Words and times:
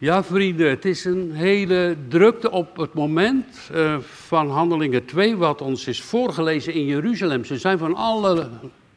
Ja, 0.00 0.24
vrienden, 0.24 0.70
het 0.70 0.84
is 0.84 1.04
een 1.04 1.32
hele 1.32 1.96
drukte 2.08 2.50
op 2.50 2.76
het 2.76 2.94
moment 2.94 3.70
uh, 3.72 3.98
van 3.98 4.50
Handelingen 4.50 5.04
2, 5.04 5.36
wat 5.36 5.62
ons 5.62 5.86
is 5.86 6.02
voorgelezen 6.02 6.74
in 6.74 6.84
Jeruzalem. 6.84 7.44
Ze 7.44 7.58
zijn 7.58 7.78
van 7.78 7.94
alle 7.94 8.48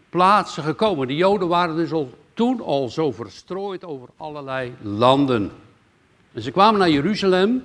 plaatsen 0.10 0.64
gekomen. 0.64 1.08
De 1.08 1.16
Joden 1.16 1.48
waren 1.48 1.76
dus 1.76 1.92
al 1.92 2.14
toen 2.34 2.62
al 2.62 2.90
zo 2.90 3.12
verstrooid 3.12 3.86
over 3.86 4.08
allerlei 4.18 4.74
landen. 4.82 5.52
En 6.34 6.42
ze 6.42 6.52
kwamen 6.52 6.80
naar 6.80 6.90
Jeruzalem 6.90 7.64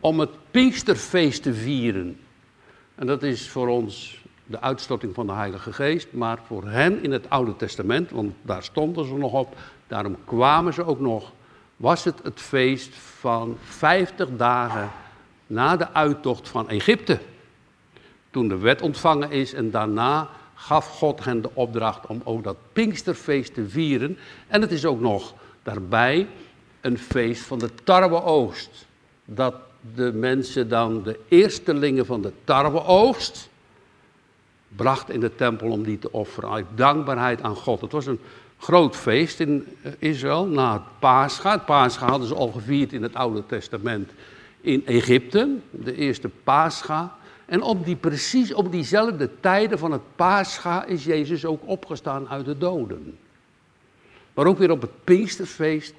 om 0.00 0.20
het 0.20 0.30
Pinksterfeest 0.50 1.42
te 1.42 1.54
vieren. 1.54 2.18
En 2.94 3.06
dat 3.06 3.22
is 3.22 3.48
voor 3.48 3.68
ons 3.68 4.20
de 4.44 4.60
uitstorting 4.60 5.14
van 5.14 5.26
de 5.26 5.32
Heilige 5.32 5.72
Geest, 5.72 6.12
maar 6.12 6.38
voor 6.46 6.68
hen 6.68 7.02
in 7.02 7.12
het 7.12 7.30
Oude 7.30 7.56
Testament, 7.56 8.10
want 8.10 8.32
daar 8.42 8.62
stonden 8.62 9.06
ze 9.06 9.14
nog 9.14 9.32
op, 9.32 9.56
daarom 9.86 10.16
kwamen 10.24 10.74
ze 10.74 10.84
ook 10.84 11.00
nog, 11.00 11.32
was 11.76 12.04
het 12.04 12.20
het 12.22 12.40
feest 12.40 12.94
van 12.94 13.56
50 13.64 14.28
dagen 14.36 14.90
na 15.46 15.76
de 15.76 15.92
uittocht 15.92 16.48
van 16.48 16.68
Egypte. 16.68 17.18
Toen 18.30 18.48
de 18.48 18.58
wet 18.58 18.82
ontvangen 18.82 19.30
is 19.30 19.52
en 19.52 19.70
daarna 19.70 20.28
gaf 20.54 20.88
God 20.88 21.24
hen 21.24 21.42
de 21.42 21.50
opdracht 21.54 22.06
om 22.06 22.20
ook 22.24 22.44
dat 22.44 22.56
Pinksterfeest 22.72 23.54
te 23.54 23.68
vieren. 23.68 24.18
En 24.46 24.60
het 24.60 24.70
is 24.70 24.84
ook 24.84 25.00
nog 25.00 25.34
daarbij 25.62 26.28
een 26.80 26.98
feest 26.98 27.42
van 27.42 27.58
de 27.58 27.70
tarweoogst. 27.84 28.86
Dat 29.24 29.54
de 29.94 30.12
mensen 30.12 30.68
dan 30.68 31.02
de 31.02 31.18
eerstelingen 31.28 32.06
van 32.06 32.22
de 32.22 32.32
tarweoogst 32.44 33.48
bracht 34.68 35.10
in 35.10 35.20
de 35.20 35.34
tempel 35.34 35.70
om 35.70 35.82
die 35.82 35.98
te 35.98 36.12
offeren 36.12 36.50
uit 36.50 36.66
dankbaarheid 36.74 37.42
aan 37.42 37.56
God. 37.56 37.80
Het 37.80 37.92
was 37.92 38.06
een 38.06 38.20
groot 38.58 38.96
feest 38.96 39.40
in 39.40 39.66
eh, 39.82 39.92
Israël 39.98 40.46
na 40.46 40.72
het 40.72 40.98
Pascha. 40.98 41.52
Het 41.52 41.64
Pascha 41.64 42.06
hadden 42.06 42.28
ze 42.28 42.34
al 42.34 42.50
gevierd 42.50 42.92
in 42.92 43.02
het 43.02 43.14
Oude 43.14 43.46
Testament 43.46 44.10
in 44.60 44.86
Egypte, 44.86 45.56
de 45.70 45.94
eerste 45.94 46.28
Pascha. 46.44 47.16
En 47.46 47.62
op 47.62 47.84
die, 47.84 47.96
precies 47.96 48.54
op 48.54 48.72
diezelfde 48.72 49.30
tijden 49.40 49.78
van 49.78 49.92
het 49.92 50.02
Pascha 50.16 50.84
is 50.84 51.04
Jezus 51.04 51.44
ook 51.44 51.60
opgestaan 51.64 52.28
uit 52.28 52.44
de 52.44 52.58
doden. 52.58 53.18
Maar 54.34 54.46
ook 54.46 54.58
weer 54.58 54.70
op 54.70 54.80
het 54.80 55.04
Pinksterfeest 55.04 55.94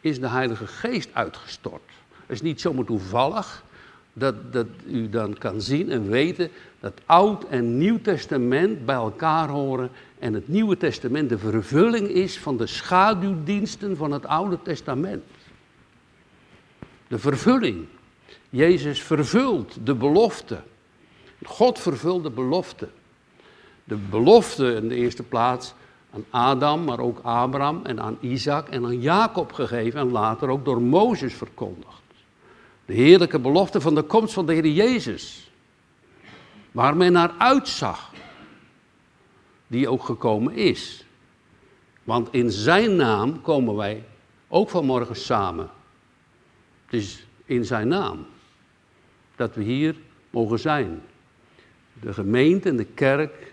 is 0.00 0.20
de 0.20 0.28
Heilige 0.28 0.66
Geest 0.66 1.08
uitgestort. 1.12 1.90
Het 2.26 2.36
is 2.36 2.42
niet 2.42 2.60
zomaar 2.60 2.84
toevallig 2.84 3.64
dat, 4.12 4.52
dat 4.52 4.66
u 4.86 5.08
dan 5.08 5.38
kan 5.38 5.60
zien 5.60 5.90
en 5.90 6.08
weten 6.08 6.50
dat 6.80 6.92
Oud 7.06 7.44
en 7.44 7.78
Nieuw 7.78 8.00
Testament 8.00 8.86
bij 8.86 8.94
elkaar 8.94 9.48
horen 9.48 9.90
en 10.18 10.34
het 10.34 10.48
Nieuwe 10.48 10.76
Testament 10.76 11.28
de 11.28 11.38
vervulling 11.38 12.08
is 12.08 12.38
van 12.38 12.56
de 12.56 12.66
schaduwdiensten 12.66 13.96
van 13.96 14.10
het 14.10 14.26
Oude 14.26 14.58
Testament. 14.62 15.24
De 17.08 17.18
vervulling. 17.18 17.86
Jezus 18.50 19.02
vervult 19.02 19.76
de 19.84 19.94
belofte. 19.94 20.60
God 21.44 21.78
vervult 21.78 22.22
de 22.22 22.30
belofte. 22.30 22.88
De 23.84 23.96
belofte 23.96 24.74
in 24.74 24.88
de 24.88 24.94
eerste 24.94 25.22
plaats 25.22 25.74
aan 26.10 26.24
Adam, 26.30 26.84
maar 26.84 27.00
ook 27.00 27.20
Abraham 27.22 27.80
en 27.84 28.00
aan 28.00 28.18
Isaac 28.20 28.68
en 28.68 28.84
aan 28.84 29.00
Jacob 29.00 29.52
gegeven 29.52 30.00
en 30.00 30.10
later 30.10 30.48
ook 30.48 30.64
door 30.64 30.82
Mozes 30.82 31.34
verkondigd. 31.34 32.02
De 32.84 32.94
heerlijke 32.94 33.38
belofte 33.38 33.80
van 33.80 33.94
de 33.94 34.02
komst 34.02 34.34
van 34.34 34.46
de 34.46 34.52
Heer 34.52 34.66
Jezus. 34.66 35.50
Waar 36.72 36.96
men 36.96 37.12
naar 37.12 37.32
uitzag. 37.38 38.10
Die 39.68 39.88
ook 39.88 40.04
gekomen 40.04 40.54
is. 40.54 41.04
Want 42.04 42.28
in 42.32 42.50
zijn 42.50 42.96
naam 42.96 43.40
komen 43.40 43.76
wij 43.76 44.04
ook 44.48 44.70
vanmorgen 44.70 45.16
samen. 45.16 45.70
Het 46.84 46.94
is 47.00 47.26
in 47.44 47.64
zijn 47.64 47.88
naam 47.88 48.26
dat 49.36 49.54
we 49.54 49.62
hier 49.62 49.96
mogen 50.30 50.58
zijn. 50.58 51.02
De 52.00 52.12
gemeente 52.12 52.68
en 52.68 52.76
de 52.76 52.84
kerk 52.84 53.52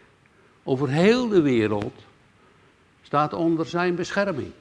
over 0.64 0.90
heel 0.90 1.28
de 1.28 1.42
wereld 1.42 2.04
staat 3.02 3.34
onder 3.34 3.66
zijn 3.66 3.96
bescherming. 3.96 4.52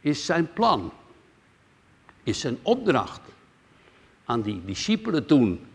Is 0.00 0.24
zijn 0.24 0.52
plan. 0.52 0.92
Is 2.22 2.40
zijn 2.40 2.58
opdracht 2.62 3.20
aan 4.24 4.42
die 4.42 4.64
discipelen 4.64 5.26
toen, 5.26 5.66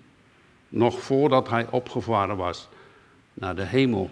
nog 0.69 0.99
voordat 0.99 1.49
hij 1.49 1.67
opgevaren 1.69 2.37
was 2.37 2.69
naar 3.33 3.55
de 3.55 3.63
hemel. 3.63 4.09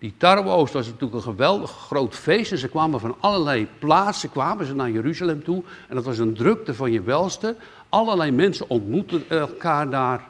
Die 0.00 0.14
tarweoost 0.16 0.72
was 0.72 0.86
natuurlijk 0.86 1.14
een 1.14 1.32
geweldig 1.32 1.70
groot 1.70 2.14
feest 2.14 2.52
en 2.52 2.58
ze 2.58 2.68
kwamen 2.68 3.00
van 3.00 3.16
allerlei 3.20 3.68
plaatsen, 3.78 4.30
kwamen 4.30 4.66
ze 4.66 4.74
naar 4.74 4.90
Jeruzalem 4.90 5.44
toe. 5.44 5.62
En 5.88 5.94
dat 5.94 6.04
was 6.04 6.18
een 6.18 6.34
drukte 6.34 6.74
van 6.74 6.92
je 6.92 7.02
welste. 7.02 7.56
Allerlei 7.88 8.30
mensen 8.30 8.70
ontmoetten 8.70 9.24
elkaar 9.28 9.90
daar. 9.90 10.28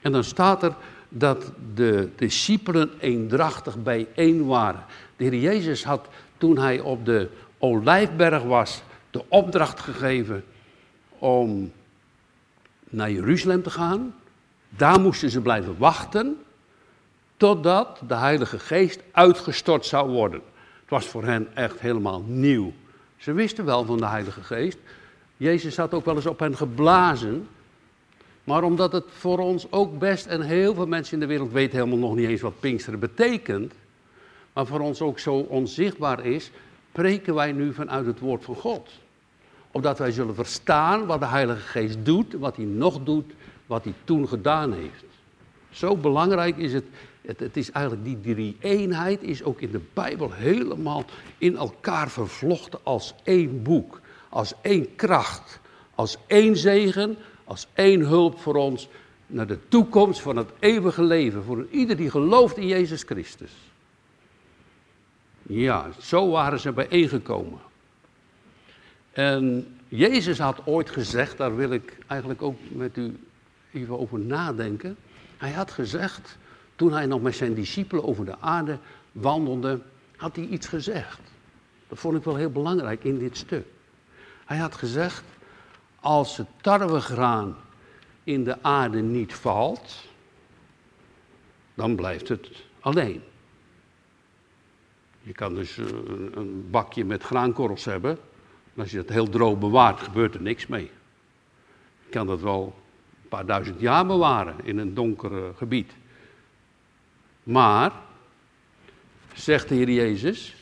En 0.00 0.12
dan 0.12 0.24
staat 0.24 0.62
er 0.62 0.74
dat 1.08 1.52
de 1.74 2.08
discipelen 2.16 2.90
eendrachtig 3.00 3.82
bijeen 3.82 4.46
waren. 4.46 4.84
De 5.16 5.24
Heer 5.24 5.40
Jezus 5.40 5.84
had 5.84 6.08
toen 6.38 6.58
hij 6.58 6.80
op 6.80 7.04
de 7.04 7.28
Olijfberg 7.58 8.42
was, 8.42 8.82
de 9.10 9.24
opdracht 9.28 9.80
gegeven 9.80 10.44
om 11.18 11.72
naar 12.84 13.10
Jeruzalem 13.10 13.62
te 13.62 13.70
gaan. 13.70 14.14
Daar 14.68 15.00
moesten 15.00 15.30
ze 15.30 15.40
blijven 15.40 15.78
wachten 15.78 16.36
totdat 17.42 18.00
de 18.08 18.14
Heilige 18.14 18.58
Geest 18.58 19.00
uitgestort 19.12 19.86
zou 19.86 20.10
worden. 20.10 20.40
Het 20.80 20.90
was 20.90 21.06
voor 21.06 21.24
hen 21.24 21.48
echt 21.54 21.80
helemaal 21.80 22.24
nieuw. 22.26 22.72
Ze 23.16 23.32
wisten 23.32 23.64
wel 23.64 23.84
van 23.84 23.98
de 23.98 24.06
Heilige 24.06 24.42
Geest. 24.42 24.78
Jezus 25.36 25.76
had 25.76 25.94
ook 25.94 26.04
wel 26.04 26.14
eens 26.14 26.26
op 26.26 26.38
hen 26.38 26.56
geblazen. 26.56 27.48
Maar 28.44 28.62
omdat 28.62 28.92
het 28.92 29.04
voor 29.18 29.38
ons 29.38 29.66
ook 29.72 29.98
best, 29.98 30.26
en 30.26 30.40
heel 30.40 30.74
veel 30.74 30.86
mensen 30.86 31.14
in 31.14 31.20
de 31.20 31.26
wereld 31.26 31.52
weten 31.52 31.78
helemaal 31.78 31.98
nog 31.98 32.14
niet 32.14 32.28
eens 32.28 32.40
wat 32.40 32.60
Pinksteren 32.60 33.00
betekent, 33.00 33.72
maar 34.52 34.66
voor 34.66 34.80
ons 34.80 35.00
ook 35.00 35.18
zo 35.18 35.34
onzichtbaar 35.34 36.24
is, 36.24 36.50
preken 36.92 37.34
wij 37.34 37.52
nu 37.52 37.72
vanuit 37.74 38.06
het 38.06 38.18
woord 38.18 38.44
van 38.44 38.56
God 38.56 38.88
opdat 39.70 39.98
wij 39.98 40.12
zullen 40.12 40.34
verstaan 40.34 41.06
wat 41.06 41.20
de 41.20 41.26
Heilige 41.26 41.60
Geest 41.60 41.96
doet, 42.02 42.32
wat 42.32 42.56
hij 42.56 42.64
nog 42.64 43.02
doet, 43.02 43.32
wat 43.66 43.84
hij 43.84 43.94
toen 44.04 44.28
gedaan 44.28 44.72
heeft. 44.72 45.04
Zo 45.70 45.96
belangrijk 45.96 46.56
is 46.56 46.72
het. 46.72 46.84
Het, 47.22 47.40
het 47.40 47.56
is 47.56 47.70
eigenlijk 47.70 48.04
die 48.04 48.34
drie-eenheid 48.34 49.22
is 49.22 49.42
ook 49.42 49.60
in 49.60 49.70
de 49.70 49.80
Bijbel 49.92 50.32
helemaal 50.32 51.04
in 51.38 51.56
elkaar 51.56 52.10
vervlochten 52.10 52.78
als 52.82 53.14
één 53.22 53.62
boek, 53.62 54.00
als 54.28 54.54
één 54.60 54.94
kracht, 54.96 55.60
als 55.94 56.16
één 56.26 56.56
zegen, 56.56 57.16
als 57.44 57.66
één 57.72 58.00
hulp 58.00 58.40
voor 58.40 58.54
ons 58.54 58.88
naar 59.26 59.46
de 59.46 59.58
toekomst 59.68 60.20
van 60.20 60.36
het 60.36 60.50
eeuwige 60.58 61.02
leven, 61.02 61.44
voor 61.44 61.66
ieder 61.70 61.96
die 61.96 62.10
gelooft 62.10 62.56
in 62.56 62.66
Jezus 62.66 63.02
Christus. 63.02 63.52
Ja, 65.42 65.90
zo 66.00 66.30
waren 66.30 66.60
ze 66.60 66.72
bijeengekomen. 66.72 67.58
En 69.12 69.66
Jezus 69.88 70.38
had 70.38 70.66
ooit 70.66 70.90
gezegd, 70.90 71.36
daar 71.36 71.56
wil 71.56 71.70
ik 71.70 71.98
eigenlijk 72.06 72.42
ook 72.42 72.58
met 72.68 72.96
u 72.96 73.16
even 73.72 73.98
over 73.98 74.18
nadenken. 74.18 74.96
Hij 75.36 75.50
had 75.50 75.70
gezegd, 75.70 76.36
toen 76.82 76.92
hij 76.92 77.06
nog 77.06 77.22
met 77.22 77.34
zijn 77.34 77.54
discipelen 77.54 78.04
over 78.04 78.24
de 78.24 78.38
aarde 78.40 78.78
wandelde, 79.12 79.80
had 80.16 80.36
hij 80.36 80.44
iets 80.44 80.66
gezegd. 80.66 81.20
Dat 81.88 81.98
vond 81.98 82.16
ik 82.16 82.24
wel 82.24 82.36
heel 82.36 82.50
belangrijk 82.50 83.04
in 83.04 83.18
dit 83.18 83.36
stuk. 83.36 83.66
Hij 84.44 84.56
had 84.56 84.74
gezegd, 84.74 85.24
als 86.00 86.36
het 86.36 86.46
tarwegraan 86.60 87.56
in 88.24 88.44
de 88.44 88.62
aarde 88.62 89.00
niet 89.00 89.34
valt, 89.34 90.08
dan 91.74 91.96
blijft 91.96 92.28
het 92.28 92.48
alleen. 92.80 93.22
Je 95.20 95.32
kan 95.32 95.54
dus 95.54 95.76
een 96.34 96.66
bakje 96.70 97.04
met 97.04 97.22
graankorrels 97.22 97.84
hebben, 97.84 98.18
als 98.76 98.90
je 98.90 98.98
het 98.98 99.08
heel 99.08 99.28
droog 99.28 99.58
bewaart, 99.58 100.00
gebeurt 100.00 100.34
er 100.34 100.42
niks 100.42 100.66
mee. 100.66 100.90
Je 102.04 102.10
kan 102.10 102.26
dat 102.26 102.40
wel 102.40 102.74
een 103.22 103.28
paar 103.28 103.46
duizend 103.46 103.80
jaar 103.80 104.06
bewaren 104.06 104.56
in 104.62 104.78
een 104.78 104.94
donker 104.94 105.54
gebied. 105.56 105.92
Maar, 107.42 107.92
zegt 109.34 109.68
de 109.68 109.74
Heer 109.74 109.90
Jezus, 109.90 110.54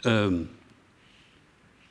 ehm, 0.00 0.42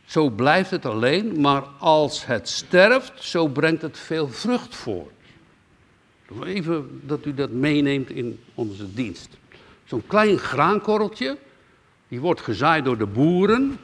zo 0.06 0.30
blijft 0.30 0.72
het 0.72 0.86
alleen, 0.86 1.42
maar 1.42 1.62
als 1.80 2.26
het 2.26 2.50
sterft, 2.50 3.24
zo 3.24 3.48
brengt 3.48 3.81
het 3.81 3.98
veel 3.98 4.30
vrucht 4.30 4.76
voort. 4.76 5.14
Even 6.44 7.02
dat 7.04 7.26
u 7.26 7.34
dat 7.34 7.50
meeneemt 7.50 8.10
in 8.10 8.40
onze 8.54 8.94
dienst. 8.94 9.38
Zo'n 9.86 10.08
klein 10.08 10.38
graankorreltje, 10.38 11.38
die 12.08 12.20
wordt 12.20 12.42
gezaaid 12.42 12.86
door 12.86 12.98
de 12.98 13.06
boeren. 13.06 13.78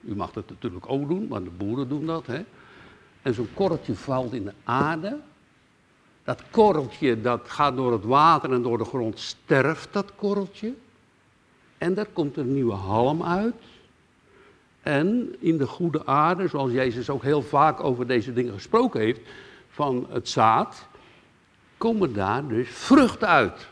U 0.00 0.14
mag 0.14 0.32
dat 0.32 0.48
natuurlijk 0.48 0.90
ook 0.90 1.08
doen, 1.08 1.26
maar 1.28 1.42
de 1.42 1.50
boeren 1.50 1.88
doen 1.88 2.06
dat. 2.06 2.26
Hè? 2.26 2.42
En 3.22 3.34
zo'n 3.34 3.48
korreltje 3.54 3.94
valt 3.94 4.32
in 4.32 4.44
de 4.44 4.52
aarde. 4.64 5.20
Dat 6.24 6.42
korreltje 6.50 7.20
dat 7.20 7.40
gaat 7.44 7.76
door 7.76 7.92
het 7.92 8.04
water 8.04 8.52
en 8.52 8.62
door 8.62 8.78
de 8.78 8.84
grond 8.84 9.18
sterft 9.18 9.88
dat 9.92 10.12
korreltje. 10.16 10.72
En 11.78 11.94
daar 11.94 12.06
komt 12.12 12.36
een 12.36 12.52
nieuwe 12.52 12.72
halm 12.72 13.22
uit. 13.22 13.54
En 14.82 15.34
in 15.38 15.58
de 15.58 15.66
goede 15.66 16.06
aarde, 16.06 16.48
zoals 16.48 16.72
Jezus 16.72 17.10
ook 17.10 17.22
heel 17.22 17.42
vaak 17.42 17.82
over 17.82 18.06
deze 18.06 18.32
dingen 18.32 18.52
gesproken 18.52 19.00
heeft, 19.00 19.20
van 19.68 20.06
het 20.08 20.28
zaad, 20.28 20.86
komen 21.78 22.12
daar 22.12 22.48
dus 22.48 22.68
vruchten 22.68 23.28
uit. 23.28 23.66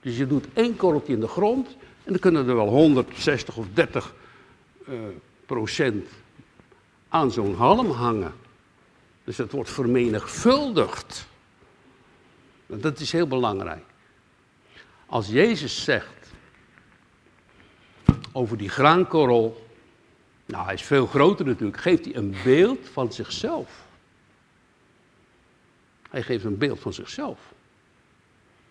Dus 0.00 0.16
je 0.16 0.26
doet 0.26 0.46
één 0.52 0.76
korreltje 0.76 1.12
in 1.12 1.20
de 1.20 1.28
grond 1.28 1.76
en 2.04 2.12
dan 2.12 2.18
kunnen 2.18 2.48
er 2.48 2.56
wel 2.56 2.68
160 2.68 3.56
of 3.56 3.66
30 3.72 4.14
uh, 4.88 4.94
eh, 4.94 5.00
procent 5.46 6.08
aan 7.08 7.30
zo'n 7.30 7.54
halm 7.54 7.90
hangen. 7.90 8.34
Dus 9.24 9.36
het 9.36 9.52
wordt 9.52 9.70
vermenigvuldigd. 9.70 11.26
Dat 12.66 13.00
is 13.00 13.12
heel 13.12 13.26
belangrijk. 13.26 13.84
Als 15.06 15.28
Jezus 15.28 15.84
zegt 15.84 16.32
over 18.32 18.56
die 18.56 18.68
graankorrel, 18.68 19.66
nou 20.46 20.64
hij 20.64 20.74
is 20.74 20.82
veel 20.82 21.06
groter 21.06 21.46
natuurlijk, 21.46 21.80
geeft 21.80 22.04
hij 22.04 22.14
een 22.14 22.36
beeld 22.44 22.88
van 22.92 23.12
zichzelf. 23.12 23.84
Hij 26.10 26.22
geeft 26.22 26.44
een 26.44 26.58
beeld 26.58 26.80
van 26.80 26.92
zichzelf. 26.92 27.38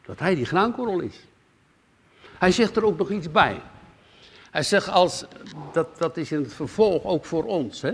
Dat 0.06 0.20
hij 0.20 0.36
die 0.36 0.46
graankorrel 0.46 1.00
is. 1.00 1.26
Hij 2.38 2.52
zegt 2.52 2.76
er 2.76 2.86
ook 2.86 2.98
nog 2.98 3.12
iets 3.12 3.32
bij. 3.32 3.62
Hij 4.52 4.64
zegt 4.64 4.88
als, 4.88 5.26
dat, 5.74 5.98
dat 5.98 6.18
is 6.18 6.32
in 6.32 6.42
het 6.42 6.54
vervolg 6.54 7.04
ook 7.04 7.26
voor 7.26 7.44
ons. 7.44 7.82
Hè? 7.82 7.94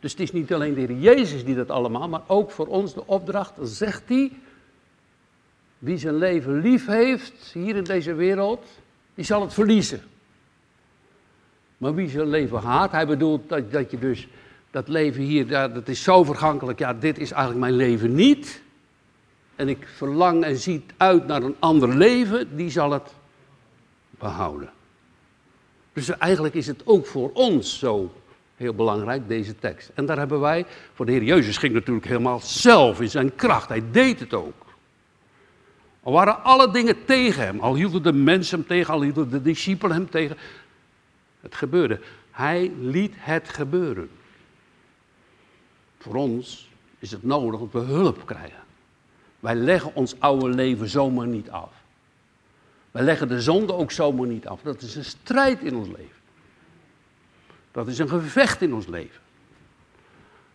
Dus 0.00 0.10
het 0.10 0.20
is 0.20 0.32
niet 0.32 0.52
alleen 0.52 0.74
de 0.74 0.80
Heer 0.80 0.92
Jezus 0.92 1.44
die 1.44 1.54
dat 1.54 1.70
allemaal, 1.70 2.08
maar 2.08 2.22
ook 2.26 2.50
voor 2.50 2.66
ons 2.66 2.94
de 2.94 3.06
opdracht. 3.06 3.56
Dan 3.56 3.66
zegt 3.66 4.02
hij, 4.08 4.32
wie 5.86 5.98
zijn 5.98 6.16
leven 6.16 6.60
lief 6.60 6.86
heeft 6.86 7.50
hier 7.52 7.76
in 7.76 7.84
deze 7.84 8.14
wereld, 8.14 8.66
die 9.14 9.24
zal 9.24 9.40
het 9.40 9.54
verliezen. 9.54 10.00
Maar 11.78 11.94
wie 11.94 12.08
zijn 12.08 12.28
leven 12.28 12.58
haat, 12.58 12.92
hij 12.92 13.06
bedoelt 13.06 13.48
dat, 13.48 13.72
dat 13.72 13.90
je 13.90 13.98
dus 13.98 14.28
dat 14.70 14.88
leven 14.88 15.22
hier, 15.22 15.48
dat 15.48 15.88
is 15.88 16.02
zo 16.02 16.24
vergankelijk, 16.24 16.78
ja, 16.78 16.94
dit 16.94 17.18
is 17.18 17.30
eigenlijk 17.30 17.60
mijn 17.60 17.76
leven 17.76 18.14
niet. 18.14 18.62
En 19.56 19.68
ik 19.68 19.88
verlang 19.96 20.44
en 20.44 20.56
zie 20.56 20.84
uit 20.96 21.26
naar 21.26 21.42
een 21.42 21.56
ander 21.58 21.96
leven, 21.96 22.56
die 22.56 22.70
zal 22.70 22.90
het 22.90 23.14
behouden. 24.10 24.70
Dus 25.92 26.08
eigenlijk 26.08 26.54
is 26.54 26.66
het 26.66 26.82
ook 26.84 27.06
voor 27.06 27.30
ons 27.32 27.78
zo 27.78 28.12
heel 28.56 28.74
belangrijk, 28.74 29.28
deze 29.28 29.58
tekst. 29.58 29.90
En 29.94 30.06
daar 30.06 30.18
hebben 30.18 30.40
wij, 30.40 30.66
voor 30.94 31.06
de 31.06 31.12
Heer 31.12 31.22
Jezus 31.22 31.56
ging 31.56 31.74
natuurlijk 31.74 32.06
helemaal 32.06 32.40
zelf 32.40 33.00
in 33.00 33.10
zijn 33.10 33.34
kracht. 33.34 33.68
Hij 33.68 33.82
deed 33.90 34.20
het 34.20 34.34
ook. 34.34 34.65
Al 36.06 36.12
waren 36.12 36.42
alle 36.42 36.70
dingen 36.70 37.04
tegen 37.04 37.42
hem, 37.42 37.60
al 37.60 37.74
hielden 37.74 38.02
de 38.02 38.12
mensen 38.12 38.58
hem 38.58 38.66
tegen, 38.66 38.92
al 38.92 39.02
hielden 39.02 39.30
de 39.30 39.42
discipelen 39.42 39.96
hem 39.96 40.10
tegen. 40.10 40.36
Het 41.40 41.54
gebeurde. 41.54 42.00
Hij 42.30 42.72
liet 42.80 43.14
het 43.16 43.48
gebeuren. 43.48 44.10
Voor 45.98 46.14
ons 46.14 46.70
is 46.98 47.10
het 47.10 47.22
nodig 47.22 47.60
dat 47.60 47.72
we 47.72 47.78
hulp 47.78 48.26
krijgen. 48.26 48.62
Wij 49.40 49.54
leggen 49.54 49.94
ons 49.94 50.14
oude 50.18 50.48
leven 50.48 50.88
zomaar 50.88 51.26
niet 51.26 51.50
af. 51.50 51.72
Wij 52.90 53.02
leggen 53.02 53.28
de 53.28 53.40
zonde 53.40 53.72
ook 53.72 53.90
zomaar 53.90 54.26
niet 54.26 54.46
af. 54.46 54.60
Dat 54.60 54.82
is 54.82 54.94
een 54.94 55.04
strijd 55.04 55.62
in 55.62 55.76
ons 55.76 55.88
leven. 55.88 56.22
Dat 57.72 57.88
is 57.88 57.98
een 57.98 58.08
gevecht 58.08 58.62
in 58.62 58.74
ons 58.74 58.86
leven. 58.86 59.20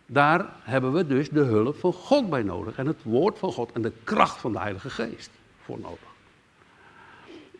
Daar 0.06 0.52
hebben 0.62 0.92
we 0.92 1.06
dus 1.06 1.28
de 1.28 1.42
hulp 1.42 1.76
van 1.76 1.92
God 1.92 2.30
bij 2.30 2.42
nodig. 2.42 2.76
En 2.76 2.86
het 2.86 3.02
woord 3.02 3.38
van 3.38 3.52
God 3.52 3.72
en 3.72 3.82
de 3.82 3.92
kracht 4.04 4.40
van 4.40 4.52
de 4.52 4.58
Heilige 4.58 4.90
Geest 4.90 5.30
voor 5.64 5.78
nodig. 5.78 6.10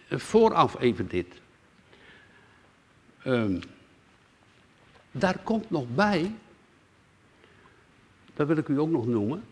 Vooraf 0.09 0.81
even 0.81 1.09
dit. 1.09 1.27
Um, 3.27 3.61
daar 5.13 5.39
komt 5.43 5.71
nog 5.71 5.85
bij, 5.95 6.35
dat 8.35 8.47
wil 8.47 8.57
ik 8.57 8.69
u 8.69 8.81
ook 8.81 8.91
nog 8.91 9.07
noemen, 9.07 9.45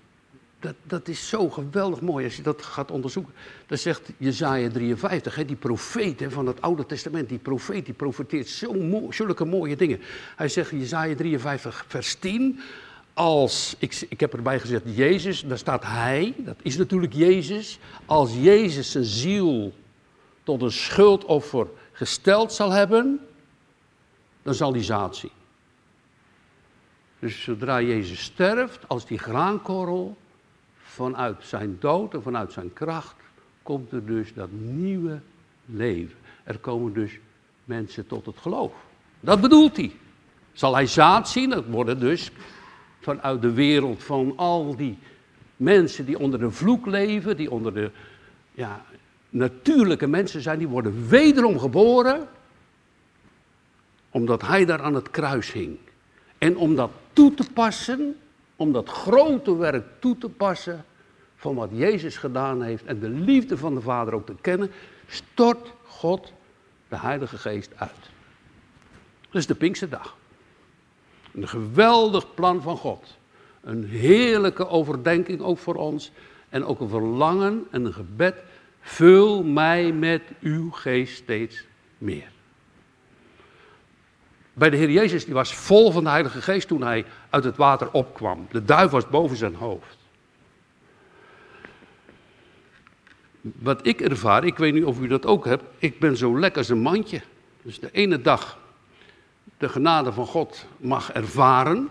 dat, 0.61 0.75
dat 0.82 1.08
is 1.08 1.29
zo 1.29 1.49
geweldig 1.50 2.00
mooi 2.00 2.25
als 2.25 2.37
je 2.37 2.43
dat 2.43 2.62
gaat 2.62 2.91
onderzoeken. 2.91 3.32
Dat 3.67 3.79
zegt 3.79 4.11
Jezaja 4.17 4.70
53, 4.70 5.35
hè, 5.35 5.44
die 5.44 5.56
profeet 5.56 6.20
hè, 6.20 6.31
van 6.31 6.47
het 6.47 6.62
Oude 6.62 6.87
Testament, 6.87 7.29
die 7.29 7.38
profeet, 7.38 7.85
die 7.85 7.94
profeteert 7.94 8.49
zo 8.49 9.06
zulke 9.11 9.44
mooie 9.44 9.76
dingen. 9.76 10.00
Hij 10.37 10.49
zegt 10.49 10.70
Jezaja 10.70 11.14
53 11.14 11.85
vers 11.88 12.14
10, 12.14 12.61
als, 13.21 13.75
ik, 13.79 14.07
ik 14.09 14.21
heb 14.21 14.33
erbij 14.35 14.61
gezegd 14.61 14.83
Jezus, 14.85 15.41
daar 15.41 15.59
staat 15.59 15.85
hij, 15.85 16.35
dat 16.39 16.57
is 16.63 16.77
natuurlijk 16.77 17.13
Jezus. 17.13 17.79
Als 18.07 18.35
Jezus 18.35 18.91
zijn 18.91 19.05
ziel 19.05 19.73
tot 20.43 20.63
een 20.63 20.73
schuldoffer 20.73 21.67
gesteld 21.93 22.53
zal 22.53 22.71
hebben, 22.71 23.21
dan 24.43 24.55
zal 24.55 24.73
hij 24.73 24.83
zaad 24.83 25.17
zien. 25.17 25.31
Dus 27.19 27.43
zodra 27.43 27.81
Jezus 27.81 28.23
sterft, 28.23 28.89
als 28.89 29.07
die 29.07 29.19
graankorrel, 29.19 30.17
vanuit 30.83 31.37
zijn 31.41 31.77
dood 31.81 32.15
en 32.15 32.23
vanuit 32.23 32.53
zijn 32.53 32.73
kracht 32.73 33.15
komt 33.63 33.93
er 33.93 34.07
dus 34.07 34.35
dat 34.35 34.49
nieuwe 34.51 35.21
leven. 35.67 36.17
Er 36.45 36.59
komen 36.59 36.93
dus 36.93 37.19
mensen 37.65 38.07
tot 38.07 38.27
het 38.27 38.39
geloof. 38.39 38.73
Dat 39.21 39.41
bedoelt 39.41 39.77
hij. 39.77 39.93
Zal 40.53 40.75
hij 40.75 40.87
zaad 40.87 41.29
zien? 41.29 41.51
Dat 41.51 41.65
worden 41.67 42.01
dus 42.01 42.31
vanuit 43.00 43.43
de 43.43 43.52
wereld 43.52 44.02
van 44.05 44.32
al 44.37 44.76
die 44.76 44.99
mensen 45.56 46.05
die 46.05 46.19
onder 46.19 46.38
de 46.38 46.50
vloek 46.50 46.87
leven, 46.87 47.37
die 47.37 47.50
onder 47.50 47.75
de 47.75 47.91
ja, 48.52 48.85
natuurlijke 49.29 50.06
mensen 50.06 50.41
zijn, 50.41 50.58
die 50.58 50.69
worden 50.69 51.08
wederom 51.08 51.58
geboren, 51.58 52.29
omdat 54.11 54.43
hij 54.43 54.64
daar 54.64 54.82
aan 54.82 54.94
het 54.94 55.11
kruis 55.11 55.52
hing. 55.52 55.79
En 56.38 56.56
om 56.56 56.76
dat 56.76 56.91
toe 57.12 57.35
te 57.35 57.44
passen, 57.55 58.17
om 58.56 58.73
dat 58.73 58.88
grote 58.88 59.56
werk 59.56 59.87
toe 59.99 60.19
te 60.19 60.29
passen 60.29 60.85
van 61.37 61.55
wat 61.55 61.70
Jezus 61.73 62.17
gedaan 62.17 62.62
heeft 62.62 62.85
en 62.85 63.00
de 63.00 63.08
liefde 63.08 63.58
van 63.58 63.75
de 63.75 63.81
Vader 63.81 64.14
ook 64.14 64.26
te 64.26 64.35
kennen, 64.41 64.70
stort 65.06 65.73
God 65.85 66.32
de 66.88 66.99
Heilige 66.99 67.38
Geest 67.38 67.70
uit. 67.76 68.11
Dat 69.20 69.41
is 69.41 69.47
de 69.47 69.55
Pinksterdag. 69.55 70.17
Een 71.35 71.49
geweldig 71.49 72.35
plan 72.35 72.62
van 72.62 72.77
God. 72.77 73.19
Een 73.61 73.85
heerlijke 73.85 74.69
overdenking 74.69 75.41
ook 75.41 75.59
voor 75.59 75.75
ons. 75.75 76.12
En 76.49 76.65
ook 76.65 76.81
een 76.81 76.88
verlangen 76.88 77.67
en 77.71 77.85
een 77.85 77.93
gebed. 77.93 78.35
Vul 78.81 79.43
mij 79.43 79.93
met 79.93 80.23
uw 80.41 80.71
geest 80.71 81.17
steeds 81.17 81.65
meer. 81.99 82.31
Bij 84.53 84.71
de 84.71 84.77
Heer 84.77 84.91
Jezus, 84.91 85.25
die 85.25 85.35
was 85.35 85.55
vol 85.55 85.91
van 85.91 86.05
de 86.05 86.11
Heilige 86.11 86.43
Geest 86.43 86.69
toen 86.69 86.82
hij 86.82 87.05
uit 87.31 87.45
het 87.45 87.57
water 87.57 87.90
opkwam. 87.93 88.47
De 88.50 88.64
duif 88.64 88.90
was 88.90 89.09
boven 89.09 89.37
zijn 89.37 89.55
hoofd. 89.55 89.99
Wat 93.40 93.87
ik 93.87 94.00
ervaar, 94.00 94.45
ik 94.45 94.57
weet 94.57 94.75
niet 94.75 94.85
of 94.85 95.00
u 95.00 95.07
dat 95.07 95.26
ook 95.26 95.45
hebt, 95.45 95.64
ik 95.78 95.99
ben 95.99 96.16
zo 96.16 96.38
lekker 96.38 96.59
als 96.59 96.69
een 96.69 96.83
mandje. 96.83 97.21
Dus 97.62 97.81
de 97.81 97.90
ene 97.90 98.21
dag 98.21 98.59
de 99.61 99.69
genade 99.69 100.12
van 100.12 100.26
God 100.26 100.67
mag 100.76 101.12
ervaren, 101.12 101.88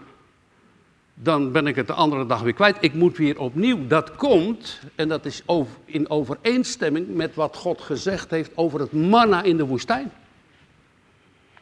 dan 1.14 1.52
ben 1.52 1.68
ik 1.68 1.76
het 1.76 1.88
de 1.88 1.94
andere 1.94 2.26
dag 2.26 2.42
weer 2.42 2.54
kwijt. 2.54 2.78
Ik 2.80 2.94
moet 2.94 3.18
weer 3.18 3.40
opnieuw. 3.40 3.88
Dat 3.88 4.16
komt, 4.16 4.80
en 4.96 5.08
dat 5.08 5.26
is 5.26 5.44
in 5.86 6.10
overeenstemming 6.10 7.16
met 7.16 7.36
wat 7.36 7.56
God 7.56 7.82
gezegd 7.82 8.32
heeft 8.32 8.52
over 8.56 8.80
het 8.80 8.92
manna 8.92 9.42
in 9.42 9.58
de 9.58 9.66
woestijn. 9.66 10.12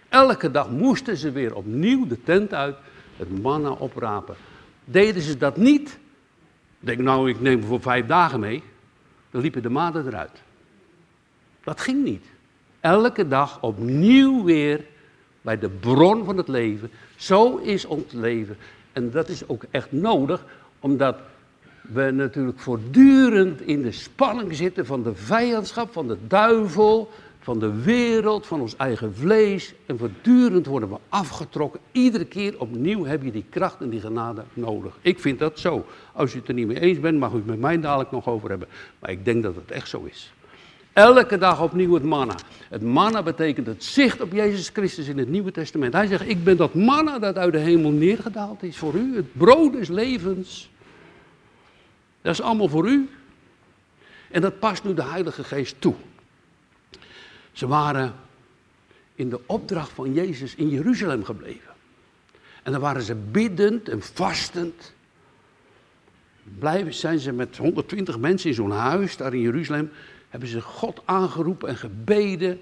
Elke 0.09 0.51
dag 0.51 0.69
moesten 0.69 1.17
ze 1.17 1.31
weer 1.31 1.55
opnieuw 1.55 2.07
de 2.07 2.23
tent 2.23 2.53
uit, 2.53 2.75
het 3.17 3.41
manna 3.41 3.69
oprapen. 3.69 4.35
Deden 4.85 5.21
ze 5.21 5.37
dat 5.37 5.57
niet, 5.57 5.97
denk 6.79 6.99
nou 6.99 7.29
ik 7.29 7.41
neem 7.41 7.63
voor 7.63 7.81
vijf 7.81 8.05
dagen 8.05 8.39
mee, 8.39 8.63
dan 9.31 9.41
liepen 9.41 9.61
de 9.61 9.69
maanden 9.69 10.07
eruit. 10.07 10.41
Dat 11.63 11.81
ging 11.81 12.03
niet. 12.03 12.25
Elke 12.79 13.27
dag 13.27 13.61
opnieuw 13.61 14.43
weer 14.43 14.85
bij 15.47 15.59
de 15.59 15.69
bron 15.69 16.25
van 16.25 16.37
het 16.37 16.47
leven. 16.47 16.91
Zo 17.15 17.55
is 17.55 17.85
ons 17.85 18.11
leven. 18.11 18.57
En 18.93 19.11
dat 19.11 19.29
is 19.29 19.47
ook 19.47 19.63
echt 19.71 19.91
nodig, 19.91 20.45
omdat 20.79 21.17
we 21.81 22.11
natuurlijk 22.11 22.59
voortdurend 22.59 23.61
in 23.61 23.81
de 23.81 23.91
spanning 23.91 24.55
zitten 24.55 24.85
van 24.85 25.03
de 25.03 25.15
vijandschap, 25.15 25.91
van 25.93 26.07
de 26.07 26.17
duivel, 26.27 27.09
van 27.39 27.59
de 27.59 27.81
wereld, 27.81 28.47
van 28.47 28.61
ons 28.61 28.75
eigen 28.75 29.15
vlees. 29.15 29.73
En 29.85 29.97
voortdurend 29.97 30.65
worden 30.65 30.89
we 30.89 30.97
afgetrokken. 31.09 31.79
Iedere 31.91 32.25
keer 32.25 32.59
opnieuw 32.59 33.05
heb 33.05 33.23
je 33.23 33.31
die 33.31 33.45
kracht 33.49 33.81
en 33.81 33.89
die 33.89 34.01
genade 34.01 34.43
nodig. 34.53 34.97
Ik 35.01 35.19
vind 35.19 35.39
dat 35.39 35.59
zo. 35.59 35.85
Als 36.13 36.33
u 36.33 36.37
het 36.37 36.47
er 36.47 36.53
niet 36.53 36.67
mee 36.67 36.79
eens 36.79 36.99
bent, 36.99 37.19
mag 37.19 37.31
u 37.31 37.35
het 37.35 37.45
met 37.45 37.59
mij 37.59 37.79
dadelijk 37.79 38.11
nog 38.11 38.27
over 38.27 38.49
hebben. 38.49 38.67
Maar 38.99 39.11
ik 39.11 39.25
denk 39.25 39.43
dat 39.43 39.55
het 39.55 39.71
echt 39.71 39.89
zo 39.89 40.03
is. 40.03 40.31
Elke 40.97 41.37
dag 41.37 41.61
opnieuw 41.61 41.93
het 41.93 42.03
manna. 42.03 42.35
Het 42.69 42.81
manna 42.81 43.23
betekent 43.23 43.67
het 43.67 43.83
zicht 43.83 44.21
op 44.21 44.31
Jezus 44.31 44.69
Christus 44.69 45.07
in 45.07 45.17
het 45.17 45.29
Nieuwe 45.29 45.51
Testament. 45.51 45.93
Hij 45.93 46.07
zegt, 46.07 46.27
ik 46.27 46.43
ben 46.43 46.57
dat 46.57 46.73
manna 46.73 47.19
dat 47.19 47.37
uit 47.37 47.51
de 47.51 47.59
hemel 47.59 47.91
neergedaald 47.91 48.63
is 48.63 48.77
voor 48.77 48.93
u. 48.93 49.15
Het 49.15 49.33
brood 49.33 49.73
des 49.73 49.87
levens. 49.87 50.69
Dat 52.21 52.33
is 52.33 52.41
allemaal 52.41 52.67
voor 52.67 52.87
u. 52.87 53.09
En 54.31 54.41
dat 54.41 54.59
past 54.59 54.83
nu 54.83 54.93
de 54.93 55.03
Heilige 55.03 55.43
Geest 55.43 55.75
toe. 55.79 55.95
Ze 57.51 57.67
waren 57.67 58.13
in 59.15 59.29
de 59.29 59.39
opdracht 59.45 59.91
van 59.91 60.13
Jezus 60.13 60.55
in 60.55 60.69
Jeruzalem 60.69 61.23
gebleven. 61.23 61.73
En 62.63 62.71
dan 62.71 62.81
waren 62.81 63.01
ze 63.01 63.15
biddend 63.15 63.89
en 63.89 64.01
vastend. 64.01 64.93
Blijven 66.59 66.93
zijn 66.93 67.19
ze 67.19 67.31
met 67.31 67.57
120 67.57 68.19
mensen 68.19 68.49
in 68.49 68.55
zo'n 68.55 68.71
huis 68.71 69.17
daar 69.17 69.33
in 69.33 69.41
Jeruzalem. 69.41 69.91
Hebben 70.29 70.49
ze 70.49 70.61
God 70.61 71.01
aangeroepen 71.05 71.69
en 71.69 71.77
gebeden. 71.77 72.59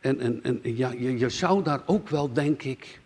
En, 0.00 0.20
en, 0.20 0.42
en 0.42 0.60
ja, 0.62 0.90
je, 0.92 1.28
zou 1.28 1.62
daar 1.62 1.82
ook 1.86 2.08
wel, 2.08 2.32
denk 2.32 2.62
ik, 2.62 3.00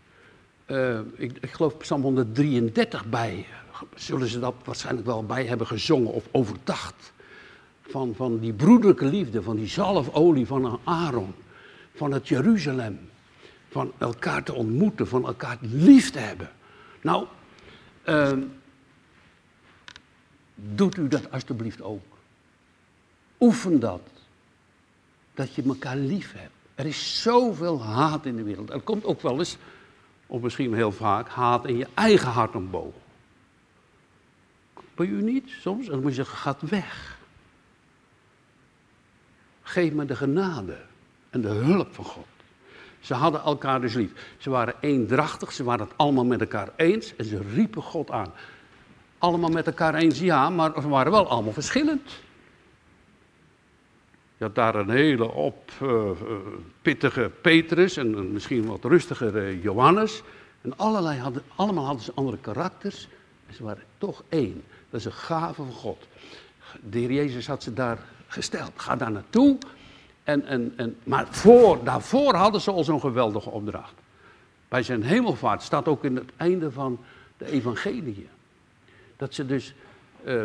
uh, 0.67 0.99
ik, 1.15 1.39
ik 1.41 1.51
geloof 1.51 1.77
Psalm 1.77 2.03
133 2.03 3.07
bij, 3.07 3.47
zullen 3.95 4.29
ze 4.29 4.39
dat 4.41 4.55
waarschijnlijk 4.65 5.07
wel 5.07 5.25
bij 5.25 5.45
hebben 5.45 5.67
gezongen 5.67 6.13
of 6.13 6.29
overdacht. 6.31 7.13
Van, 7.83 8.15
van 8.17 8.39
die 8.39 8.53
broederlijke 8.53 9.05
liefde, 9.05 9.43
van 9.43 9.57
die 9.57 9.67
zalfolie 9.67 10.47
van 10.47 10.81
Aaron, 10.85 11.35
van 11.95 12.13
het 12.13 12.29
Jeruzalem. 12.29 12.99
Van 13.71 13.93
elkaar 13.99 14.43
te 14.43 14.53
ontmoeten, 14.53 15.07
van 15.09 15.27
elkaar 15.27 15.59
lief 15.61 16.11
te 16.11 16.19
hebben. 16.19 16.51
Nou, 17.01 17.27
uh, 18.09 18.33
doet 20.55 20.97
u 20.97 21.09
dat 21.09 21.31
alstublieft 21.31 21.83
ook. 21.83 22.14
Oefen 23.45 23.81
dat. 23.81 24.01
Dat 25.35 25.55
je 25.55 25.63
elkaar 25.63 25.97
lief 25.97 26.33
hebt. 26.33 26.53
Er 26.75 26.87
is 26.87 27.23
zoveel 27.23 27.83
haat 27.83 28.27
in 28.27 28.37
de 28.37 28.43
wereld. 28.43 28.71
Er 28.71 28.81
komt 28.81 29.05
ook 29.05 29.21
wel 29.21 29.39
eens, 29.39 29.57
of 30.27 30.41
misschien 30.41 30.75
heel 30.75 30.93
vaak, 30.93 31.29
haat 31.29 31.67
in 31.67 31.77
je 31.77 31.87
eigen 31.95 32.31
hart 32.31 32.55
omboog. 32.55 32.95
Bij 34.95 35.07
u 35.07 35.23
niet 35.23 35.49
soms? 35.61 35.85
En 35.85 35.91
dan 35.91 36.01
moet 36.01 36.11
je 36.11 36.17
zeggen, 36.17 36.39
gaat 36.39 36.61
weg. 36.61 37.19
Geef 39.63 39.93
me 39.93 40.05
de 40.05 40.17
genade 40.17 40.77
en 41.31 41.41
de 41.41 41.49
hulp 41.49 41.95
van 41.95 42.05
God. 42.05 42.27
Ze 43.01 43.15
hadden 43.15 43.41
elkaar 43.41 43.81
dus 43.81 43.95
lief. 43.95 44.35
Ze 44.39 44.51
waren 44.51 44.75
eendrachtig, 44.81 45.53
ze 45.53 45.65
waren 45.65 45.87
het 45.87 45.97
allemaal 45.97 46.25
met 46.25 46.41
elkaar 46.41 46.69
eens 46.77 47.17
en 47.17 47.25
ze 47.25 47.41
riepen 47.55 47.83
God 47.83 48.11
aan. 48.11 48.33
Allemaal 49.19 49.51
met 49.51 49.67
elkaar 49.67 49.95
eens, 49.95 50.19
ja, 50.19 50.51
maar 50.51 50.73
ze 50.81 50.89
waren 50.89 51.13
wel 51.13 51.29
allemaal 51.29 51.53
verschillend. 51.53 52.23
Je 54.37 54.45
had 54.45 54.55
daar 54.55 54.75
een 54.75 54.91
hele 54.91 55.31
op 55.31 55.71
uh, 55.83 56.11
pittige 56.83 57.31
Petrus 57.41 57.97
en 57.97 58.13
een 58.13 58.33
misschien 58.33 58.67
wat 58.67 58.85
rustigere 58.85 59.61
Johannes. 59.61 60.23
En 60.61 60.77
allerlei 60.77 61.19
hadden, 61.19 61.43
allemaal 61.57 61.85
hadden 61.85 62.05
ze 62.05 62.13
andere 62.15 62.39
karakters. 62.39 63.09
En 63.47 63.55
ze 63.55 63.63
waren 63.63 63.83
toch 63.99 64.23
één. 64.29 64.63
Dat 64.91 65.01
is 65.01 65.07
een 65.07 65.13
gave 65.13 65.55
van 65.55 65.73
God. 65.73 66.07
De 66.91 66.99
heer 66.99 67.13
Jezus 67.13 67.47
had 67.47 67.63
ze 67.63 67.73
daar 67.73 67.99
gesteld. 68.27 68.71
Ga 68.77 68.97
daar 68.97 69.11
naartoe. 69.11 69.59
En, 70.25 70.47
en, 70.47 70.73
en, 70.77 70.97
maar 71.03 71.27
voor, 71.31 71.85
daarvoor 71.85 72.35
hadden 72.35 72.61
ze 72.61 72.71
al 72.71 72.85
zo'n 72.85 73.01
geweldige 73.01 73.51
opdracht. 73.51 73.95
Bij 74.69 74.83
zijn 74.83 75.03
hemelvaart 75.03 75.63
staat 75.63 75.89
ook 75.89 76.05
in 76.05 76.17
het 76.17 76.31
einde 76.37 76.71
van 76.71 76.99
de 77.37 77.47
evangelie. 77.47 78.29
Dat 79.17 79.35
ze 79.35 79.47
dus 79.47 79.75
uh, 80.25 80.45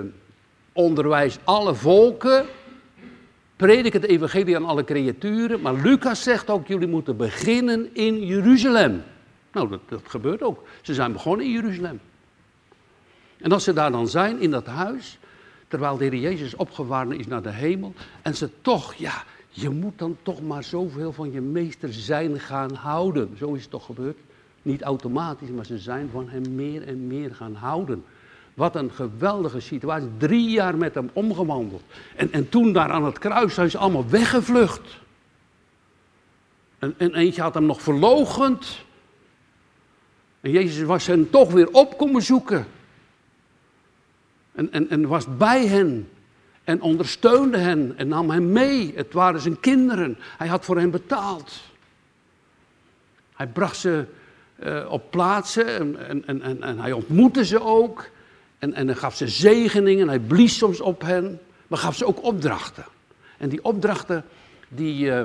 onderwijs 0.73 1.37
alle 1.43 1.75
volken 1.75 2.45
predik 3.59 3.93
het 3.93 4.03
evangelie 4.03 4.55
aan 4.55 4.65
alle 4.65 4.83
creaturen. 4.83 5.61
Maar 5.61 5.73
Lucas 5.73 6.23
zegt 6.23 6.49
ook, 6.49 6.67
jullie 6.67 6.87
moeten 6.87 7.17
beginnen 7.17 7.89
in 7.93 8.25
Jeruzalem. 8.25 9.03
Nou, 9.51 9.69
dat, 9.69 9.79
dat 9.87 10.01
gebeurt 10.03 10.41
ook. 10.41 10.63
Ze 10.81 10.93
zijn 10.93 11.11
begonnen 11.11 11.45
in 11.45 11.51
Jeruzalem. 11.51 11.99
En 13.37 13.51
als 13.51 13.63
ze 13.63 13.73
daar 13.73 13.91
dan 13.91 14.07
zijn, 14.07 14.39
in 14.39 14.51
dat 14.51 14.65
huis, 14.65 15.19
terwijl 15.67 15.97
de 15.97 16.03
Heer 16.03 16.15
Jezus 16.15 16.55
opgevaren 16.55 17.19
is 17.19 17.27
naar 17.27 17.41
de 17.41 17.51
hemel, 17.51 17.93
en 18.21 18.35
ze 18.35 18.49
toch, 18.61 18.93
ja, 18.93 19.23
je 19.49 19.69
moet 19.69 19.97
dan 19.97 20.17
toch 20.23 20.41
maar 20.41 20.63
zoveel 20.63 21.13
van 21.13 21.31
je 21.31 21.41
meester 21.41 21.93
zijn 21.93 22.39
gaan 22.39 22.73
houden. 22.73 23.35
Zo 23.37 23.53
is 23.53 23.61
het 23.61 23.71
toch 23.71 23.85
gebeurd? 23.85 24.17
Niet 24.61 24.81
automatisch, 24.81 25.49
maar 25.49 25.65
ze 25.65 25.77
zijn 25.77 26.09
van 26.11 26.29
hem 26.29 26.55
meer 26.55 26.87
en 26.87 27.07
meer 27.07 27.35
gaan 27.35 27.53
houden. 27.53 28.03
Wat 28.59 28.75
een 28.75 28.91
geweldige 28.91 29.59
situatie. 29.59 30.09
Drie 30.17 30.49
jaar 30.49 30.77
met 30.77 30.93
hem 30.93 31.09
omgewandeld. 31.13 31.83
En, 32.15 32.31
en 32.31 32.49
toen 32.49 32.73
daar 32.73 32.89
aan 32.89 33.05
het 33.05 33.19
kruis 33.19 33.53
zijn 33.53 33.69
ze 33.69 33.77
allemaal 33.77 34.09
weggevlucht. 34.09 34.97
En, 36.79 36.95
en 36.97 37.15
eentje 37.15 37.41
had 37.41 37.53
hem 37.53 37.65
nog 37.65 37.81
verlogend. 37.81 38.85
En 40.41 40.51
Jezus 40.51 40.83
was 40.83 41.07
hen 41.07 41.29
toch 41.29 41.51
weer 41.51 41.69
op 41.71 41.97
komen 41.97 42.21
zoeken. 42.21 42.67
En, 44.51 44.71
en, 44.71 44.89
en 44.89 45.07
was 45.07 45.37
bij 45.37 45.67
hen. 45.67 46.09
En 46.63 46.81
ondersteunde 46.81 47.57
hen. 47.57 47.97
En 47.97 48.07
nam 48.07 48.29
hen 48.29 48.51
mee. 48.51 48.93
Het 48.95 49.13
waren 49.13 49.41
zijn 49.41 49.59
kinderen. 49.59 50.17
Hij 50.37 50.47
had 50.47 50.65
voor 50.65 50.77
hen 50.77 50.91
betaald. 50.91 51.61
Hij 53.35 53.47
bracht 53.47 53.77
ze 53.77 54.05
uh, 54.63 54.91
op 54.91 55.11
plaatsen. 55.11 55.67
En, 56.07 56.27
en, 56.27 56.41
en, 56.41 56.63
en 56.63 56.79
hij 56.79 56.91
ontmoette 56.91 57.45
ze 57.45 57.61
ook. 57.61 58.09
En, 58.59 58.73
en 58.73 58.87
dan 58.87 58.95
gaf 58.95 59.15
ze 59.15 59.27
zegeningen, 59.27 60.07
hij 60.07 60.19
blies 60.19 60.57
soms 60.57 60.81
op 60.81 61.01
hen, 61.01 61.39
maar 61.67 61.79
gaf 61.79 61.95
ze 61.95 62.05
ook 62.05 62.23
opdrachten. 62.23 62.85
En 63.37 63.49
die 63.49 63.63
opdrachten, 63.63 64.25
die, 64.67 65.05
uh, 65.05 65.23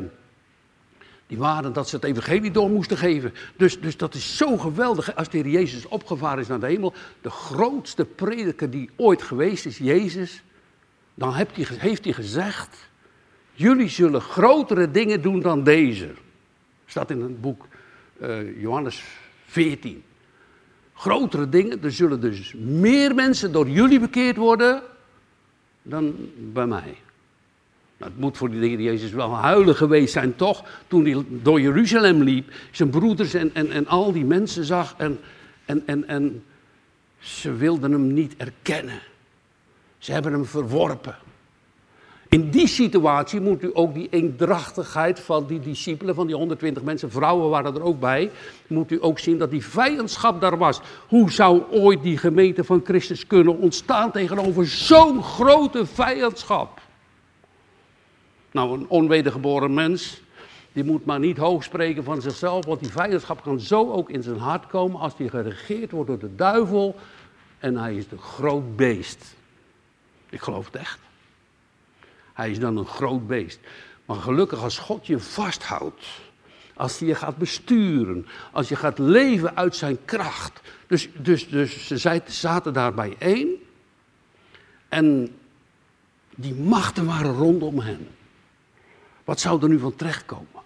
die 1.26 1.38
waren 1.38 1.72
dat 1.72 1.88
ze 1.88 1.96
het 1.96 2.04
evangelie 2.04 2.50
door 2.50 2.70
moesten 2.70 2.96
geven. 2.96 3.34
Dus, 3.56 3.80
dus 3.80 3.96
dat 3.96 4.14
is 4.14 4.36
zo 4.36 4.56
geweldig. 4.56 5.16
Als 5.16 5.28
de 5.28 5.38
Heer 5.38 5.48
Jezus 5.48 5.86
opgevaren 5.86 6.40
is 6.40 6.48
naar 6.48 6.60
de 6.60 6.66
hemel, 6.66 6.92
de 7.20 7.30
grootste 7.30 8.04
prediker 8.04 8.70
die 8.70 8.90
ooit 8.96 9.22
geweest 9.22 9.66
is, 9.66 9.78
Jezus, 9.78 10.42
dan 11.14 11.34
heeft 11.34 11.56
hij, 11.56 11.78
heeft 11.78 12.04
hij 12.04 12.12
gezegd, 12.12 12.88
jullie 13.52 13.88
zullen 13.88 14.20
grotere 14.20 14.90
dingen 14.90 15.22
doen 15.22 15.40
dan 15.40 15.64
deze. 15.64 16.10
Staat 16.86 17.10
in 17.10 17.20
het 17.20 17.40
boek 17.40 17.66
uh, 18.20 18.60
Johannes 18.60 19.02
14 19.46 20.02
grotere 20.94 21.48
dingen. 21.48 21.82
Er 21.82 21.92
zullen 21.92 22.20
dus 22.20 22.54
meer 22.56 23.14
mensen 23.14 23.52
door 23.52 23.68
jullie 23.68 24.00
bekeerd 24.00 24.36
worden 24.36 24.82
dan 25.82 26.14
bij 26.36 26.66
mij. 26.66 26.96
Nou, 27.96 28.10
het 28.10 28.20
moet 28.20 28.36
voor 28.36 28.50
de 28.50 28.56
Heer 28.56 28.80
Jezus 28.80 29.10
wel 29.10 29.34
huilen 29.34 29.76
geweest 29.76 30.12
zijn, 30.12 30.36
toch? 30.36 30.64
Toen 30.88 31.04
hij 31.04 31.24
door 31.28 31.60
Jeruzalem 31.60 32.22
liep, 32.22 32.52
zijn 32.70 32.90
broeders 32.90 33.34
en, 33.34 33.54
en, 33.54 33.70
en 33.70 33.86
al 33.86 34.12
die 34.12 34.24
mensen 34.24 34.64
zag 34.64 34.94
en, 34.96 35.18
en, 35.64 35.82
en, 35.86 36.08
en 36.08 36.44
ze 37.18 37.52
wilden 37.52 37.92
hem 37.92 38.12
niet 38.12 38.34
erkennen. 38.36 39.00
Ze 39.98 40.12
hebben 40.12 40.32
hem 40.32 40.44
verworpen. 40.44 41.16
In 42.34 42.50
die 42.50 42.66
situatie 42.66 43.40
moet 43.40 43.62
u 43.62 43.70
ook 43.72 43.94
die 43.94 44.08
eendrachtigheid 44.10 45.20
van 45.20 45.46
die 45.46 45.60
discipelen, 45.60 46.14
van 46.14 46.26
die 46.26 46.36
120 46.36 46.82
mensen, 46.82 47.10
vrouwen 47.10 47.50
waren 47.50 47.74
er 47.74 47.82
ook 47.82 48.00
bij, 48.00 48.30
moet 48.66 48.90
u 48.90 48.98
ook 49.00 49.18
zien 49.18 49.38
dat 49.38 49.50
die 49.50 49.64
vijandschap 49.64 50.40
daar 50.40 50.58
was. 50.58 50.80
Hoe 51.08 51.30
zou 51.30 51.62
ooit 51.70 52.02
die 52.02 52.18
gemeente 52.18 52.64
van 52.64 52.80
Christus 52.84 53.26
kunnen 53.26 53.58
ontstaan 53.58 54.10
tegenover 54.10 54.66
zo'n 54.66 55.22
grote 55.22 55.86
vijandschap? 55.86 56.80
Nou, 58.50 58.78
een 58.78 58.88
onwedergeboren 58.88 59.74
mens, 59.74 60.20
die 60.72 60.84
moet 60.84 61.04
maar 61.04 61.18
niet 61.18 61.36
hoog 61.36 61.64
spreken 61.64 62.04
van 62.04 62.22
zichzelf, 62.22 62.64
want 62.64 62.80
die 62.80 62.92
vijandschap 62.92 63.42
kan 63.42 63.60
zo 63.60 63.92
ook 63.92 64.10
in 64.10 64.22
zijn 64.22 64.38
hart 64.38 64.66
komen 64.66 65.00
als 65.00 65.16
die 65.16 65.28
geregeerd 65.28 65.90
wordt 65.90 66.08
door 66.08 66.18
de 66.18 66.34
duivel 66.34 66.96
en 67.58 67.76
hij 67.76 67.96
is 67.96 68.04
een 68.10 68.18
groot 68.18 68.76
beest. 68.76 69.34
Ik 70.30 70.40
geloof 70.40 70.66
het 70.66 70.76
echt. 70.76 70.98
Hij 72.34 72.50
is 72.50 72.58
dan 72.58 72.76
een 72.76 72.86
groot 72.86 73.26
beest. 73.26 73.60
Maar 74.04 74.16
gelukkig 74.16 74.62
als 74.62 74.78
God 74.78 75.06
je 75.06 75.18
vasthoudt, 75.18 76.04
als 76.74 76.98
hij 76.98 77.08
je 77.08 77.14
gaat 77.14 77.36
besturen, 77.36 78.26
als 78.52 78.68
je 78.68 78.76
gaat 78.76 78.98
leven 78.98 79.56
uit 79.56 79.76
zijn 79.76 80.04
kracht. 80.04 80.60
Dus, 80.86 81.08
dus, 81.14 81.48
dus 81.48 81.86
ze 81.86 82.22
zaten 82.26 82.72
daar 82.72 82.94
bijeen 82.94 83.62
en 84.88 85.36
die 86.34 86.54
machten 86.54 87.06
waren 87.06 87.34
rondom 87.34 87.78
hen. 87.78 88.08
Wat 89.24 89.40
zou 89.40 89.62
er 89.62 89.68
nu 89.68 89.78
van 89.78 89.96
terechtkomen? 89.96 90.62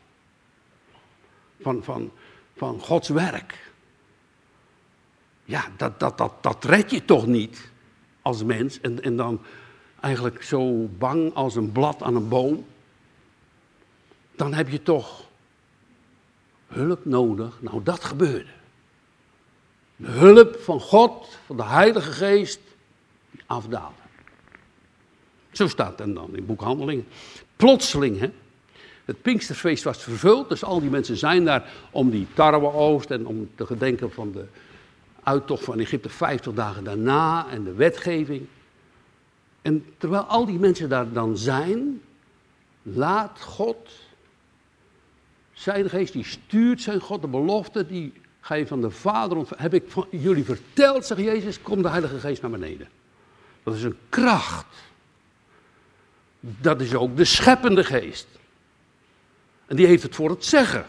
Van, 1.60 1.84
van, 1.84 2.10
van 2.56 2.80
Gods 2.80 3.08
werk. 3.08 3.70
Ja, 5.44 5.64
dat, 5.76 6.00
dat, 6.00 6.18
dat, 6.18 6.32
dat 6.40 6.64
red 6.64 6.90
je 6.90 7.04
toch 7.04 7.26
niet 7.26 7.70
als 8.22 8.44
mens. 8.44 8.80
En, 8.80 9.02
en 9.02 9.16
dan 9.16 9.40
eigenlijk 10.00 10.42
zo 10.42 10.88
bang 10.98 11.34
als 11.34 11.56
een 11.56 11.72
blad 11.72 12.02
aan 12.02 12.16
een 12.16 12.28
boom, 12.28 12.64
dan 14.36 14.54
heb 14.54 14.68
je 14.68 14.82
toch 14.82 15.24
hulp 16.66 17.04
nodig. 17.04 17.58
Nou, 17.60 17.82
dat 17.82 18.04
gebeurde. 18.04 18.50
De 19.96 20.10
hulp 20.10 20.60
van 20.60 20.80
God, 20.80 21.38
van 21.46 21.56
de 21.56 21.64
Heilige 21.64 22.12
Geest, 22.12 22.60
die 23.30 23.42
afdaalde. 23.46 23.94
Zo 25.50 25.68
staat 25.68 25.98
het 25.98 26.14
dan 26.14 26.36
in 26.36 26.46
boekhandelingen. 26.46 27.06
Plotseling, 27.56 28.18
hè. 28.18 28.30
Het 29.04 29.22
Pinksterfeest 29.22 29.84
was 29.84 30.02
vervuld, 30.02 30.48
dus 30.48 30.64
al 30.64 30.80
die 30.80 30.90
mensen 30.90 31.16
zijn 31.16 31.44
daar 31.44 31.72
om 31.90 32.10
die 32.10 32.26
tarweoogst 32.34 33.10
en 33.10 33.26
om 33.26 33.50
te 33.54 33.66
gedenken 33.66 34.12
van 34.12 34.32
de 34.32 34.44
uittocht 35.22 35.64
van 35.64 35.78
Egypte 35.78 36.08
50 36.08 36.52
dagen 36.52 36.84
daarna 36.84 37.46
en 37.50 37.64
de 37.64 37.72
wetgeving. 37.72 38.46
En 39.62 39.94
terwijl 39.98 40.22
al 40.22 40.46
die 40.46 40.58
mensen 40.58 40.88
daar 40.88 41.12
dan 41.12 41.36
zijn, 41.36 42.02
laat 42.82 43.40
God, 43.40 43.90
zijn 45.52 45.90
geest, 45.90 46.12
die 46.12 46.24
stuurt 46.24 46.80
zijn 46.80 47.00
God, 47.00 47.22
de 47.22 47.28
belofte, 47.28 47.86
die 47.86 48.12
ga 48.40 48.54
je 48.54 48.66
van 48.66 48.80
de 48.80 48.90
Vader 48.90 49.36
ontvangen. 49.36 49.62
Heb 49.62 49.74
ik 49.74 49.90
van 49.90 50.06
jullie 50.10 50.44
verteld, 50.44 51.06
zegt 51.06 51.20
Jezus, 51.20 51.62
kom 51.62 51.82
de 51.82 51.88
Heilige 51.88 52.18
Geest 52.18 52.42
naar 52.42 52.50
beneden. 52.50 52.88
Dat 53.62 53.74
is 53.74 53.82
een 53.82 53.98
kracht. 54.08 54.66
Dat 56.40 56.80
is 56.80 56.94
ook 56.94 57.16
de 57.16 57.24
scheppende 57.24 57.84
geest. 57.84 58.26
En 59.66 59.76
die 59.76 59.86
heeft 59.86 60.02
het 60.02 60.14
voor 60.14 60.30
het 60.30 60.44
zeggen. 60.44 60.86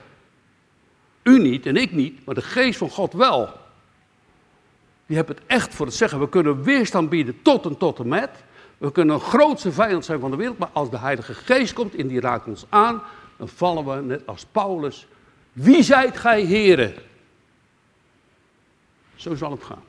U 1.23 1.39
niet 1.39 1.65
en 1.65 1.75
ik 1.75 1.91
niet, 1.91 2.25
maar 2.25 2.35
de 2.35 2.41
geest 2.41 2.77
van 2.77 2.89
God 2.89 3.13
wel. 3.13 3.49
Die 5.05 5.15
heeft 5.15 5.27
het 5.27 5.41
echt 5.47 5.75
voor 5.75 5.85
het 5.85 5.95
zeggen. 5.95 6.19
We 6.19 6.29
kunnen 6.29 6.63
weerstand 6.63 7.09
bieden 7.09 7.41
tot 7.41 7.65
en 7.65 7.77
tot 7.77 7.99
en 7.99 8.07
met. 8.07 8.29
We 8.79 8.91
kunnen 8.91 9.15
een 9.15 9.21
grootste 9.21 9.71
vijand 9.71 10.05
zijn 10.05 10.19
van 10.19 10.31
de 10.31 10.38
wereld, 10.38 10.57
maar 10.57 10.69
als 10.74 10.89
de 10.89 10.98
Heilige 10.98 11.33
Geest 11.33 11.74
komt 11.74 11.95
en 11.95 12.07
die 12.07 12.19
raakt 12.19 12.48
ons 12.48 12.65
aan, 12.69 13.01
dan 13.38 13.48
vallen 13.48 13.86
we 13.86 14.01
net 14.01 14.27
als 14.27 14.45
Paulus. 14.45 15.07
Wie 15.53 15.83
zijt 15.83 16.17
gij, 16.17 16.41
heren? 16.41 16.93
Zo 19.15 19.36
zal 19.36 19.51
het 19.51 19.63
gaan. 19.63 19.83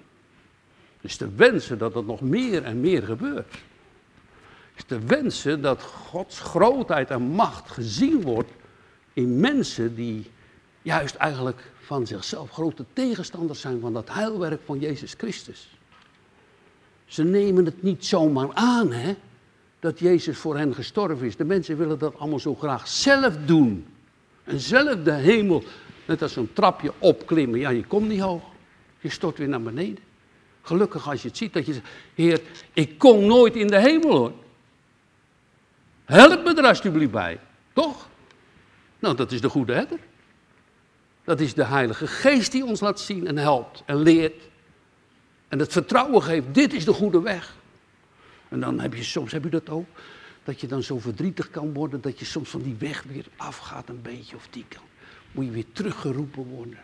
Dus 1.00 1.16
te 1.16 1.34
wensen 1.34 1.78
dat 1.78 1.94
het 1.94 2.06
nog 2.06 2.20
meer 2.20 2.64
en 2.64 2.80
meer 2.80 3.02
gebeurt. 3.02 3.54
Is 4.76 4.84
te 4.84 4.98
wensen 4.98 5.62
dat 5.62 5.82
Gods 5.82 6.40
grootheid 6.40 7.10
en 7.10 7.22
macht 7.22 7.70
gezien 7.70 8.22
wordt 8.22 8.50
in 9.12 9.40
mensen 9.40 9.94
die 9.94 10.30
juist 10.82 11.14
eigenlijk 11.14 11.70
van 11.80 12.06
zichzelf 12.06 12.50
grote 12.50 12.84
tegenstanders 12.92 13.60
zijn 13.60 13.80
van 13.80 13.92
dat 13.92 14.12
heilwerk 14.12 14.60
van 14.64 14.78
Jezus 14.78 15.14
Christus. 15.16 15.79
Ze 17.10 17.24
nemen 17.24 17.64
het 17.64 17.82
niet 17.82 18.06
zomaar 18.06 18.48
aan, 18.52 18.92
hè, 18.92 19.16
dat 19.80 19.98
Jezus 19.98 20.38
voor 20.38 20.56
hen 20.56 20.74
gestorven 20.74 21.26
is. 21.26 21.36
De 21.36 21.44
mensen 21.44 21.76
willen 21.76 21.98
dat 21.98 22.18
allemaal 22.18 22.38
zo 22.38 22.54
graag 22.54 22.88
zelf 22.88 23.36
doen. 23.44 23.86
En 24.44 24.60
zelf 24.60 25.02
de 25.02 25.12
hemel, 25.12 25.62
net 26.06 26.22
als 26.22 26.32
zo'n 26.32 26.52
trapje 26.52 26.92
opklimmen. 26.98 27.58
Ja, 27.58 27.70
je 27.70 27.84
komt 27.84 28.08
niet 28.08 28.20
hoog. 28.20 28.42
Je 29.00 29.08
stort 29.08 29.38
weer 29.38 29.48
naar 29.48 29.62
beneden. 29.62 29.98
Gelukkig 30.62 31.08
als 31.08 31.22
je 31.22 31.28
het 31.28 31.36
ziet 31.36 31.52
dat 31.52 31.66
je 31.66 31.72
zegt, 31.72 31.86
Heer, 32.14 32.40
ik 32.72 32.98
kom 32.98 33.26
nooit 33.26 33.56
in 33.56 33.66
de 33.66 33.80
hemel 33.80 34.16
hoor. 34.16 34.32
Help 36.04 36.44
me 36.44 36.54
er 36.54 36.66
alsjeblieft 36.66 37.12
bij. 37.12 37.40
Toch? 37.72 38.08
Nou, 38.98 39.16
dat 39.16 39.32
is 39.32 39.40
de 39.40 39.48
goede 39.48 39.72
herder. 39.72 39.98
Dat 41.24 41.40
is 41.40 41.54
de 41.54 41.64
Heilige 41.64 42.06
Geest 42.06 42.52
die 42.52 42.64
ons 42.64 42.80
laat 42.80 43.00
zien 43.00 43.26
en 43.26 43.36
helpt 43.36 43.82
en 43.86 43.96
leert. 43.96 44.49
En 45.50 45.58
het 45.58 45.72
vertrouwen 45.72 46.22
geeft, 46.22 46.54
dit 46.54 46.72
is 46.72 46.84
de 46.84 46.92
goede 46.92 47.20
weg. 47.20 47.56
En 48.48 48.60
dan 48.60 48.80
heb 48.80 48.94
je 48.94 49.02
soms, 49.02 49.32
heb 49.32 49.44
je 49.44 49.50
dat 49.50 49.68
ook, 49.68 49.86
dat 50.44 50.60
je 50.60 50.66
dan 50.66 50.82
zo 50.82 50.98
verdrietig 50.98 51.50
kan 51.50 51.72
worden, 51.72 52.00
dat 52.00 52.18
je 52.18 52.24
soms 52.24 52.48
van 52.48 52.62
die 52.62 52.76
weg 52.78 53.02
weer 53.02 53.26
afgaat 53.36 53.88
een 53.88 54.02
beetje 54.02 54.36
of 54.36 54.48
die 54.50 54.64
kan. 54.68 54.82
Moet 55.32 55.44
je 55.44 55.50
weer 55.50 55.72
teruggeroepen 55.72 56.44
worden. 56.44 56.78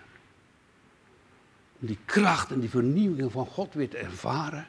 Om 1.80 1.86
die 1.86 1.98
kracht 2.04 2.50
en 2.50 2.60
die 2.60 2.70
vernieuwing 2.70 3.32
van 3.32 3.46
God 3.46 3.74
weer 3.74 3.88
te 3.88 3.96
ervaren. 3.96 4.66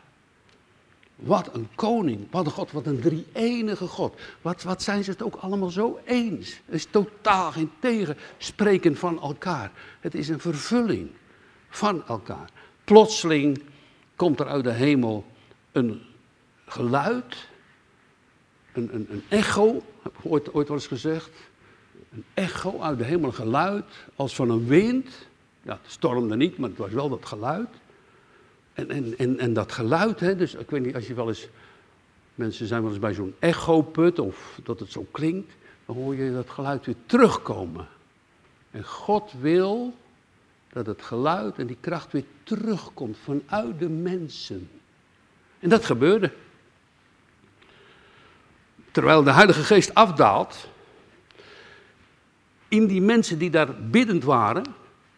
Wat 1.15 1.55
een 1.55 1.67
koning, 1.75 2.27
wat 2.31 2.45
een 2.45 2.51
God, 2.51 2.71
wat 2.71 2.85
een 2.85 2.99
drie-enige 2.99 3.87
God. 3.87 4.19
Wat, 4.41 4.63
wat 4.63 4.83
zijn 4.83 5.03
ze 5.03 5.11
het 5.11 5.23
ook 5.23 5.35
allemaal 5.35 5.69
zo 5.69 5.99
eens? 6.05 6.59
Het 6.65 6.75
is 6.75 6.85
totaal 6.85 7.51
geen 7.51 7.71
tegenspreken 7.79 8.97
van 8.97 9.21
elkaar. 9.21 9.71
Het 9.99 10.15
is 10.15 10.29
een 10.29 10.39
vervulling 10.39 11.09
van 11.69 12.07
elkaar. 12.07 12.49
Plotseling 12.83 13.63
komt 14.17 14.39
er 14.39 14.47
uit 14.47 14.63
de 14.63 14.71
hemel 14.71 15.25
een 15.71 16.01
geluid, 16.65 17.47
een, 18.73 18.89
een, 18.93 19.07
een 19.09 19.23
echo, 19.29 19.83
heb 20.01 20.17
ik 20.17 20.31
ooit, 20.31 20.53
ooit 20.53 20.67
wel 20.67 20.77
eens 20.77 20.87
gezegd. 20.87 21.29
Een 22.11 22.23
echo 22.33 22.79
uit 22.79 22.97
de 22.97 23.03
hemel, 23.03 23.25
een 23.25 23.33
geluid 23.33 23.85
als 24.15 24.35
van 24.35 24.49
een 24.49 24.67
wind. 24.67 25.27
Ja, 25.61 25.79
het 25.81 25.91
stormde 25.91 26.35
niet, 26.35 26.57
maar 26.57 26.69
het 26.69 26.77
was 26.77 26.91
wel 26.91 27.09
dat 27.09 27.25
geluid. 27.25 27.69
En, 28.73 28.89
en, 28.89 29.17
en, 29.17 29.39
en 29.39 29.53
dat 29.53 29.71
geluid, 29.71 30.19
hè, 30.19 30.35
dus 30.35 30.55
ik 30.55 30.69
weet 30.69 30.85
niet, 30.85 30.95
als 30.95 31.07
je 31.07 31.13
wel 31.13 31.27
eens, 31.27 31.47
mensen 32.35 32.67
zijn 32.67 32.81
wel 32.81 32.91
eens 32.91 32.99
bij 32.99 33.13
zo'n 33.13 33.35
echoput 33.39 34.19
of 34.19 34.59
dat 34.63 34.79
het 34.79 34.91
zo 34.91 35.05
klinkt, 35.11 35.53
dan 35.85 35.95
hoor 35.95 36.15
je 36.15 36.33
dat 36.33 36.49
geluid 36.49 36.85
weer 36.85 36.95
terugkomen. 37.05 37.87
En 38.71 38.85
God 38.85 39.33
wil 39.39 39.93
dat 40.69 40.85
het 40.85 41.01
geluid 41.01 41.57
en 41.57 41.67
die 41.67 41.77
kracht 41.79 42.11
weer 42.11 42.25
terugkomt 42.43 43.17
vanuit 43.23 43.79
de 43.79 43.89
mensen. 43.89 44.69
En 45.59 45.69
dat 45.69 45.85
gebeurde. 45.85 46.33
Terwijl 48.91 49.23
de 49.23 49.31
Heilige 49.31 49.63
Geest 49.63 49.93
afdaalt, 49.93 50.69
in 52.67 52.87
die 52.87 53.01
mensen 53.01 53.37
die 53.37 53.49
daar 53.49 53.81
biddend 53.81 54.23
waren, 54.23 54.63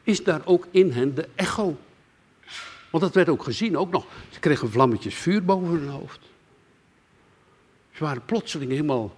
is 0.04 0.24
daar 0.24 0.42
ook 0.46 0.68
in 0.72 0.92
hen 0.92 1.16
de 1.16 1.28
echo. 1.36 1.78
Want 2.90 3.04
dat 3.04 3.14
werd 3.14 3.30
ook 3.30 3.44
gezien, 3.44 3.78
ook 3.78 3.92
nog. 3.92 4.06
Ze 4.30 4.40
kregen 4.40 4.72
vlammetjes 4.72 5.16
vuur 5.16 5.46
boven 5.46 5.68
hun 5.68 5.90
hoofd. 5.90 6.20
Ze 7.92 8.04
waren 8.04 8.26
plotseling 8.26 8.72
helemaal 8.72 9.16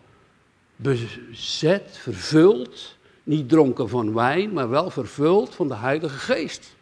bezet, 0.75 1.97
vervuld. 2.01 2.97
Niet 3.23 3.49
dronken 3.49 3.89
van 3.89 4.13
wijn, 4.13 4.53
maar 4.53 4.69
wel 4.69 4.89
vervuld 4.89 5.55
van 5.55 5.67
de 5.67 5.75
Heilige 5.75 6.17
Geest. 6.17 6.75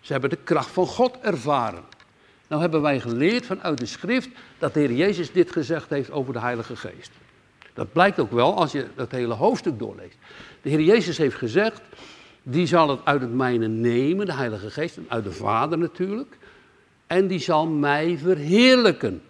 Ze 0.00 0.12
hebben 0.12 0.30
de 0.30 0.38
kracht 0.44 0.70
van 0.70 0.86
God 0.86 1.18
ervaren. 1.20 1.82
Nou 2.48 2.60
hebben 2.62 2.82
wij 2.82 3.00
geleerd 3.00 3.46
vanuit 3.46 3.78
de 3.78 3.86
schrift 3.86 4.28
dat 4.58 4.74
de 4.74 4.80
Heer 4.80 4.92
Jezus 4.92 5.32
dit 5.32 5.50
gezegd 5.50 5.90
heeft 5.90 6.10
over 6.10 6.32
de 6.32 6.40
Heilige 6.40 6.76
Geest. 6.76 7.10
Dat 7.74 7.92
blijkt 7.92 8.18
ook 8.18 8.30
wel 8.30 8.56
als 8.56 8.72
je 8.72 8.86
dat 8.94 9.10
hele 9.10 9.34
hoofdstuk 9.34 9.78
doorleest. 9.78 10.16
De 10.62 10.68
Heer 10.68 10.80
Jezus 10.80 11.18
heeft 11.18 11.36
gezegd, 11.36 11.80
die 12.42 12.66
zal 12.66 12.88
het 12.88 13.00
uit 13.04 13.20
het 13.20 13.34
mijne 13.34 13.68
nemen, 13.68 14.26
de 14.26 14.32
Heilige 14.32 14.70
Geest, 14.70 14.98
uit 15.08 15.24
de 15.24 15.32
Vader 15.32 15.78
natuurlijk. 15.78 16.36
En 17.06 17.26
die 17.26 17.38
zal 17.38 17.66
mij 17.66 18.18
verheerlijken. 18.18 19.22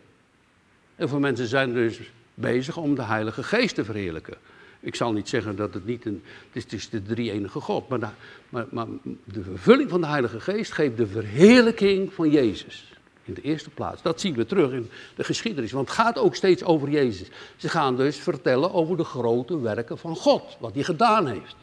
En 0.97 1.09
voor 1.09 1.21
mensen 1.21 1.47
zijn 1.47 1.73
dus 1.73 2.01
bezig 2.35 2.77
om 2.77 2.95
de 2.95 3.03
Heilige 3.03 3.43
Geest 3.43 3.75
te 3.75 3.85
verheerlijken. 3.85 4.35
Ik 4.81 4.95
zal 4.95 5.13
niet 5.13 5.29
zeggen 5.29 5.57
dat 5.57 5.75
het 5.75 5.87
niet 5.87 6.05
een. 6.05 6.23
Het 6.53 6.73
is, 6.73 6.89
de 6.89 7.03
drie-enige 7.03 7.61
God. 7.61 7.89
Maar 7.89 8.01
de, 8.01 8.09
maar, 8.49 8.67
maar 8.71 8.87
de 9.25 9.43
vervulling 9.43 9.91
van 9.91 10.01
de 10.01 10.07
Heilige 10.07 10.41
Geest 10.41 10.73
geeft 10.73 10.97
de 10.97 11.07
verheerlijking 11.07 12.13
van 12.13 12.31
Jezus. 12.31 12.93
In 13.25 13.35
de 13.35 13.41
eerste 13.41 13.71
plaats. 13.71 14.03
Dat 14.03 14.21
zien 14.21 14.35
we 14.35 14.47
terug 14.47 14.73
in 14.73 14.91
de 15.15 15.25
geschiedenis. 15.25 15.73
Want 15.73 15.89
het 15.89 15.97
gaat 15.97 16.19
ook 16.19 16.35
steeds 16.35 16.65
over 16.65 16.89
Jezus. 16.89 17.29
Ze 17.57 17.69
gaan 17.69 17.97
dus 17.97 18.17
vertellen 18.17 18.73
over 18.73 18.97
de 18.97 19.05
grote 19.05 19.61
werken 19.61 19.99
van 19.99 20.17
God. 20.17 20.57
Wat 20.61 20.75
hij 20.75 20.83
gedaan 20.83 21.27
heeft. 21.27 21.57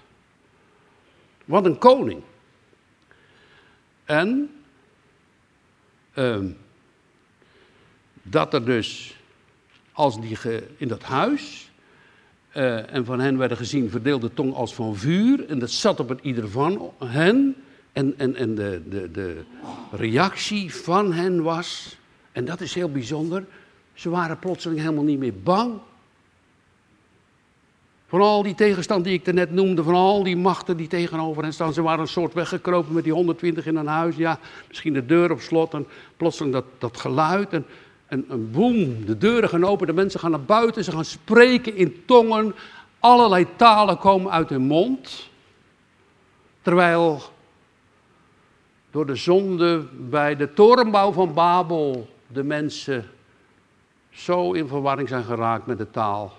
Wat 1.46 1.66
een 1.66 1.78
koning. 1.78 2.22
En 4.06 4.52
ehm, 6.14 6.50
dat 8.22 8.54
er 8.54 8.66
dus, 8.66 9.18
als 9.92 10.22
die 10.22 10.38
in 10.78 10.88
dat 10.88 11.04
huis, 11.04 11.72
uh, 12.58 12.94
en 12.94 13.06
van 13.06 13.20
hen 13.20 13.38
werden 13.38 13.58
gezien 13.58 13.90
verdeelde 13.90 14.34
tong 14.34 14.54
als 14.54 14.74
van 14.74 14.96
vuur, 14.96 15.50
en 15.50 15.60
dat 15.60 15.72
zat 15.72 16.00
op 16.00 16.10
het 16.10 16.20
ieder 16.22 16.50
van 16.50 16.92
hen, 17.06 17.56
en, 17.94 18.14
en, 18.18 18.36
en 18.36 18.56
de, 18.56 18.82
de, 18.90 19.12
de 19.12 19.42
reactie 19.92 20.76
van 20.76 21.14
hen 21.14 21.44
was, 21.44 21.98
en 22.32 22.46
dat 22.46 22.62
is 22.62 22.74
heel 22.74 22.92
bijzonder, 22.92 23.46
ze 23.94 24.10
waren 24.10 24.40
plotseling 24.40 24.80
helemaal 24.80 25.04
niet 25.04 25.20
meer 25.20 25.40
bang 25.44 25.80
van 28.08 28.22
al 28.22 28.44
die 28.44 28.56
tegenstand 28.56 29.04
die 29.04 29.14
ik 29.14 29.28
er 29.28 29.34
net 29.34 29.52
noemde, 29.52 29.84
van 29.84 29.94
al 29.94 30.24
die 30.24 30.38
machten 30.38 30.78
die 30.78 30.88
tegenover 30.88 31.44
hen 31.44 31.54
staan. 31.54 31.74
Ze 31.74 31.82
waren 31.82 32.00
een 32.00 32.08
soort 32.08 32.34
weggekropen 32.34 32.94
met 32.94 33.04
die 33.04 33.14
120 33.14 33.66
in 33.66 33.76
een 33.76 33.88
huis. 33.88 34.16
Ja, 34.16 34.40
misschien 34.68 34.94
de 34.94 35.06
deur 35.06 35.32
op 35.32 35.42
slot 35.42 35.74
en 35.74 35.88
plotseling 36.18 36.54
dat, 36.54 36.66
dat 36.78 36.98
geluid. 36.98 37.54
En, 37.54 37.66
en, 38.08 38.26
en 38.30 38.52
boem, 38.52 39.06
de 39.06 39.18
deuren 39.18 39.50
gaan 39.50 39.66
open, 39.66 39.88
de 39.88 39.94
mensen 39.94 40.20
gaan 40.20 40.32
naar 40.32 40.42
buiten, 40.42 40.84
ze 40.84 40.92
gaan 40.92 41.06
spreken 41.06 41.76
in 41.76 42.04
tongen. 42.06 42.56
Allerlei 43.00 43.48
talen 43.56 43.98
komen 43.98 44.32
uit 44.32 44.50
hun 44.50 44.62
mond. 44.62 45.30
Terwijl 46.62 47.22
door 48.92 49.06
de 49.06 49.16
zonde 49.16 49.86
bij 50.10 50.36
de 50.36 50.54
torenbouw 50.54 51.12
van 51.12 51.34
Babel 51.34 52.10
de 52.28 52.44
mensen 52.44 53.10
zo 54.10 54.52
in 54.52 54.68
verwarring 54.68 55.10
zijn 55.10 55.24
geraakt 55.24 55.66
met 55.66 55.78
de 55.78 55.92
taal 55.92 56.34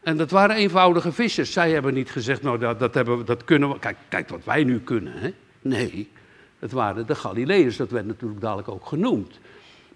en 0.00 0.16
dat 0.16 0.30
waren 0.30 0.56
eenvoudige 0.56 1.12
vissers. 1.12 1.52
Zij 1.52 1.70
hebben 1.70 1.94
niet 1.94 2.10
gezegd, 2.10 2.42
nou 2.42 2.58
dat, 2.58 2.78
dat, 2.78 2.94
hebben 2.94 3.24
dat 3.24 3.44
kunnen 3.44 3.68
we. 3.68 3.78
Kijk, 3.78 3.96
kijk 4.08 4.28
wat 4.28 4.44
wij 4.44 4.64
nu 4.64 4.80
kunnen. 4.80 5.12
Hè? 5.12 5.34
Nee, 5.62 6.10
het 6.58 6.72
waren 6.72 7.06
de 7.06 7.14
Galileërs, 7.14 7.76
dat 7.76 7.90
werd 7.90 8.06
natuurlijk 8.06 8.40
dadelijk 8.40 8.68
ook 8.68 8.86
genoemd. 8.86 9.38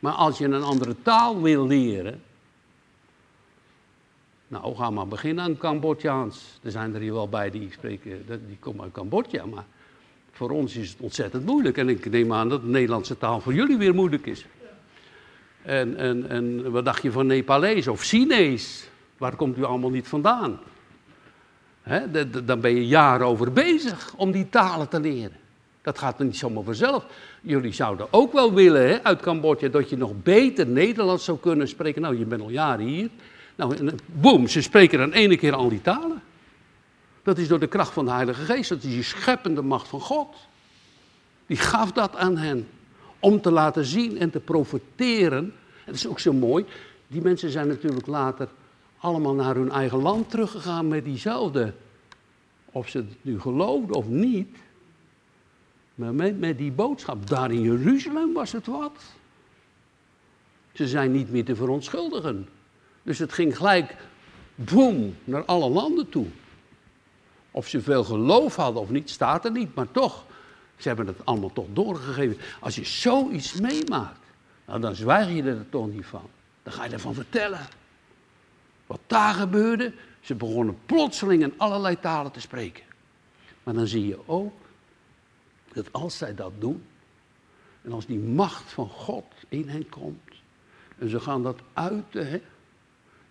Maar 0.05 0.13
als 0.13 0.39
je 0.39 0.45
een 0.45 0.63
andere 0.63 0.97
taal 1.03 1.43
wil 1.43 1.67
leren. 1.67 2.23
Nou, 4.49 4.77
ga 4.77 4.91
maar 4.91 5.09
beginnen 5.09 5.45
aan 5.45 5.57
Cambodjaans. 5.57 6.59
Er 6.63 6.71
zijn 6.71 6.95
er 6.95 7.01
hier 7.01 7.13
wel 7.13 7.29
bij 7.29 7.51
die 7.51 7.73
spreken, 7.73 8.27
die 8.47 8.57
komen 8.61 8.85
uit 8.85 8.93
Cambodja. 8.93 9.47
Maar 9.47 9.65
voor 10.33 10.51
ons 10.51 10.77
is 10.77 10.91
het 10.91 11.01
ontzettend 11.01 11.47
moeilijk. 11.47 11.77
En 11.77 11.89
ik 11.89 12.11
neem 12.11 12.33
aan 12.33 12.49
dat 12.49 12.63
de 12.63 12.69
Nederlandse 12.69 13.19
taal 13.19 13.41
voor 13.41 13.55
jullie 13.55 13.77
weer 13.77 13.95
moeilijk 13.95 14.27
is. 14.27 14.47
En, 15.63 15.97
en, 15.97 16.29
en 16.29 16.71
wat 16.71 16.85
dacht 16.85 17.03
je 17.03 17.13
van 17.13 17.27
Nepalees 17.27 17.89
of 17.89 18.03
Chinees? 18.03 18.89
Waar 19.19 19.37
komt 19.37 19.59
u 19.59 19.65
allemaal 19.65 19.91
niet 19.91 20.09
vandaan? 20.09 20.59
Hè, 21.83 22.29
dan 22.45 22.61
ben 22.61 22.75
je 22.75 22.87
jaren 22.87 23.27
over 23.27 23.53
bezig 23.53 24.15
om 24.17 24.33
die 24.33 24.49
talen 24.49 24.89
te 24.89 25.01
leren. 25.01 25.37
Dat 25.85 25.99
gaat 25.99 26.19
niet 26.19 26.37
zomaar 26.37 26.63
vanzelf. 26.63 27.07
Jullie 27.41 27.73
zouden 27.73 28.07
ook 28.11 28.33
wel 28.33 28.53
willen 28.53 28.89
hè, 28.89 29.03
uit 29.03 29.21
Cambodja 29.21 29.69
dat 29.69 29.91
je 29.91 29.97
nog 29.97 30.13
beter 30.23 30.67
Nederlands 30.67 31.25
zou 31.25 31.39
kunnen 31.39 31.69
spreken. 31.69 32.03
Nou, 32.03 32.19
je 32.19 32.25
bent 32.25 32.43
al 32.43 32.51
jaren 32.51 32.87
hier. 32.87 33.09
Nou, 33.55 33.91
boem, 34.07 34.49
ze 34.49 34.63
spreken 34.63 34.99
dan 34.99 35.13
ene 35.13 35.37
keer 35.37 35.55
al 35.55 35.69
die 35.69 35.83
talen. 35.83 36.23
Dat 37.23 37.39
is 37.39 37.49
door 37.49 37.59
de 37.59 37.67
kracht 37.67 37.93
van 37.93 38.05
de 38.05 38.11
Heilige 38.11 38.45
Geest. 38.45 38.69
Dat 38.69 38.83
is 38.83 38.91
die 38.91 39.03
scheppende 39.03 39.63
macht 39.63 39.89
van 39.89 40.01
God. 40.01 40.35
Die 41.47 41.57
gaf 41.57 41.93
dat 41.93 42.17
aan 42.17 42.37
hen. 42.37 42.69
Om 43.19 43.41
te 43.41 43.51
laten 43.51 43.85
zien 43.85 44.19
en 44.19 44.31
te 44.31 44.41
profiteren. 44.41 45.53
Het 45.85 45.95
is 45.95 46.07
ook 46.07 46.21
zo 46.21 46.33
mooi. 46.33 46.65
Die 47.07 47.23
mensen 47.23 47.51
zijn 47.51 47.69
natuurlijk 47.69 48.07
later 48.07 48.49
allemaal 48.99 49.35
naar 49.35 49.55
hun 49.55 49.71
eigen 49.71 50.03
land 50.03 50.31
teruggegaan 50.31 50.89
met 50.89 51.05
diezelfde. 51.05 51.73
Of 52.65 52.89
ze 52.89 52.99
het 52.99 53.17
nu 53.23 53.41
geloofden 53.41 53.97
of 53.97 54.09
niet. 54.09 54.49
Maar 55.95 56.15
met, 56.15 56.59
die 56.59 56.73
boodschap. 56.73 57.27
Daar 57.29 57.51
in 57.51 57.61
Jeruzalem 57.61 58.33
was 58.33 58.53
het 58.53 58.67
wat. 58.67 59.03
Ze 60.73 60.89
zijn 60.89 61.13
niet 61.13 61.31
meer 61.31 61.45
te 61.45 61.57
verontschuldigen. 61.57 62.49
Dus 63.03 63.19
het 63.19 63.33
ging 63.33 63.57
gelijk, 63.57 63.97
boem, 64.55 65.17
naar 65.25 65.45
alle 65.45 65.69
landen 65.69 66.09
toe. 66.09 66.27
Of 67.51 67.69
ze 67.69 67.81
veel 67.81 68.05
geloof 68.05 68.57
hadden 68.57 68.83
of 68.83 68.91
niet, 68.91 69.11
staat 69.11 69.45
er 69.45 69.51
niet, 69.51 69.75
maar 69.75 69.91
toch. 69.91 70.25
Ze 70.77 70.89
hebben 70.89 71.07
het 71.07 71.25
allemaal 71.25 71.53
toch 71.53 71.67
doorgegeven. 71.73 72.37
Als 72.61 72.75
je 72.75 72.85
zoiets 72.85 73.53
meemaakt, 73.53 74.21
nou, 74.67 74.81
dan 74.81 74.95
zwijg 74.95 75.31
je 75.35 75.43
er 75.43 75.69
toch 75.69 75.89
niet 75.89 76.07
van. 76.07 76.29
Dan 76.63 76.73
ga 76.73 76.85
je 76.85 76.91
ervan 76.91 77.15
vertellen. 77.15 77.61
Wat 78.87 79.01
daar 79.07 79.35
gebeurde, 79.35 79.93
ze 80.21 80.35
begonnen 80.35 80.79
plotseling 80.87 81.43
in 81.43 81.55
allerlei 81.57 82.01
talen 82.01 82.33
te 82.33 82.41
spreken. 82.41 82.85
Maar 83.63 83.75
dan 83.75 83.87
zie 83.87 84.07
je 84.07 84.19
ook 84.27 84.53
dat 85.75 85.93
als 85.93 86.19
zij 86.19 86.35
dat 86.35 86.53
doen, 86.59 86.85
en 87.83 87.93
als 87.93 88.07
die 88.07 88.19
macht 88.19 88.73
van 88.73 88.89
God 88.89 89.25
in 89.49 89.69
hen 89.69 89.89
komt, 89.89 90.33
en 90.99 91.09
ze 91.09 91.21
gaan 91.21 91.43
dat 91.43 91.61
uiten, 91.73 92.29
hè, 92.29 92.41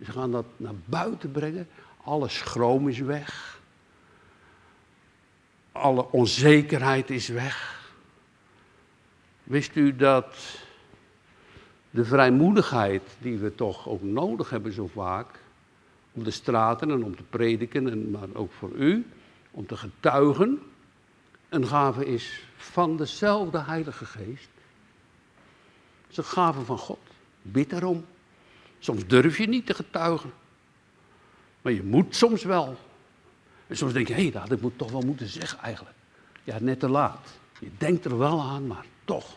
ze 0.04 0.12
gaan 0.12 0.30
dat 0.30 0.46
naar 0.56 0.74
buiten 0.84 1.30
brengen, 1.30 1.68
alle 2.04 2.28
schroom 2.28 2.88
is 2.88 2.98
weg, 2.98 3.60
alle 5.72 6.10
onzekerheid 6.10 7.10
is 7.10 7.28
weg. 7.28 7.82
Wist 9.42 9.76
u 9.76 9.96
dat 9.96 10.36
de 11.90 12.04
vrijmoedigheid 12.04 13.02
die 13.18 13.38
we 13.38 13.54
toch 13.54 13.88
ook 13.88 14.02
nodig 14.02 14.50
hebben 14.50 14.72
zo 14.72 14.86
vaak, 14.86 15.38
om 16.12 16.24
de 16.24 16.30
straten 16.30 16.90
en 16.90 17.04
om 17.04 17.16
te 17.16 17.22
prediken, 17.22 17.90
en 17.90 18.10
maar 18.10 18.28
ook 18.32 18.52
voor 18.52 18.70
u, 18.70 19.06
om 19.50 19.66
te 19.66 19.76
getuigen, 19.76 20.60
een 21.54 21.66
gave 21.66 22.06
is 22.06 22.42
van 22.56 22.96
dezelfde 22.96 23.58
Heilige 23.62 24.04
Geest. 24.04 24.48
Het 26.00 26.10
is 26.10 26.16
een 26.16 26.24
gave 26.24 26.60
van 26.60 26.78
God. 26.78 26.98
Bid 27.42 27.70
daarom. 27.70 28.04
Soms 28.78 29.06
durf 29.06 29.38
je 29.38 29.46
niet 29.46 29.66
te 29.66 29.74
getuigen. 29.74 30.32
Maar 31.62 31.72
je 31.72 31.82
moet 31.82 32.16
soms 32.16 32.44
wel. 32.44 32.76
En 33.66 33.76
soms 33.76 33.92
denk 33.92 34.08
je, 34.08 34.14
hé, 34.14 34.28
hey, 34.28 34.46
dat 34.48 34.60
moet 34.60 34.78
toch 34.78 34.90
wel 34.90 35.00
moeten 35.00 35.28
zeggen 35.28 35.58
eigenlijk. 35.58 35.96
Ja, 36.44 36.56
net 36.60 36.80
te 36.80 36.88
laat. 36.88 37.28
Je 37.58 37.70
denkt 37.78 38.04
er 38.04 38.18
wel 38.18 38.40
aan, 38.40 38.66
maar 38.66 38.84
toch. 39.04 39.36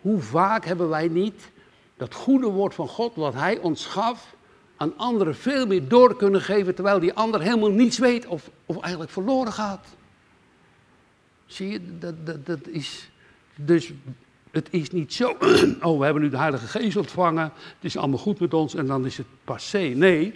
Hoe 0.00 0.20
vaak 0.20 0.64
hebben 0.64 0.88
wij 0.88 1.08
niet 1.08 1.50
dat 1.96 2.14
goede 2.14 2.46
woord 2.46 2.74
van 2.74 2.88
God, 2.88 3.14
wat 3.14 3.34
Hij 3.34 3.58
ons 3.58 3.86
gaf, 3.86 4.34
aan 4.76 4.96
anderen 4.96 5.36
veel 5.36 5.66
meer 5.66 5.88
door 5.88 6.16
kunnen 6.16 6.40
geven, 6.40 6.74
terwijl 6.74 6.98
die 6.98 7.12
ander 7.12 7.40
helemaal 7.40 7.70
niets 7.70 7.98
weet 7.98 8.26
of, 8.26 8.50
of 8.66 8.80
eigenlijk 8.80 9.12
verloren 9.12 9.52
gaat. 9.52 9.86
Zie 11.52 11.68
je, 11.68 11.98
dat, 11.98 12.26
dat, 12.26 12.46
dat 12.46 12.68
is. 12.68 13.10
Dus 13.54 13.92
het 14.50 14.68
is 14.70 14.90
niet 14.90 15.12
zo, 15.12 15.36
oh, 15.80 15.98
we 15.98 16.04
hebben 16.04 16.22
nu 16.22 16.28
de 16.28 16.36
Heilige 16.36 16.66
Geest 16.66 16.96
ontvangen, 16.96 17.42
het 17.44 17.84
is 17.84 17.96
allemaal 17.96 18.18
goed 18.18 18.40
met 18.40 18.54
ons 18.54 18.74
en 18.74 18.86
dan 18.86 19.06
is 19.06 19.16
het 19.16 19.26
passé. 19.44 19.78
Nee, 19.78 20.34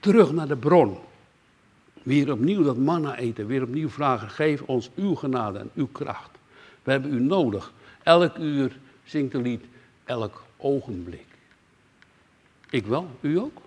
terug 0.00 0.32
naar 0.32 0.48
de 0.48 0.56
bron. 0.56 0.98
Weer 2.02 2.32
opnieuw 2.32 2.62
dat 2.62 2.76
manna 2.76 3.16
eten, 3.16 3.46
weer 3.46 3.62
opnieuw 3.62 3.88
vragen, 3.88 4.30
geef 4.30 4.62
ons 4.62 4.90
uw 4.96 5.14
genade 5.14 5.58
en 5.58 5.70
uw 5.74 5.88
kracht. 5.92 6.30
We 6.82 6.90
hebben 6.90 7.14
u 7.14 7.20
nodig. 7.20 7.72
Elk 8.02 8.36
uur 8.38 8.78
zingt 9.04 9.34
een 9.34 9.42
lied, 9.42 9.64
elk 10.04 10.44
ogenblik. 10.56 11.26
Ik 12.70 12.86
wel, 12.86 13.10
u 13.20 13.38
ook? 13.38 13.60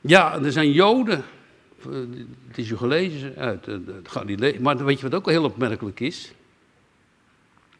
Ja, 0.00 0.42
er 0.42 0.52
zijn 0.52 0.72
Joden 0.72 1.24
het 2.48 2.58
is 2.58 2.70
u 2.70 2.76
gelezen 2.76 3.36
uit 3.36 3.66
het 3.66 4.08
Galilei. 4.08 4.60
Maar 4.60 4.84
weet 4.84 5.00
je 5.00 5.08
wat 5.08 5.20
ook 5.20 5.30
heel 5.30 5.44
opmerkelijk 5.44 6.00
is? 6.00 6.32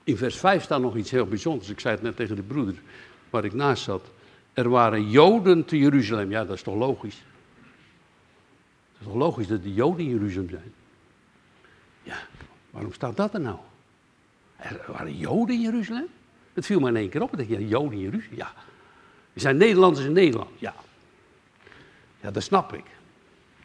In 0.04 0.16
vers 0.16 0.36
5 0.36 0.62
staat 0.62 0.80
nog 0.80 0.96
iets 0.96 1.10
heel 1.10 1.26
bijzonders. 1.26 1.68
Ik 1.68 1.80
zei 1.80 1.94
het 1.94 2.02
net 2.02 2.16
tegen 2.16 2.36
de 2.36 2.42
broeder 2.42 2.74
waar 3.30 3.44
ik 3.44 3.52
naast 3.52 3.82
zat. 3.82 4.10
Er 4.52 4.68
waren 4.68 5.10
Joden 5.10 5.64
te 5.64 5.78
Jeruzalem. 5.78 6.30
Ja, 6.30 6.44
dat 6.44 6.56
is 6.56 6.62
toch 6.62 6.76
logisch? 6.76 7.22
Het 8.92 9.00
is 9.00 9.06
toch 9.06 9.14
logisch 9.14 9.46
dat 9.46 9.62
de 9.62 9.74
Joden 9.74 10.04
in 10.04 10.10
Jeruzalem 10.10 10.48
zijn? 10.48 10.72
Ja, 12.02 12.16
waarom 12.70 12.92
staat 12.92 13.16
dat 13.16 13.34
er 13.34 13.40
nou? 13.40 13.58
Er 14.56 14.80
waren 14.86 15.16
Joden 15.16 15.54
in 15.54 15.60
Jeruzalem? 15.60 16.06
Het 16.52 16.66
viel 16.66 16.80
me 16.80 16.88
in 16.88 16.96
één 16.96 17.08
keer 17.08 17.22
op. 17.22 17.32
Ik 17.32 17.38
dacht, 17.38 17.60
ja, 17.60 17.66
Joden 17.66 17.92
in 17.92 17.98
Jeruzalem, 17.98 18.36
ja. 18.36 18.52
Er 19.32 19.40
zijn 19.40 19.56
Nederlanders 19.56 20.06
in 20.06 20.12
Nederland, 20.12 20.50
ja. 20.58 20.74
Ja, 22.20 22.30
dat 22.30 22.42
snap 22.42 22.72
ik. 22.72 22.84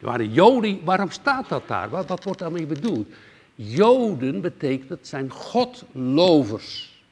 Er 0.00 0.06
waren 0.06 0.32
Joden, 0.32 0.84
waarom 0.84 1.10
staat 1.10 1.48
dat 1.48 1.68
daar? 1.68 1.88
Wat, 1.90 2.08
wat 2.08 2.24
wordt 2.24 2.38
daarmee 2.38 2.66
bedoeld? 2.66 3.08
Joden 3.54 4.40
betekent, 4.40 5.06
zijn 5.06 5.30
godlovers. 5.30 7.02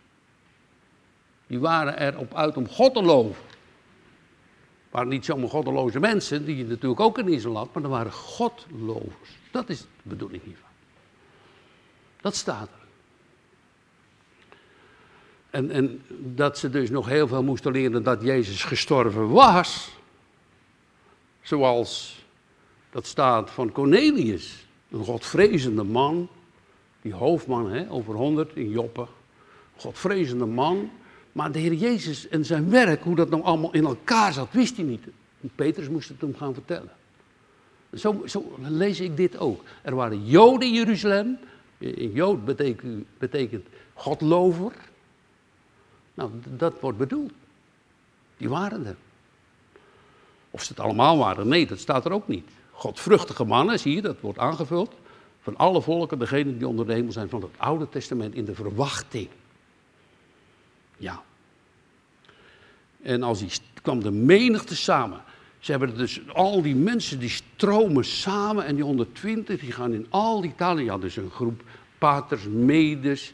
Die 1.46 1.58
waren 1.58 2.00
erop 2.00 2.34
uit 2.34 2.56
om 2.56 2.68
God 2.68 2.94
te 2.94 3.02
loven. 3.02 3.42
Het 4.88 4.90
waren 4.90 5.08
niet 5.08 5.24
zomaar 5.24 5.48
goddeloze 5.48 6.00
mensen, 6.00 6.44
die 6.44 6.64
natuurlijk 6.64 7.00
ook 7.00 7.18
in 7.18 7.28
Israël 7.28 7.56
had, 7.56 7.74
maar 7.74 7.82
er 7.82 7.88
waren 7.88 8.12
godlovers. 8.12 9.30
Dat 9.50 9.68
is 9.68 9.80
de 9.80 9.86
bedoeling 10.02 10.42
hiervan. 10.42 10.68
Dat 12.20 12.34
staat 12.34 12.68
er. 12.68 12.86
En, 15.50 15.70
en 15.70 16.02
dat 16.08 16.58
ze 16.58 16.70
dus 16.70 16.90
nog 16.90 17.06
heel 17.06 17.28
veel 17.28 17.42
moesten 17.42 17.72
leren 17.72 18.02
dat 18.02 18.22
Jezus 18.22 18.64
gestorven 18.64 19.28
was. 19.28 19.90
Zoals 21.42 22.24
dat 22.98 23.06
staat 23.06 23.50
van 23.50 23.72
Cornelius, 23.72 24.66
een 24.90 25.04
godvrezende 25.04 25.82
man, 25.82 26.28
die 27.02 27.14
hoofdman 27.14 27.70
hè, 27.70 27.90
over 27.90 28.14
honderd 28.14 28.56
in 28.56 28.70
Joppe, 28.70 29.06
godvrezende 29.76 30.46
man. 30.46 30.90
Maar 31.32 31.52
de 31.52 31.58
Heer 31.58 31.72
Jezus 31.72 32.28
en 32.28 32.44
zijn 32.44 32.70
werk, 32.70 33.02
hoe 33.02 33.14
dat 33.14 33.30
nou 33.30 33.42
allemaal 33.42 33.72
in 33.72 33.84
elkaar 33.84 34.32
zat, 34.32 34.52
wist 34.52 34.76
hij 34.76 34.84
niet. 34.84 35.06
Petrus 35.54 35.88
moest 35.88 36.08
het 36.08 36.20
hem 36.20 36.34
gaan 36.36 36.54
vertellen. 36.54 36.90
Zo, 37.94 38.22
zo 38.26 38.56
lees 38.58 39.00
ik 39.00 39.16
dit 39.16 39.38
ook. 39.38 39.64
Er 39.82 39.94
waren 39.94 40.26
Joden 40.26 40.68
in 40.68 40.74
Jeruzalem. 40.74 41.38
In 41.78 42.12
Jood 42.12 42.44
betekent, 42.44 43.06
betekent 43.18 43.66
godlover. 43.94 44.72
Nou, 46.14 46.30
dat 46.56 46.80
wordt 46.80 46.98
bedoeld. 46.98 47.32
Die 48.36 48.48
waren 48.48 48.86
er. 48.86 48.96
Of 50.50 50.62
ze 50.62 50.72
het 50.72 50.80
allemaal 50.80 51.18
waren, 51.18 51.48
nee, 51.48 51.66
dat 51.66 51.78
staat 51.78 52.04
er 52.04 52.12
ook 52.12 52.28
niet. 52.28 52.48
Godvruchtige 52.78 53.44
mannen, 53.44 53.78
zie 53.78 53.94
je, 53.94 54.02
dat 54.02 54.20
wordt 54.20 54.38
aangevuld. 54.38 54.94
Van 55.40 55.56
alle 55.56 55.82
volken, 55.82 56.18
degenen 56.18 56.58
die 56.58 56.68
onder 56.68 56.86
de 56.86 56.92
hemel 56.92 57.12
zijn 57.12 57.28
van 57.28 57.42
het 57.42 57.50
Oude 57.56 57.88
Testament 57.88 58.34
in 58.34 58.44
de 58.44 58.54
verwachting. 58.54 59.28
Ja. 60.96 61.22
En 63.02 63.22
als 63.22 63.38
die 63.38 63.50
kwam 63.82 64.02
de 64.02 64.10
menigte 64.10 64.76
samen. 64.76 65.22
Ze 65.58 65.70
hebben 65.70 65.96
dus 65.96 66.20
al 66.28 66.62
die 66.62 66.74
mensen 66.74 67.18
die 67.18 67.28
stromen 67.28 68.04
samen 68.04 68.64
en 68.64 68.74
die 68.74 68.84
120 68.84 69.60
die 69.60 69.72
gaan 69.72 69.92
in 69.92 70.06
al 70.08 70.40
die 70.40 70.54
talen. 70.54 70.84
Ja, 70.84 70.98
dus 70.98 71.16
een 71.16 71.30
groep 71.30 71.62
paters, 71.98 72.44
medes, 72.44 73.32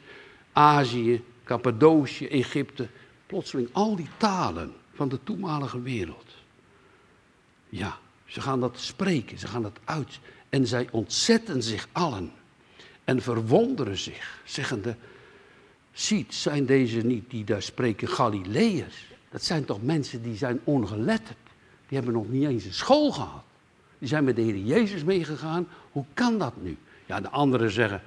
Azië, 0.53 1.25
Cappadocië, 1.45 2.27
Egypte. 2.27 2.89
Plotseling 3.27 3.69
al 3.73 3.97
die 3.97 4.09
talen 4.17 4.73
van 4.95 5.09
de 5.09 5.19
toenmalige 5.23 5.83
wereld. 5.83 6.35
Ja. 7.69 7.99
Ze 8.25 8.41
gaan 8.41 8.61
dat 8.61 8.79
spreken, 8.79 9.39
ze 9.39 9.47
gaan 9.47 9.63
dat 9.63 9.79
uit. 9.85 10.19
En 10.49 10.67
zij 10.67 10.89
ontzetten 10.91 11.63
zich 11.63 11.89
allen 11.93 12.33
en 13.05 13.23
verwonderen 13.23 13.99
zich, 13.99 14.41
zeggende, 14.45 14.97
ziet, 15.93 16.35
zijn 16.35 16.67
deze 16.67 17.01
niet 17.01 17.31
die 17.31 17.45
daar 17.45 17.63
spreken 17.63 18.09
Galileërs? 18.09 19.07
Dat 19.31 19.45
zijn 19.45 19.65
toch 19.65 19.83
mensen 19.83 20.23
die 20.23 20.37
zijn 20.37 20.61
ongeletterd. 20.65 21.37
Die 21.89 21.97
hebben 21.99 22.15
nog 22.15 22.29
niet 22.29 22.49
eens 22.49 22.65
een 22.65 22.73
school 22.73 23.13
gehad. 23.13 23.43
Die 23.99 24.09
zijn 24.09 24.25
met 24.25 24.37
de 24.37 24.43
Heer 24.43 24.57
Jezus 24.57 25.05
meegegaan. 25.05 25.69
Hoe 25.93 26.05
kan 26.15 26.39
dat 26.39 26.63
nu? 26.63 26.77
Ja, 27.07 27.21
de 27.21 27.31
anderen 27.31 27.71
zeggen, 27.71 28.03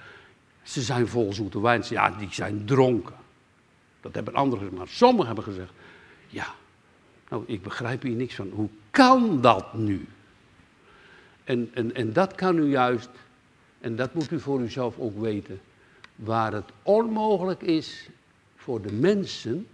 ze 0.63 0.81
zijn 0.81 1.07
vol 1.07 1.33
zoete 1.33 1.61
wijn. 1.61 1.83
Ja, 1.89 2.09
die 2.09 2.27
zijn 2.31 2.65
dronken. 2.65 3.15
Dat 4.01 4.15
hebben 4.15 4.33
anderen 4.33 4.59
gezegd. 4.59 4.77
Maar 4.77 4.87
sommigen 4.87 5.25
hebben 5.25 5.43
gezegd, 5.43 5.71
ja, 6.27 6.55
nou, 7.29 7.43
ik 7.45 7.63
begrijp 7.63 8.01
hier 8.01 8.15
niks 8.15 8.35
van. 8.35 8.49
Hoe 8.49 8.69
kan 8.91 9.41
dat 9.41 9.73
nu? 9.73 10.07
En, 11.43 11.69
en, 11.73 11.95
en 11.95 12.13
dat 12.13 12.35
kan 12.35 12.57
u 12.57 12.69
juist, 12.69 13.09
en 13.79 13.95
dat 13.95 14.13
moet 14.13 14.31
u 14.31 14.39
voor 14.39 14.61
uzelf 14.61 14.99
ook 14.99 15.19
weten, 15.19 15.59
waar 16.15 16.53
het 16.53 16.69
onmogelijk 16.83 17.61
is 17.61 18.09
voor 18.55 18.81
de 18.81 18.91
mensen, 18.93 19.67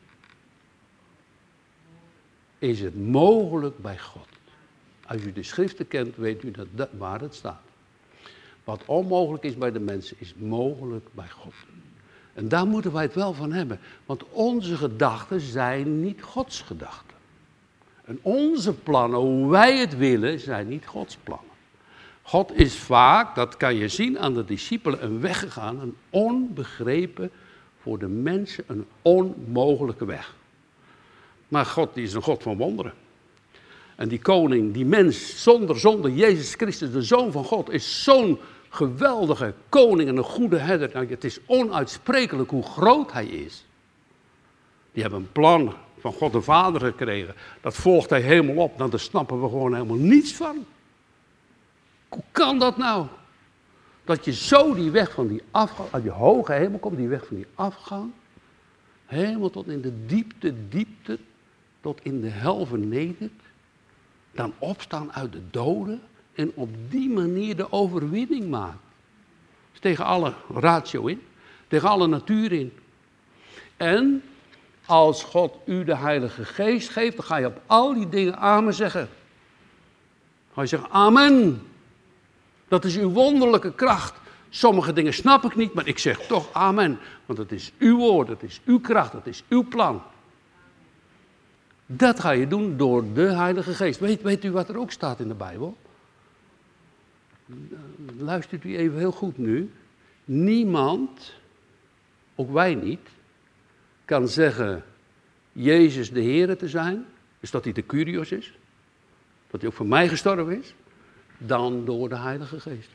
is 2.59 2.79
het 2.79 3.07
mogelijk 3.07 3.77
bij 3.77 3.99
God. 3.99 4.27
Als 5.07 5.21
u 5.21 5.33
de 5.33 5.43
schriften 5.43 5.87
kent, 5.87 6.15
weet 6.15 6.43
u 6.43 6.51
dat, 6.51 6.67
dat 6.71 6.89
waar 6.97 7.21
het 7.21 7.35
staat. 7.35 7.61
Wat 8.63 8.81
onmogelijk 8.85 9.43
is 9.43 9.57
bij 9.57 9.71
de 9.71 9.79
mensen, 9.79 10.15
is 10.19 10.33
mogelijk 10.35 11.07
bij 11.11 11.29
God. 11.29 11.53
En 12.33 12.47
daar 12.47 12.67
moeten 12.67 12.91
wij 12.91 13.03
het 13.03 13.13
wel 13.13 13.33
van 13.33 13.51
hebben. 13.51 13.79
Want 14.05 14.23
onze 14.29 14.75
gedachten 14.75 15.39
zijn 15.39 16.01
niet 16.01 16.21
Gods 16.21 16.61
gedachten. 16.61 17.12
En 18.05 18.19
onze 18.21 18.73
plannen, 18.73 19.19
hoe 19.19 19.49
wij 19.49 19.77
het 19.77 19.97
willen, 19.97 20.39
zijn 20.39 20.67
niet 20.67 20.85
Gods 20.85 21.17
plannen. 21.23 21.51
God 22.21 22.51
is 22.57 22.75
vaak, 22.75 23.35
dat 23.35 23.57
kan 23.57 23.75
je 23.75 23.87
zien 23.87 24.19
aan 24.19 24.33
de 24.33 24.45
discipelen, 24.45 25.03
een 25.03 25.21
weg 25.21 25.39
gegaan, 25.39 25.79
een 25.79 25.95
onbegrepen, 26.09 27.31
voor 27.81 27.99
de 27.99 28.07
mensen 28.07 28.63
een 28.67 28.85
onmogelijke 29.01 30.05
weg. 30.05 30.35
Maar 31.47 31.65
God 31.65 31.93
die 31.93 32.03
is 32.03 32.13
een 32.13 32.21
God 32.21 32.43
van 32.43 32.57
wonderen. 32.57 32.93
En 33.95 34.07
die 34.07 34.19
koning, 34.19 34.73
die 34.73 34.85
mens 34.85 35.43
zonder 35.43 35.79
zonde, 35.79 36.15
Jezus 36.15 36.53
Christus, 36.53 36.91
de 36.91 37.01
Zoon 37.01 37.31
van 37.31 37.43
God, 37.43 37.69
is 37.69 38.03
zo'n 38.03 38.39
geweldige 38.69 39.53
koning 39.69 40.09
en 40.09 40.17
een 40.17 40.23
goede 40.23 40.57
herder. 40.57 40.89
Nou, 40.93 41.07
het 41.07 41.23
is 41.23 41.39
onuitsprekelijk 41.45 42.49
hoe 42.49 42.63
groot 42.63 43.11
hij 43.11 43.25
is. 43.25 43.65
Die 44.91 45.01
hebben 45.01 45.19
een 45.19 45.31
plan 45.31 45.73
van 46.03 46.13
God 46.13 46.31
de 46.31 46.41
Vader 46.41 46.81
gekregen. 46.81 47.35
Dat 47.61 47.75
volgt 47.75 48.09
hij 48.09 48.21
helemaal 48.21 48.63
op. 48.63 48.77
Daar 48.77 48.99
snappen 48.99 49.41
we 49.41 49.49
gewoon 49.49 49.73
helemaal 49.73 49.97
niets 49.97 50.33
van. 50.33 50.65
Hoe 52.09 52.23
kan 52.31 52.59
dat 52.59 52.77
nou? 52.77 53.07
Dat 54.03 54.25
je 54.25 54.33
zo 54.33 54.73
die 54.73 54.91
weg 54.91 55.11
van 55.11 55.27
die 55.27 55.41
afgang, 55.51 55.89
uit 55.91 56.03
je 56.03 56.09
hoge 56.09 56.53
hemel 56.53 56.79
komt, 56.79 56.97
die 56.97 57.07
weg 57.07 57.25
van 57.25 57.35
die 57.35 57.45
afgang, 57.55 58.11
helemaal 59.05 59.49
tot 59.49 59.67
in 59.67 59.81
de 59.81 60.05
diepte, 60.05 60.53
diepte, 60.69 61.19
tot 61.81 61.99
in 62.03 62.21
de 62.21 62.29
hel 62.29 62.65
vernedert, 62.65 63.41
dan 64.31 64.53
opstaan 64.57 65.13
uit 65.13 65.31
de 65.31 65.41
doden 65.51 66.01
en 66.33 66.51
op 66.53 66.69
die 66.89 67.09
manier 67.09 67.55
de 67.55 67.71
overwinning 67.71 68.49
maakt. 68.49 68.77
Tegen 69.79 70.05
alle 70.05 70.33
ratio 70.53 71.05
in, 71.05 71.21
tegen 71.67 71.89
alle 71.89 72.07
natuur 72.07 72.51
in. 72.51 72.73
En 73.77 74.23
als 74.85 75.23
God 75.23 75.55
u 75.65 75.83
de 75.83 75.95
Heilige 75.95 76.45
Geest 76.45 76.89
geeft, 76.89 77.15
dan 77.15 77.25
ga 77.25 77.37
je 77.37 77.45
op 77.45 77.61
al 77.65 77.93
die 77.93 78.09
dingen 78.09 78.37
amen 78.37 78.73
zeggen. 78.73 79.01
Dan 79.01 80.53
ga 80.53 80.61
je 80.61 80.67
zeggen, 80.67 80.89
amen. 80.89 81.61
Dat 82.67 82.85
is 82.85 82.97
uw 82.97 83.09
wonderlijke 83.09 83.73
kracht. 83.73 84.21
Sommige 84.49 84.93
dingen 84.93 85.13
snap 85.13 85.43
ik 85.43 85.55
niet, 85.55 85.73
maar 85.73 85.87
ik 85.87 85.99
zeg 85.99 86.19
toch 86.19 86.49
amen. 86.51 86.99
Want 87.25 87.39
het 87.39 87.51
is 87.51 87.71
uw 87.79 87.97
woord, 87.97 88.27
het 88.27 88.43
is 88.43 88.61
uw 88.65 88.79
kracht, 88.79 89.13
het 89.13 89.27
is 89.27 89.43
uw 89.49 89.67
plan. 89.67 90.01
Dat 91.85 92.19
ga 92.19 92.31
je 92.31 92.47
doen 92.47 92.77
door 92.77 93.13
de 93.13 93.21
Heilige 93.21 93.73
Geest. 93.73 93.99
Weet, 93.99 94.21
weet 94.21 94.43
u 94.43 94.51
wat 94.51 94.69
er 94.69 94.77
ook 94.77 94.91
staat 94.91 95.19
in 95.19 95.27
de 95.27 95.33
Bijbel? 95.33 95.77
Luistert 98.17 98.63
u 98.63 98.77
even 98.77 98.97
heel 98.97 99.11
goed 99.11 99.37
nu. 99.37 99.71
Niemand, 100.25 101.33
ook 102.35 102.51
wij 102.51 102.75
niet, 102.75 103.09
kan 104.05 104.27
zeggen 104.27 104.83
Jezus 105.51 106.11
de 106.11 106.21
Heer 106.21 106.57
te 106.57 106.69
zijn. 106.69 107.05
Dus 107.39 107.51
dat 107.51 107.63
hij 107.63 107.73
de 107.73 107.85
Curios 107.85 108.31
is. 108.31 108.53
Dat 109.51 109.61
hij 109.61 109.69
ook 109.69 109.75
voor 109.75 109.85
mij 109.87 110.07
gestorven 110.07 110.59
is. 110.59 110.73
Dan 111.37 111.85
door 111.85 112.09
de 112.09 112.17
Heilige 112.17 112.59
Geest. 112.59 112.89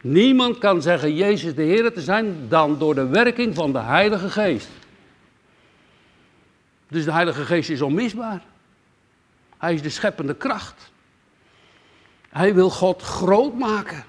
Niemand 0.00 0.58
kan 0.58 0.82
zeggen 0.82 1.14
Jezus 1.14 1.54
de 1.54 1.62
Heer 1.62 1.92
te 1.92 2.00
zijn 2.00 2.48
dan 2.48 2.78
door 2.78 2.94
de 2.94 3.06
werking 3.06 3.54
van 3.54 3.72
de 3.72 3.78
Heilige 3.78 4.30
Geest. 4.30 4.68
Dus 6.88 7.04
de 7.04 7.12
Heilige 7.12 7.44
Geest 7.44 7.70
is 7.70 7.80
onmisbaar. 7.80 8.42
Hij 9.58 9.74
is 9.74 9.82
de 9.82 9.90
scheppende 9.90 10.34
kracht. 10.34 10.90
Hij 12.28 12.54
wil 12.54 12.70
God 12.70 13.02
groot 13.02 13.58
maken. 13.58 14.04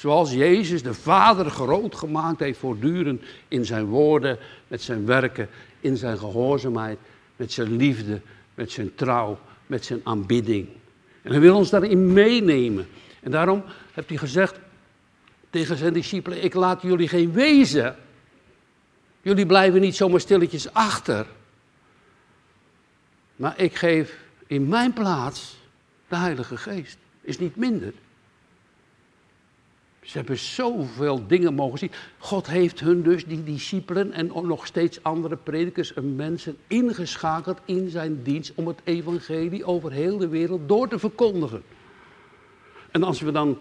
Zoals 0.00 0.32
Jezus 0.32 0.82
de 0.82 0.94
Vader 0.94 1.50
groot 1.50 1.94
gemaakt 1.94 2.40
heeft 2.40 2.58
voortdurend 2.58 3.22
in 3.48 3.64
zijn 3.64 3.84
woorden, 3.84 4.38
met 4.68 4.82
zijn 4.82 5.06
werken, 5.06 5.48
in 5.80 5.96
zijn 5.96 6.18
gehoorzaamheid, 6.18 6.98
met 7.36 7.52
zijn 7.52 7.76
liefde, 7.76 8.20
met 8.54 8.70
zijn 8.72 8.94
trouw, 8.94 9.38
met 9.66 9.84
zijn 9.84 10.00
aanbidding. 10.04 10.68
En 11.22 11.30
hij 11.30 11.40
wil 11.40 11.56
ons 11.56 11.70
daarin 11.70 12.12
meenemen. 12.12 12.88
En 13.20 13.30
daarom 13.30 13.64
heeft 13.92 14.08
hij 14.08 14.18
gezegd 14.18 14.58
tegen 15.50 15.76
zijn 15.76 15.92
discipelen: 15.92 16.44
Ik 16.44 16.54
laat 16.54 16.82
jullie 16.82 17.08
geen 17.08 17.32
wezen. 17.32 17.96
Jullie 19.22 19.46
blijven 19.46 19.80
niet 19.80 19.96
zomaar 19.96 20.20
stilletjes 20.20 20.72
achter. 20.72 21.26
Maar 23.36 23.58
ik 23.58 23.74
geef 23.74 24.18
in 24.46 24.68
mijn 24.68 24.92
plaats 24.92 25.56
de 26.08 26.16
Heilige 26.16 26.56
Geest. 26.56 26.98
Is 27.20 27.38
niet 27.38 27.56
minder. 27.56 27.92
Ze 30.10 30.18
hebben 30.18 30.38
zoveel 30.38 31.26
dingen 31.26 31.54
mogen 31.54 31.78
zien. 31.78 31.90
God 32.18 32.46
heeft 32.46 32.80
hun 32.80 33.02
dus, 33.02 33.24
die 33.24 33.42
discipelen 33.42 34.12
en 34.12 34.26
nog 34.26 34.66
steeds 34.66 35.02
andere 35.02 35.36
predikers 35.36 35.94
en 35.94 36.16
mensen, 36.16 36.56
ingeschakeld 36.66 37.58
in 37.64 37.90
zijn 37.90 38.22
dienst 38.22 38.52
om 38.54 38.66
het 38.66 38.80
evangelie 38.84 39.64
over 39.64 39.92
heel 39.92 40.18
de 40.18 40.28
wereld 40.28 40.68
door 40.68 40.88
te 40.88 40.98
verkondigen. 40.98 41.62
En 42.90 43.02
als 43.02 43.20
we 43.20 43.32
dan 43.32 43.58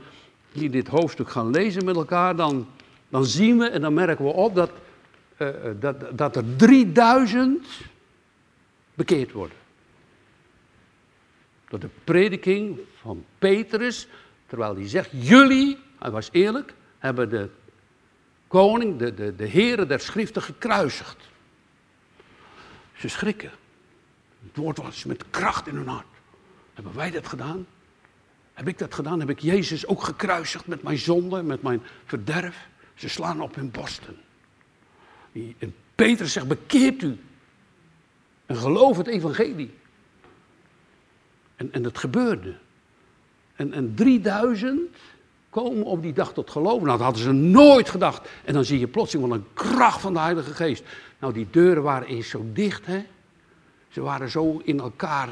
hier 0.52 0.72
dit 0.72 0.88
hoofdstuk 0.88 1.30
gaan 1.30 1.50
lezen 1.50 1.86
met 1.86 1.96
elkaar, 1.96 2.36
dan, 2.36 2.68
dan 3.10 3.26
zien 3.26 3.58
we 3.58 3.66
en 3.70 3.82
dan 3.82 3.94
merken 3.94 4.26
we 4.26 4.32
op 4.32 4.56
dat, 4.56 4.72
uh, 5.38 5.50
dat, 5.80 6.18
dat 6.18 6.36
er 6.36 6.56
3000 6.56 7.68
bekeerd 8.94 9.32
worden. 9.32 9.58
Door 11.68 11.80
de 11.80 11.90
prediking 12.04 12.80
van 13.02 13.26
Petrus, 13.40 14.08
terwijl 14.48 14.76
hij 14.76 14.88
zegt, 14.88 15.10
jullie 15.12 15.88
hij 16.00 16.12
was 16.12 16.30
eerlijk, 16.32 16.74
hebben 16.98 17.30
de 17.30 17.50
koning, 18.48 18.98
de, 18.98 19.14
de, 19.14 19.36
de 19.36 19.46
heren 19.46 19.88
der 19.88 20.00
schriften 20.00 20.42
gekruisigd. 20.42 21.18
Ze 22.96 23.08
schrikken. 23.08 23.52
Het 24.48 24.56
woord 24.56 24.78
was 24.78 25.04
met 25.04 25.24
kracht 25.30 25.68
in 25.68 25.76
hun 25.76 25.88
hart. 25.88 26.06
Hebben 26.74 26.96
wij 26.96 27.12
dat 27.12 27.28
gedaan? 27.28 27.68
Heb 28.54 28.68
ik 28.68 28.78
dat 28.78 28.94
gedaan? 28.94 29.20
Heb 29.20 29.30
ik 29.30 29.40
Jezus 29.40 29.86
ook 29.86 30.04
gekruisigd 30.04 30.68
met 30.68 30.84
mijn 30.84 30.98
zonde, 30.98 31.44
met 31.44 31.62
mijn 31.62 31.82
verderf? 32.06 32.68
Ze 32.96 33.10
slaan 33.10 33.42
op 33.42 33.56
hun 33.56 33.72
borsten. 33.72 34.18
En 35.58 35.76
Petrus 35.96 36.34
zegt, 36.34 36.48
bekeert 36.48 37.02
u. 37.02 37.18
En 38.46 38.56
geloof 38.56 38.98
het 38.98 39.08
evangelie. 39.08 39.74
En, 41.56 41.72
en 41.72 41.82
dat 41.82 41.98
gebeurde. 41.98 42.58
En, 43.56 43.74
en 43.74 43.96
3000 43.96 44.98
komen 45.50 45.84
op 45.84 46.02
die 46.02 46.14
dag 46.14 46.34
tot 46.34 46.50
geloven. 46.50 46.86
Nou, 46.86 46.98
dat 46.98 47.06
hadden 47.06 47.24
ze 47.24 47.32
nooit 47.32 47.90
gedacht. 47.90 48.30
En 48.46 48.54
dan 48.54 48.66
zie 48.66 48.80
je 48.80 48.88
plotseling 48.88 49.30
wel 49.30 49.38
een 49.38 49.48
kracht 49.54 50.02
van 50.02 50.14
de 50.14 50.20
Heilige 50.20 50.54
Geest. 50.54 50.84
Nou, 51.20 51.34
die 51.34 51.48
deuren 51.52 51.84
waren 51.84 52.08
eens 52.08 52.30
zo 52.30 52.46
dicht, 52.54 52.86
hè. 52.86 53.06
Ze 53.90 54.02
waren 54.02 54.30
zo 54.30 54.62
in 54.64 54.80
elkaar, 54.80 55.30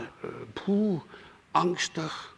uh, 0.67 0.99
angstig. 1.51 2.35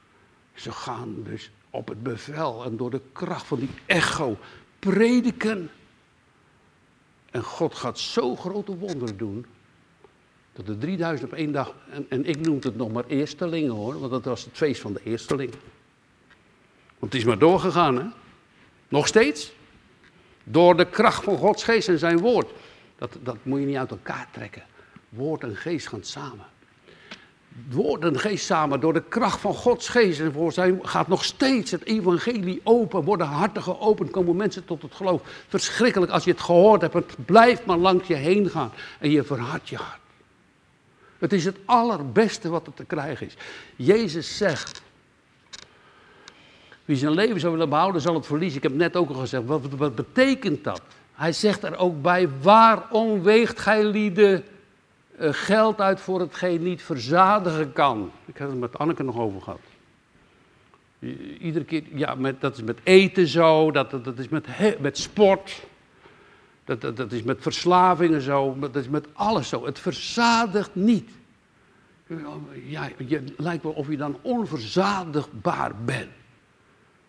Ze 0.54 0.72
gaan 0.72 1.16
dus 1.24 1.52
op 1.70 1.88
het 1.88 2.04
bevel 2.04 2.64
en 2.66 2.78
door 2.78 2.90
de 2.90 3.02
kracht 3.12 3.46
van 3.46 3.60
die 3.60 3.70
echo 3.86 4.38
prediken. 4.80 5.70
En 7.32 7.44
God 7.44 7.76
gaat 7.76 8.00
zo 8.00 8.36
grote 8.36 8.78
wonderen 8.78 9.18
doen. 9.18 9.46
Dat 10.54 10.66
de 10.66 10.78
3000 10.78 11.32
op 11.32 11.38
één 11.38 11.52
dag, 11.52 11.76
en, 11.92 12.06
en 12.10 12.26
ik 12.26 12.40
noem 12.40 12.58
het 12.62 12.76
nog 12.76 12.92
maar 12.92 13.06
eerstelingen 13.08 13.72
hoor, 13.72 14.00
want 14.00 14.12
dat 14.12 14.26
was 14.26 14.44
het 14.44 14.58
feest 14.58 14.82
van 14.82 14.94
de 14.94 15.02
eerstelingen. 15.04 15.56
Want 17.00 17.14
het 17.14 17.22
is 17.22 17.28
maar 17.28 17.40
doorgegaan, 17.40 17.98
hè? 17.98 18.06
Nog 18.88 19.08
steeds. 19.08 19.52
Door 20.44 20.78
de 20.78 20.86
kracht 20.86 21.24
van 21.24 21.38
Gods 21.38 21.64
geest 21.64 21.88
en 21.88 22.00
zijn 22.00 22.18
woord. 22.18 22.50
Dat, 22.98 23.18
dat 23.24 23.38
moet 23.44 23.60
je 23.60 23.66
niet 23.66 23.78
uit 23.78 23.92
elkaar 23.92 24.28
trekken. 24.32 24.64
Woord 25.10 25.44
en 25.44 25.56
geest 25.56 25.88
gaan 25.88 26.04
samen. 26.04 26.46
Woord 27.70 28.04
en 28.04 28.20
geest 28.20 28.46
samen, 28.46 28.80
door 28.80 28.94
de 28.94 29.04
kracht 29.04 29.40
van 29.40 29.54
Gods 29.54 29.90
geest 29.90 30.20
en 30.20 30.34
voor 30.34 30.52
zijn, 30.52 30.80
gaat 30.82 31.08
nog 31.08 31.24
steeds 31.24 31.72
het 31.72 31.86
evangelie 31.86 32.62
open, 32.64 33.04
worden 33.04 33.28
harten 33.28 33.64
geopend, 33.64 34.10
komen 34.10 34.36
mensen 34.36 34.66
tot 34.66 34.82
het 34.82 34.94
geloof. 34.94 35.22
Verschrikkelijk 35.48 36.12
als 36.12 36.24
je 36.24 36.32
het 36.32 36.42
gehoord 36.42 36.82
hebt, 36.82 36.94
het 36.94 37.26
blijft 37.26 37.66
maar 37.66 37.78
langs 37.78 38.08
je 38.08 38.16
heen 38.16 38.50
gaan 38.50 38.72
en 39.00 39.12
je 39.12 39.24
verhardt 39.24 39.70
je 39.70 39.76
hart. 39.76 40.00
Het 41.18 41.34
is 41.34 41.46
het 41.46 41.58
allerbeste 41.66 42.50
wat 42.50 42.68
er 42.68 42.74
te 42.74 42.86
krijgen 42.86 43.28
is. 43.28 43.34
Jezus 43.76 44.38
zegt, 44.38 44.82
wie 46.90 46.98
zijn 46.98 47.12
leven 47.14 47.40
zou 47.40 47.52
willen 47.52 47.70
behouden, 47.70 48.02
zal 48.02 48.14
het 48.14 48.26
verliezen. 48.26 48.58
Ik 48.58 48.64
heb 48.64 48.74
net 48.74 48.96
ook 48.96 49.10
al 49.10 49.16
gezegd, 49.16 49.46
wat, 49.46 49.96
betekent 49.96 50.64
dat? 50.64 50.82
Hij 51.14 51.34
zegt 51.34 51.64
er 51.64 51.78
ook 51.78 52.02
bij, 52.02 52.30
waarom 52.42 53.24
weegt 53.24 53.60
gij 53.60 53.84
lieden 53.84 54.44
uh, 55.20 55.30
geld 55.32 55.82
uit 55.82 56.00
voor 56.00 56.20
hetgeen 56.20 56.64
niet 56.64 56.82
verzadigen 56.82 57.74
kan? 57.74 58.12
Ik 58.26 58.38
heb 58.38 58.50
het 58.50 58.60
met 58.60 58.78
Anneke 58.78 59.04
nog 59.04 59.18
over 59.18 59.42
gehad. 59.42 59.60
Iedere 61.40 61.66
keer, 61.66 61.84
ja, 61.94 62.16
met, 62.16 62.42
dat 62.42 62.56
is 62.56 62.64
met 62.64 62.80
eten 62.84 63.28
zo, 63.28 63.72
dat, 63.72 63.92
dat, 63.92 64.04
dat 64.04 64.20
is 64.20 64.30
met, 64.30 64.48
met 64.80 64.98
sport. 64.98 65.66
Dat, 66.66 66.82
dat, 66.82 66.98
dat 66.98 67.12
is 67.12 67.24
met 67.24 67.38
verslavingen 67.40 68.22
zo, 68.22 68.58
dat 68.60 68.76
is 68.76 68.88
met 68.88 69.08
alles 69.14 69.50
zo. 69.50 69.66
Het 69.66 69.80
verzadigt 69.80 70.76
niet. 70.76 71.10
Ja, 72.66 72.90
je 72.98 73.24
lijkt 73.38 73.64
wel 73.64 73.72
of 73.72 73.90
je 73.90 73.98
dan 73.98 74.18
onverzadigbaar 74.22 75.72
bent. 75.86 76.18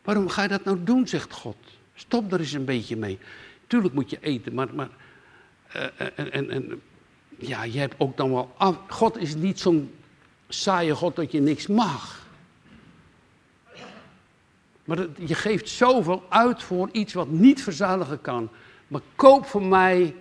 Waarom 0.03 0.29
ga 0.29 0.43
je 0.43 0.49
dat 0.49 0.65
nou 0.65 0.79
doen, 0.85 1.09
zegt 1.09 1.33
God? 1.33 1.57
Stop 1.95 2.33
er 2.33 2.41
eens 2.41 2.53
een 2.53 2.65
beetje 2.65 2.97
mee. 2.97 3.19
Tuurlijk 3.67 3.95
moet 3.95 4.11
je 4.11 4.19
eten, 4.21 4.55
maar. 4.55 4.75
maar 4.75 4.89
uh, 5.77 5.83
en, 6.15 6.33
en, 6.33 6.51
en, 6.51 6.81
ja, 7.39 7.63
je 7.63 7.79
hebt 7.79 7.95
ook 7.99 8.17
dan 8.17 8.33
wel. 8.33 8.53
Af, 8.57 8.79
God 8.89 9.19
is 9.19 9.35
niet 9.35 9.61
zo'n 9.61 9.95
saaie 10.49 10.95
God 10.95 11.17
dat 11.17 11.33
je 11.33 11.41
niks 11.41 11.67
mag. 11.67 12.29
Maar 14.85 15.07
je 15.17 15.35
geeft 15.35 15.69
zoveel 15.69 16.23
uit 16.29 16.63
voor 16.63 16.89
iets 16.93 17.13
wat 17.13 17.29
niet 17.29 17.63
verzadigen 17.63 18.21
kan. 18.21 18.49
Maar 18.89 19.01
koop 19.15 19.47
voor 19.47 19.63
mij, 19.63 20.15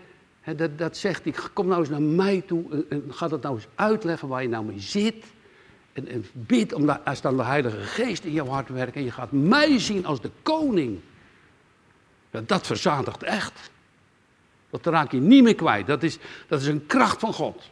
dat, 0.55 0.77
dat 0.77 0.97
zegt 0.97 1.23
hij, 1.23 1.33
kom 1.53 1.67
nou 1.67 1.79
eens 1.79 1.89
naar 1.89 2.01
mij 2.01 2.41
toe 2.41 2.85
en, 2.89 3.03
ga 3.09 3.27
dat 3.27 3.41
nou 3.41 3.55
eens 3.55 3.67
uitleggen 3.75 4.27
waar 4.27 4.41
je 4.41 4.47
nou 4.47 4.65
mee 4.65 4.79
zit. 4.79 5.25
En, 6.07 6.25
bid 6.31 6.73
om 6.73 6.89
als 6.89 7.21
dan 7.21 7.37
de 7.37 7.43
Heilige 7.43 7.79
Geest 7.79 8.23
in 8.23 8.31
jouw 8.31 8.47
hart 8.47 8.69
werkt 8.69 8.95
en 8.95 9.03
je 9.03 9.11
gaat 9.11 9.31
mij 9.31 9.79
zien 9.79 10.05
als 10.05 10.21
de 10.21 10.31
koning. 10.41 10.99
Ja, 12.31 12.41
dat 12.45 12.67
verzadigt 12.67 13.23
echt. 13.23 13.71
Dat 14.69 14.85
raak 14.85 15.11
je 15.11 15.19
niet 15.19 15.43
meer 15.43 15.55
kwijt. 15.55 15.87
Dat 15.87 16.03
is, 16.03 16.17
dat 16.47 16.61
is 16.61 16.67
een 16.67 16.85
kracht 16.85 17.19
van 17.19 17.33
God. 17.33 17.69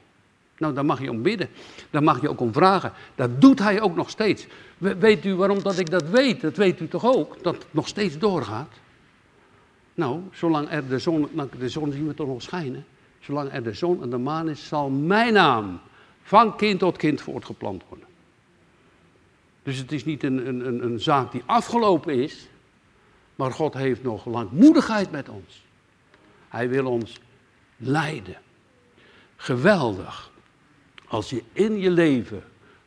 Nou, 0.58 0.74
daar 0.74 0.86
mag 0.86 1.02
je 1.02 1.10
om 1.10 1.22
bidden. 1.22 1.50
Daar 1.90 2.04
mag 2.04 2.22
je 2.22 2.30
ook 2.30 2.40
om 2.40 2.54
vragen. 2.54 2.94
Dat 3.16 3.42
doet 3.42 3.60
hij 3.60 3.82
ook 3.82 3.96
nog 3.96 4.10
steeds. 4.10 4.48
Weet 4.78 5.26
u 5.26 5.36
waarom 5.36 5.64
dat 5.64 5.78
ik 5.80 5.90
dat 5.90 6.10
weet? 6.10 6.42
Dat 6.42 6.58
weet 6.58 6.80
u 6.80 6.88
toch 6.88 7.06
ook? 7.06 7.44
Dat 7.44 7.56
het 7.56 7.66
nog 7.72 7.88
steeds 7.88 8.18
doorgaat? 8.18 8.74
Nou, 9.94 10.22
zolang 10.32 10.72
er 10.72 10.88
de 10.88 11.00
zon, 11.00 11.30
de 11.60 11.70
zon 11.70 11.92
zien 11.92 12.08
we 12.08 12.14
toch 12.14 12.28
nog 12.28 12.42
schijnen. 12.42 12.86
Zolang 13.20 13.54
er 13.54 13.64
de 13.64 13.74
zon 13.74 14.02
en 14.02 14.10
de 14.10 14.18
maan 14.18 14.50
is, 14.50 14.68
zal 14.68 14.90
mijn 14.90 15.34
naam 15.34 15.80
van 16.22 16.56
kind 16.56 16.80
tot 16.80 16.98
kind 16.98 17.22
voortgeplant 17.22 17.84
worden. 17.90 18.07
Dus 19.68 19.78
het 19.78 19.92
is 19.92 20.06
niet 20.06 20.24
een, 20.24 20.48
een, 20.48 20.84
een 20.84 21.00
zaak 21.00 21.32
die 21.32 21.44
afgelopen 21.46 22.14
is, 22.14 22.48
maar 23.36 23.52
God 23.52 23.74
heeft 23.74 24.04
nog 24.04 24.26
langmoedigheid 24.26 25.12
met 25.12 25.30
ons. 25.30 25.66
Hij 26.48 26.70
wil 26.70 26.86
ons 26.86 27.20
leiden. 27.78 28.38
Geweldig. 29.36 30.32
Als 31.08 31.30
je 31.30 31.44
in 31.54 31.80
je 31.80 31.92
leven 31.92 32.44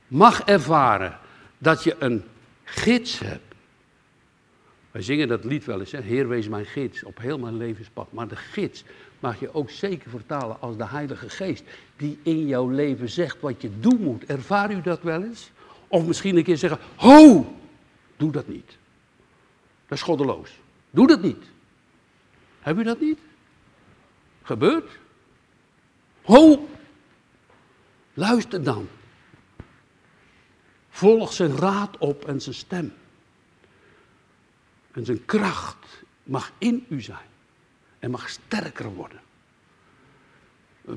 mag 0.06 0.40
ervaren 0.40 1.18
dat 1.58 1.84
je 1.84 1.96
een 1.98 2.24
gids 2.64 3.18
hebt. 3.18 3.54
Wij 4.90 5.02
zingen 5.02 5.28
dat 5.28 5.44
lied 5.44 5.64
wel 5.64 5.80
eens, 5.80 5.92
hè? 5.92 6.00
Heer 6.00 6.28
wees 6.28 6.48
mijn 6.48 6.66
gids 6.66 7.04
op 7.04 7.18
heel 7.18 7.38
mijn 7.38 7.56
levenspad. 7.56 8.12
Maar 8.12 8.28
de 8.28 8.36
gids 8.36 8.84
mag 9.18 9.40
je 9.40 9.54
ook 9.54 9.70
zeker 9.70 10.10
vertalen 10.10 10.60
als 10.60 10.76
de 10.76 10.86
Heilige 10.86 11.30
Geest, 11.30 11.64
die 11.96 12.18
in 12.22 12.46
jouw 12.46 12.68
leven 12.68 13.08
zegt 13.08 13.40
wat 13.40 13.62
je 13.62 13.70
doen 13.80 14.00
moet. 14.02 14.24
Ervaar 14.24 14.72
u 14.72 14.80
dat 14.80 15.02
wel 15.02 15.22
eens? 15.22 15.50
Of 15.90 16.06
misschien 16.06 16.36
een 16.36 16.44
keer 16.44 16.56
zeggen, 16.56 16.80
ho, 16.96 17.54
doe 18.16 18.32
dat 18.32 18.48
niet. 18.48 18.78
Dat 19.86 19.98
is 19.98 20.04
goddeloos. 20.04 20.50
Doe 20.90 21.06
dat 21.06 21.22
niet. 21.22 21.44
Heb 22.60 22.78
u 22.78 22.82
dat 22.82 23.00
niet? 23.00 23.18
Gebeurt? 24.42 24.98
Ho, 26.22 26.68
luister 28.14 28.62
dan. 28.62 28.88
Volg 30.88 31.32
zijn 31.32 31.56
raad 31.56 31.98
op 31.98 32.24
en 32.24 32.40
zijn 32.40 32.54
stem. 32.54 32.92
En 34.92 35.04
zijn 35.04 35.24
kracht 35.24 36.02
mag 36.22 36.52
in 36.58 36.86
u 36.88 37.00
zijn 37.00 37.28
en 37.98 38.10
mag 38.10 38.28
sterker 38.28 38.94
worden. 38.94 39.20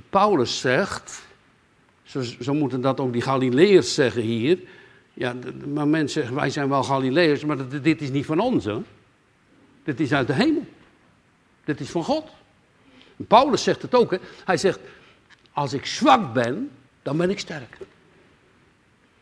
Paulus 0.10 0.60
zegt, 0.60 1.26
zo, 2.04 2.22
zo 2.22 2.54
moeten 2.54 2.82
dat 2.82 3.00
ook 3.00 3.14
die 3.14 3.22
Galileërs 3.22 3.94
zeggen 3.94 4.22
hier. 4.22 4.60
Ja, 5.14 5.36
maar 5.68 5.88
mensen 5.88 6.22
zeggen, 6.22 6.36
wij 6.36 6.50
zijn 6.50 6.70
wel 6.70 6.84
Galileërs, 6.84 7.46
maar 7.46 7.82
dit 7.82 8.02
is 8.02 8.10
niet 8.10 8.26
van 8.26 8.40
ons. 8.40 8.66
Hè? 8.66 8.82
Dit 9.84 10.00
is 10.00 10.14
uit 10.14 10.28
de 10.28 10.34
hemel. 10.34 10.66
Dit 11.64 11.80
is 11.80 11.90
van 11.90 12.04
God. 12.04 12.30
Paulus 13.28 13.64
zegt 13.64 13.82
het 13.82 13.96
ook. 13.96 14.12
Hè? 14.12 14.18
Hij 14.46 14.58
zegt, 14.58 14.80
als 15.52 15.74
ik 15.74 15.86
zwak 15.86 16.34
ben, 16.34 16.72
dan 17.02 17.18
ben 17.18 17.30
ik 17.30 17.40
sterk. 17.40 17.78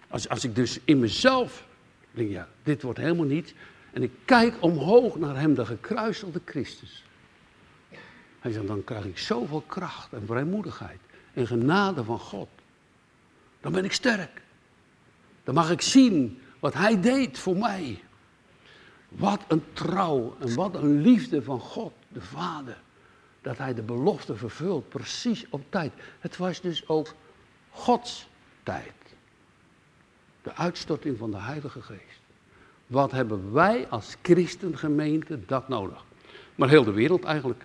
Als, 0.07 0.29
als 0.29 0.43
ik 0.43 0.55
dus 0.55 0.79
in 0.85 0.99
mezelf 0.99 1.65
denk, 2.11 2.29
ja, 2.29 2.47
dit 2.63 2.81
wordt 2.81 2.99
helemaal 2.99 3.25
niets. 3.25 3.53
En 3.93 4.03
ik 4.03 4.11
kijk 4.25 4.53
omhoog 4.59 5.15
naar 5.15 5.39
hem, 5.39 5.53
de 5.53 5.65
gekruiselde 5.65 6.41
Christus. 6.45 7.03
Hij 8.39 8.51
zegt, 8.51 8.67
dan 8.67 8.83
krijg 8.83 9.05
ik 9.05 9.17
zoveel 9.17 9.63
kracht 9.67 10.13
en 10.13 10.23
vrijmoedigheid 10.25 10.99
en 11.33 11.47
genade 11.47 12.03
van 12.03 12.19
God. 12.19 12.49
Dan 13.61 13.71
ben 13.71 13.85
ik 13.85 13.93
sterk. 13.93 14.41
Dan 15.43 15.55
mag 15.55 15.71
ik 15.71 15.81
zien 15.81 16.41
wat 16.59 16.73
hij 16.73 17.01
deed 17.01 17.39
voor 17.39 17.57
mij. 17.57 18.03
Wat 19.09 19.41
een 19.47 19.63
trouw 19.73 20.35
en 20.39 20.55
wat 20.55 20.75
een 20.75 21.01
liefde 21.01 21.43
van 21.43 21.59
God, 21.59 21.93
de 22.07 22.21
Vader. 22.21 22.77
Dat 23.41 23.57
hij 23.57 23.73
de 23.73 23.81
belofte 23.81 24.35
vervult, 24.35 24.89
precies 24.89 25.45
op 25.49 25.61
tijd. 25.69 25.91
Het 26.19 26.37
was 26.37 26.61
dus 26.61 26.87
ook 26.87 27.13
Gods 27.69 28.27
tijd. 28.63 28.93
De 30.41 30.55
uitstorting 30.55 31.17
van 31.17 31.31
de 31.31 31.37
Heilige 31.37 31.81
Geest. 31.81 32.19
Wat 32.87 33.11
hebben 33.11 33.53
wij 33.53 33.87
als 33.89 34.15
christengemeente 34.21 35.45
dat 35.45 35.67
nodig? 35.67 36.03
Maar 36.55 36.69
heel 36.69 36.83
de 36.83 36.91
wereld 36.91 37.23
eigenlijk. 37.23 37.63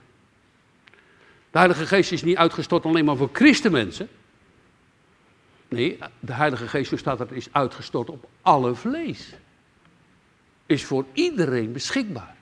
De 1.50 1.58
Heilige 1.58 1.86
Geest 1.86 2.12
is 2.12 2.22
niet 2.22 2.36
uitgestort 2.36 2.84
alleen 2.84 3.04
maar 3.04 3.16
voor 3.16 3.30
christenmensen. 3.32 4.08
Nee, 5.76 5.98
de 6.20 6.32
Heilige 6.32 6.68
Geest, 6.68 6.88
zo 6.88 6.96
staat 6.96 7.18
het, 7.18 7.32
is 7.32 7.48
uitgestort 7.52 8.10
op 8.10 8.28
alle 8.42 8.74
vlees. 8.74 9.34
Is 10.66 10.84
voor 10.84 11.04
iedereen 11.12 11.72
beschikbaar. 11.72 12.36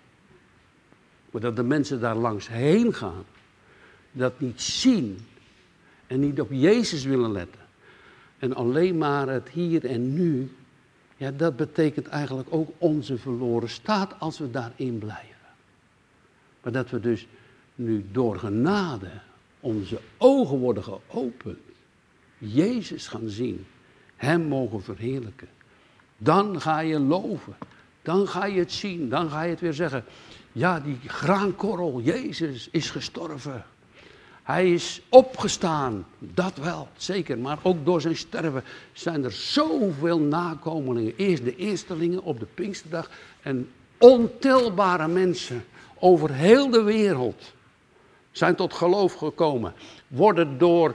Maar 1.31 1.40
dat 1.40 1.57
de 1.57 1.62
mensen 1.62 2.01
daar 2.01 2.16
langs 2.16 2.49
heen 2.49 2.94
gaan, 2.94 3.25
dat 4.12 4.40
niet 4.40 4.61
zien 4.61 5.27
en 6.07 6.20
niet 6.20 6.40
op 6.40 6.49
Jezus 6.51 7.05
willen 7.05 7.33
letten. 7.33 7.61
En 8.38 8.55
alleen 8.55 8.99
maar 8.99 9.29
het 9.29 9.49
hier 9.49 9.87
en 9.87 10.14
nu 10.14 10.53
ja, 11.16 11.31
dat 11.31 11.57
betekent 11.57 12.07
eigenlijk 12.07 12.49
ook 12.51 12.70
onze 12.79 13.18
verloren 13.18 13.70
staat 13.70 14.20
als 14.20 14.38
we 14.38 14.51
daarin 14.51 14.99
blijven. 14.99 15.37
Maar 16.62 16.73
dat 16.73 16.90
we 16.90 17.01
dus 17.01 17.27
nu 17.75 18.07
door 18.12 18.38
genade 18.38 19.11
onze 19.61 20.01
ogen 20.16 20.59
worden 20.59 20.85
geopend. 20.85 21.59
Jezus 22.46 23.07
gaan 23.07 23.28
zien. 23.28 23.66
Hem 24.16 24.42
mogen 24.42 24.83
verheerlijken. 24.83 25.48
Dan 26.16 26.61
ga 26.61 26.78
je 26.78 26.98
loven. 26.98 27.57
Dan 28.02 28.28
ga 28.28 28.44
je 28.44 28.59
het 28.59 28.72
zien. 28.72 29.09
Dan 29.09 29.30
ga 29.30 29.42
je 29.42 29.50
het 29.50 29.61
weer 29.61 29.72
zeggen. 29.72 30.04
Ja, 30.52 30.80
die 30.80 30.98
graankorrel, 31.07 32.00
Jezus 32.00 32.68
is 32.70 32.90
gestorven. 32.90 33.64
Hij 34.42 34.72
is 34.72 35.02
opgestaan, 35.09 36.07
dat 36.18 36.57
wel, 36.57 36.88
zeker. 36.96 37.38
Maar 37.38 37.59
ook 37.62 37.85
door 37.85 38.00
zijn 38.00 38.16
sterven 38.16 38.64
zijn 38.92 39.24
er 39.24 39.33
zoveel 39.33 40.18
nakomelingen. 40.18 41.16
Eerst 41.16 41.44
de 41.44 41.57
eerstelingen 41.57 42.22
op 42.22 42.38
de 42.38 42.46
Pinksterdag 42.54 43.11
en 43.42 43.70
ontelbare 43.98 45.09
mensen 45.09 45.64
over 45.98 46.33
heel 46.33 46.70
de 46.70 46.83
wereld 46.83 47.52
zijn 48.30 48.54
tot 48.54 48.74
geloof 48.74 49.14
gekomen. 49.14 49.74
Worden 50.09 50.59
door 50.59 50.94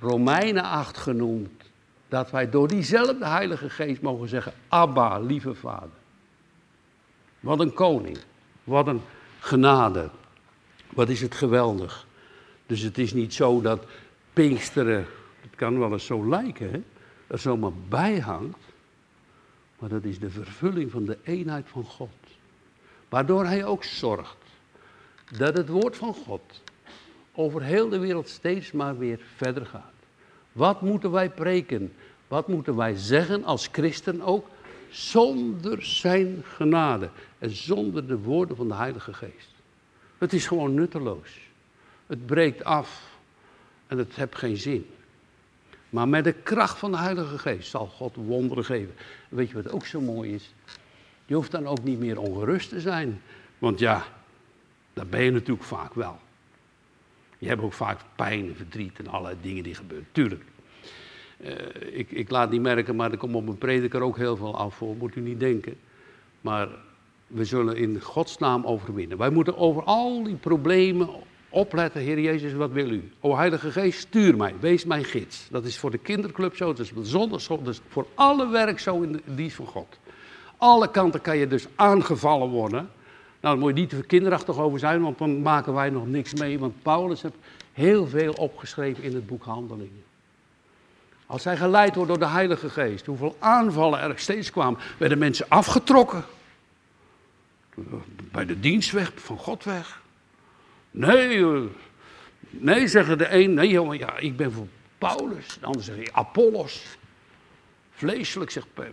Romeinen 0.00 0.62
8 0.64 0.96
genoemd. 0.96 1.62
Dat 2.08 2.30
wij 2.30 2.50
door 2.50 2.68
diezelfde 2.68 3.26
Heilige 3.26 3.70
Geest 3.70 4.02
mogen 4.02 4.28
zeggen: 4.28 4.52
Abba, 4.68 5.18
lieve 5.18 5.54
Vader. 5.54 5.98
Wat 7.40 7.60
een 7.60 7.72
koning, 7.72 8.18
wat 8.64 8.86
een 8.86 9.00
genade. 9.40 10.10
Wat 10.90 11.08
is 11.08 11.20
het 11.20 11.34
geweldig. 11.34 12.06
Dus 12.66 12.80
het 12.80 12.98
is 12.98 13.12
niet 13.12 13.34
zo 13.34 13.60
dat 13.60 13.84
Pinksteren, 14.32 15.06
het 15.40 15.54
kan 15.56 15.78
wel 15.78 15.92
eens 15.92 16.06
zo 16.06 16.28
lijken, 16.28 16.70
hè, 16.70 16.82
er 17.26 17.38
zomaar 17.38 17.72
bij 17.88 18.18
hangt. 18.18 18.58
Maar 19.78 19.88
dat 19.88 20.04
is 20.04 20.18
de 20.18 20.30
vervulling 20.30 20.90
van 20.90 21.04
de 21.04 21.18
eenheid 21.22 21.68
van 21.68 21.84
God. 21.84 22.08
Waardoor 23.08 23.44
hij 23.44 23.64
ook 23.64 23.84
zorgt 23.84 24.36
dat 25.38 25.56
het 25.56 25.68
woord 25.68 25.96
van 25.96 26.14
God 26.14 26.62
over 27.38 27.62
heel 27.62 27.88
de 27.88 27.98
wereld 27.98 28.28
steeds 28.28 28.72
maar 28.72 28.98
weer 28.98 29.20
verder 29.36 29.66
gaat. 29.66 29.92
Wat 30.52 30.80
moeten 30.80 31.10
wij 31.10 31.30
preken? 31.30 31.92
Wat 32.28 32.48
moeten 32.48 32.76
wij 32.76 32.96
zeggen 32.96 33.44
als 33.44 33.68
christen 33.72 34.22
ook? 34.22 34.46
Zonder 34.90 35.84
zijn 35.84 36.42
genade 36.44 37.10
en 37.38 37.50
zonder 37.50 38.06
de 38.06 38.18
woorden 38.18 38.56
van 38.56 38.68
de 38.68 38.74
Heilige 38.74 39.12
Geest. 39.12 39.54
Het 40.18 40.32
is 40.32 40.46
gewoon 40.46 40.74
nutteloos. 40.74 41.38
Het 42.06 42.26
breekt 42.26 42.64
af 42.64 43.18
en 43.86 43.98
het 43.98 44.14
heeft 44.14 44.36
geen 44.36 44.56
zin. 44.56 44.86
Maar 45.90 46.08
met 46.08 46.24
de 46.24 46.32
kracht 46.32 46.78
van 46.78 46.90
de 46.90 46.98
Heilige 46.98 47.38
Geest 47.38 47.70
zal 47.70 47.86
God 47.86 48.14
wonderen 48.16 48.64
geven. 48.64 48.94
weet 49.28 49.48
je 49.48 49.62
wat 49.62 49.72
ook 49.72 49.86
zo 49.86 50.00
mooi 50.00 50.34
is? 50.34 50.54
Je 51.26 51.34
hoeft 51.34 51.50
dan 51.50 51.66
ook 51.66 51.82
niet 51.82 51.98
meer 51.98 52.20
ongerust 52.20 52.68
te 52.68 52.80
zijn. 52.80 53.22
Want 53.58 53.78
ja, 53.78 54.04
dat 54.92 55.10
ben 55.10 55.22
je 55.22 55.30
natuurlijk 55.30 55.66
vaak 55.66 55.94
wel. 55.94 56.18
Je 57.38 57.48
hebt 57.48 57.62
ook 57.62 57.72
vaak 57.72 58.00
pijn 58.16 58.54
verdriet 58.56 58.98
en 58.98 59.06
allerlei 59.06 59.36
dingen 59.42 59.62
die 59.62 59.74
gebeuren. 59.74 60.06
Tuurlijk. 60.12 60.44
Uh, 61.40 61.50
ik, 61.90 62.10
ik, 62.10 62.30
laat 62.30 62.50
niet 62.50 62.60
merken, 62.60 62.96
maar 62.96 63.10
er 63.10 63.16
komt 63.16 63.34
op 63.34 63.48
een 63.48 63.58
prediker 63.58 64.00
ook 64.00 64.16
heel 64.16 64.36
veel 64.36 64.56
af 64.56 64.74
voor, 64.74 64.96
moet 64.96 65.16
u 65.16 65.20
niet 65.20 65.40
denken. 65.40 65.74
Maar 66.40 66.68
we 67.26 67.44
zullen 67.44 67.76
in 67.76 68.00
Gods 68.00 68.38
naam 68.38 68.64
overwinnen. 68.64 69.18
Wij 69.18 69.30
moeten 69.30 69.56
over 69.56 69.82
al 69.82 70.22
die 70.22 70.34
problemen 70.34 71.08
opletten. 71.48 72.00
Heer 72.00 72.20
Jezus, 72.20 72.52
wat 72.52 72.70
wil 72.70 72.90
u? 72.90 73.12
O 73.20 73.36
Heilige 73.36 73.72
Geest, 73.72 73.98
stuur 73.98 74.36
mij, 74.36 74.54
wees 74.60 74.84
mijn 74.84 75.04
gids. 75.04 75.48
Dat 75.50 75.64
is 75.64 75.78
voor 75.78 75.90
de 75.90 75.98
kinderclub 75.98 76.56
zo, 76.56 76.66
dat 76.66 76.78
is 76.78 76.92
zonder 77.02 77.46
dat 77.48 77.68
is 77.68 77.80
voor 77.88 78.06
alle 78.14 78.48
werk 78.48 78.78
zo 78.78 79.00
in 79.00 79.12
de 79.12 79.20
dienst 79.24 79.56
van 79.56 79.66
God. 79.66 79.98
Alle 80.56 80.90
kanten 80.90 81.20
kan 81.20 81.36
je 81.36 81.46
dus 81.46 81.66
aangevallen 81.74 82.48
worden. 82.48 82.88
Nou, 83.40 83.54
daar 83.54 83.58
moet 83.58 83.74
je 83.74 83.80
niet 83.80 83.90
te 83.90 84.02
kinderachtig 84.02 84.58
over 84.58 84.78
zijn, 84.78 85.02
want 85.02 85.18
dan 85.18 85.42
maken 85.42 85.74
wij 85.74 85.90
nog 85.90 86.06
niks 86.06 86.34
mee. 86.34 86.58
Want 86.58 86.82
Paulus 86.82 87.22
heeft 87.22 87.34
heel 87.72 88.06
veel 88.06 88.32
opgeschreven 88.32 89.02
in 89.02 89.14
het 89.14 89.26
boek 89.26 89.44
Handelingen. 89.44 90.04
Als 91.26 91.42
zij 91.42 91.56
geleid 91.56 91.94
wordt 91.94 92.10
door 92.10 92.18
de 92.18 92.26
Heilige 92.26 92.70
Geest, 92.70 93.06
hoeveel 93.06 93.36
aanvallen 93.38 94.00
er 94.00 94.18
steeds 94.18 94.50
kwamen, 94.50 94.80
werden 94.98 95.18
mensen 95.18 95.48
afgetrokken. 95.48 96.24
Bij 98.32 98.44
de 98.44 98.60
dienst 98.60 98.90
weg, 98.90 99.12
van 99.14 99.38
God 99.38 99.64
weg. 99.64 100.02
Nee, 100.90 101.44
eh, 101.44 101.60
nee, 102.50 102.88
zeggen 102.88 103.18
de 103.18 103.34
een, 103.34 103.54
nee 103.54 103.68
jongen, 103.68 103.98
ja, 103.98 104.16
ik 104.16 104.36
ben 104.36 104.52
voor 104.52 104.66
Paulus. 104.98 105.58
De 105.60 105.66
ander 105.66 105.82
zegt, 105.82 106.12
Apollos. 106.12 106.84
Vleeselijk, 107.92 108.50
zegt. 108.50 108.66
Eh, 108.74 108.86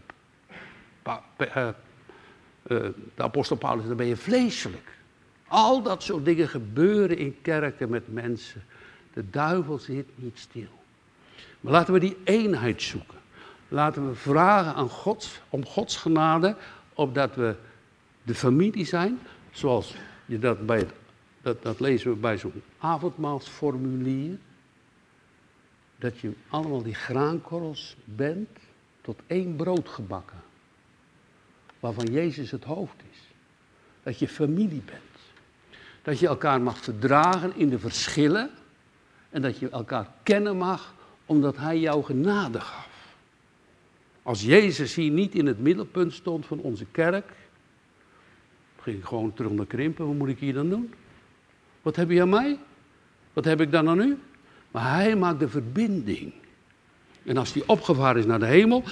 eh, 1.38 1.70
de 2.68 2.93
apostel 3.16 3.55
Paulus, 3.55 3.88
dan 3.88 3.97
ben 3.97 4.05
je 4.05 4.18
vleeselijk. 4.18 4.97
Al 5.47 5.82
dat 5.82 6.03
soort 6.03 6.26
dingen 6.26 6.47
gebeuren 6.47 7.18
in 7.18 7.41
kerken 7.41 7.89
met 7.89 8.13
mensen. 8.13 8.63
De 9.13 9.30
duivel 9.30 9.78
zit 9.78 10.07
niet 10.16 10.39
stil. 10.39 10.70
Maar 11.61 11.72
laten 11.72 11.93
we 11.93 11.99
die 11.99 12.18
eenheid 12.24 12.82
zoeken. 12.82 13.18
Laten 13.68 14.07
we 14.07 14.16
vragen 14.16 14.74
aan 14.74 14.89
God, 14.89 15.41
om 15.49 15.66
Gods 15.66 15.97
genade, 15.97 16.55
opdat 16.93 17.36
we 17.36 17.55
de 18.24 18.36
familie 18.36 18.86
zijn, 18.86 19.20
zoals 19.51 19.95
je 20.26 20.39
dat 20.39 20.66
bij 20.66 20.88
dat, 21.41 21.63
dat 21.63 21.80
lezen 21.80 22.11
we 22.11 22.18
bij 22.18 22.38
zo'n 22.38 22.61
avondmaalsformulier. 22.78 24.38
Dat 25.97 26.20
je 26.20 26.34
allemaal 26.49 26.84
die 26.84 26.93
graankorrels 26.93 27.95
bent 28.03 28.49
tot 29.01 29.22
één 29.28 29.55
brood 29.55 29.89
gebakken 29.89 30.45
waarvan 31.86 32.14
Jezus 32.14 32.52
het 32.52 32.64
hoofd 32.64 33.04
is. 33.12 33.18
Dat 34.04 34.20
je 34.20 34.28
familie 34.28 34.82
bent. 34.86 35.02
Dat 36.02 36.20
je 36.20 36.28
elkaar 36.28 36.62
mag 36.62 36.78
verdragen 36.78 37.56
in 37.56 37.70
de 37.70 37.80
verschillen. 37.80 38.50
En 39.30 39.42
dat 39.42 39.60
je 39.60 39.70
elkaar 39.70 40.08
kennen 40.24 40.58
mag 40.58 40.94
omdat 41.26 41.58
Hij 41.58 41.80
jou 41.80 42.04
genade 42.04 42.60
gaf. 42.60 43.16
Als 44.24 44.42
Jezus 44.42 44.96
hier 44.96 45.12
niet 45.12 45.36
in 45.36 45.46
het 45.46 45.60
middelpunt 45.60 46.14
stond 46.14 46.46
van 46.46 46.60
onze 46.60 46.86
kerk, 46.92 47.32
ging 48.82 48.98
ik 48.98 49.06
gewoon 49.06 49.34
terug 49.34 49.52
naar 49.52 49.66
krimpen. 49.66 50.06
Wat 50.06 50.16
moet 50.16 50.30
ik 50.30 50.40
hier 50.40 50.54
dan 50.54 50.70
doen? 50.70 50.94
Wat 51.82 51.96
heb 51.96 52.10
je 52.10 52.22
aan 52.22 52.30
mij? 52.30 52.60
Wat 53.34 53.46
heb 53.46 53.62
ik 53.62 53.72
dan 53.72 53.90
aan 53.90 54.00
u? 54.00 54.18
Maar 54.72 54.94
Hij 54.94 55.16
maakt 55.16 55.40
de 55.40 55.50
verbinding. 55.50 56.34
En 57.24 57.38
als 57.38 57.54
die 57.54 57.68
opgevaren 57.70 58.20
is 58.20 58.26
naar 58.26 58.40
de 58.40 58.46
hemel, 58.46 58.84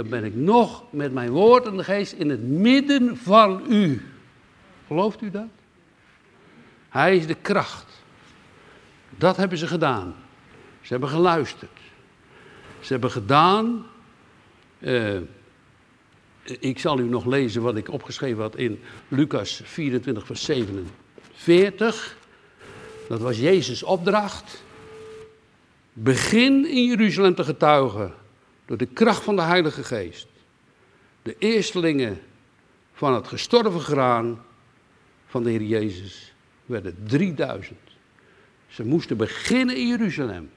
dan 0.00 0.08
ben 0.08 0.24
ik 0.24 0.34
nog 0.34 0.84
met 0.90 1.12
mijn 1.12 1.30
woord 1.30 1.66
en 1.66 1.76
de 1.76 1.84
geest 1.84 2.12
in 2.12 2.30
het 2.30 2.42
midden 2.42 3.16
van 3.16 3.62
u. 3.68 4.02
Gelooft 4.86 5.22
u 5.22 5.30
dat? 5.30 5.48
Hij 6.88 7.16
is 7.16 7.26
de 7.26 7.34
kracht. 7.34 8.02
Dat 9.10 9.36
hebben 9.36 9.58
ze 9.58 9.66
gedaan. 9.66 10.14
Ze 10.80 10.88
hebben 10.92 11.08
geluisterd. 11.08 11.78
Ze 12.80 12.92
hebben 12.92 13.10
gedaan. 13.10 13.86
Uh, 14.78 15.16
ik 16.44 16.78
zal 16.78 16.98
u 16.98 17.08
nog 17.08 17.24
lezen 17.24 17.62
wat 17.62 17.76
ik 17.76 17.90
opgeschreven 17.90 18.42
had 18.42 18.56
in 18.56 18.80
Lucas 19.08 19.60
24, 19.64 20.26
vers 20.26 20.44
47. 20.44 22.16
Dat 23.08 23.20
was 23.20 23.38
Jezus' 23.38 23.82
opdracht. 23.82 24.62
Begin 25.92 26.66
in 26.66 26.84
Jeruzalem 26.84 27.34
te 27.34 27.44
getuigen 27.44 28.14
door 28.70 28.78
de 28.78 28.86
kracht 28.86 29.22
van 29.22 29.36
de 29.36 29.42
Heilige 29.42 29.84
Geest. 29.84 30.26
De 31.22 31.36
eerstelingen 31.38 32.20
van 32.92 33.14
het 33.14 33.28
gestorven 33.28 33.80
graan 33.80 34.44
van 35.26 35.42
de 35.42 35.50
Heer 35.50 35.62
Jezus 35.62 36.34
werden 36.66 36.96
3000. 37.06 37.78
Ze 38.68 38.84
moesten 38.84 39.16
beginnen 39.16 39.76
in 39.76 39.86
Jeruzalem. 39.86 40.50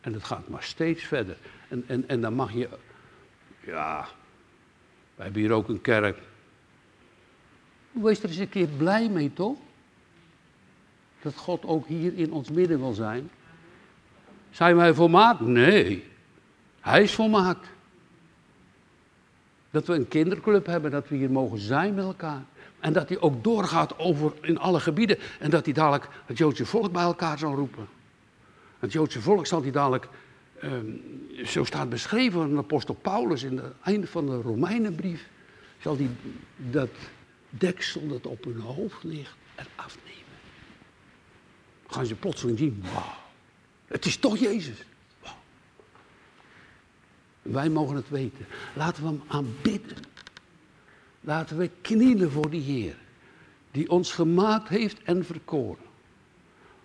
En 0.00 0.12
het 0.12 0.24
gaat 0.24 0.48
maar 0.48 0.62
steeds 0.62 1.02
verder. 1.04 1.36
En, 1.68 1.84
en, 1.86 2.08
en 2.08 2.20
dan 2.20 2.34
mag 2.34 2.52
je, 2.52 2.68
ja, 3.66 4.08
wij 5.14 5.24
hebben 5.24 5.42
hier 5.42 5.52
ook 5.52 5.68
een 5.68 5.80
kerk. 5.80 6.18
Wees 7.90 8.22
er 8.22 8.28
eens 8.28 8.36
een 8.36 8.48
keer 8.48 8.68
blij 8.68 9.08
mee, 9.08 9.32
toch? 9.32 9.58
Dat 11.22 11.36
God 11.36 11.64
ook 11.64 11.86
hier 11.86 12.18
in 12.18 12.32
ons 12.32 12.50
midden 12.50 12.78
wil 12.78 12.92
zijn. 12.92 13.30
Zijn 14.50 14.76
wij 14.76 14.94
volmaakt? 14.94 15.40
Nee. 15.40 16.12
Hij 16.84 17.02
is 17.02 17.14
volmaakt. 17.14 17.66
Dat 19.70 19.86
we 19.86 19.94
een 19.94 20.08
kinderclub 20.08 20.66
hebben, 20.66 20.90
dat 20.90 21.08
we 21.08 21.16
hier 21.16 21.30
mogen 21.30 21.58
zijn 21.58 21.94
met 21.94 22.04
elkaar. 22.04 22.42
En 22.80 22.92
dat 22.92 23.08
hij 23.08 23.20
ook 23.20 23.44
doorgaat 23.44 23.98
over 23.98 24.32
in 24.40 24.58
alle 24.58 24.80
gebieden. 24.80 25.18
En 25.38 25.50
dat 25.50 25.64
hij 25.64 25.74
dadelijk 25.74 26.08
het 26.26 26.38
Joodse 26.38 26.66
volk 26.66 26.92
bij 26.92 27.02
elkaar 27.02 27.38
zal 27.38 27.54
roepen. 27.54 27.88
Het 28.78 28.92
Joodse 28.92 29.20
volk 29.20 29.46
zal 29.46 29.62
hij 29.62 29.70
dadelijk, 29.70 30.08
ehm, 30.60 30.86
zo 31.44 31.64
staat 31.64 31.88
beschreven 31.88 32.50
de 32.50 32.56
apostel 32.56 32.94
Paulus 32.94 33.42
in 33.42 33.56
het 33.56 33.72
einde 33.82 34.06
van 34.06 34.26
de 34.26 34.40
Romeinenbrief. 34.40 35.28
Zal 35.80 35.96
hij 35.96 36.10
dat 36.56 36.90
deksel 37.48 38.08
dat 38.08 38.26
op 38.26 38.44
hun 38.44 38.60
hoofd 38.60 39.04
ligt 39.04 39.36
en 39.54 39.66
afnemen. 39.74 40.22
Gaan 41.86 42.06
ze 42.06 42.14
plotseling 42.14 42.58
zien, 42.58 42.84
wauw, 42.92 43.14
het 43.86 44.04
is 44.04 44.16
toch 44.16 44.38
Jezus. 44.38 44.84
Wij 47.44 47.68
mogen 47.68 47.96
het 47.96 48.08
weten. 48.08 48.46
Laten 48.74 49.02
we 49.02 49.08
hem 49.08 49.22
aanbidden. 49.26 49.96
Laten 51.20 51.56
we 51.56 51.70
knielen 51.80 52.30
voor 52.30 52.50
die 52.50 52.62
Heer. 52.62 52.96
Die 53.70 53.90
ons 53.90 54.12
gemaakt 54.12 54.68
heeft 54.68 55.02
en 55.02 55.24
verkoren. 55.24 55.84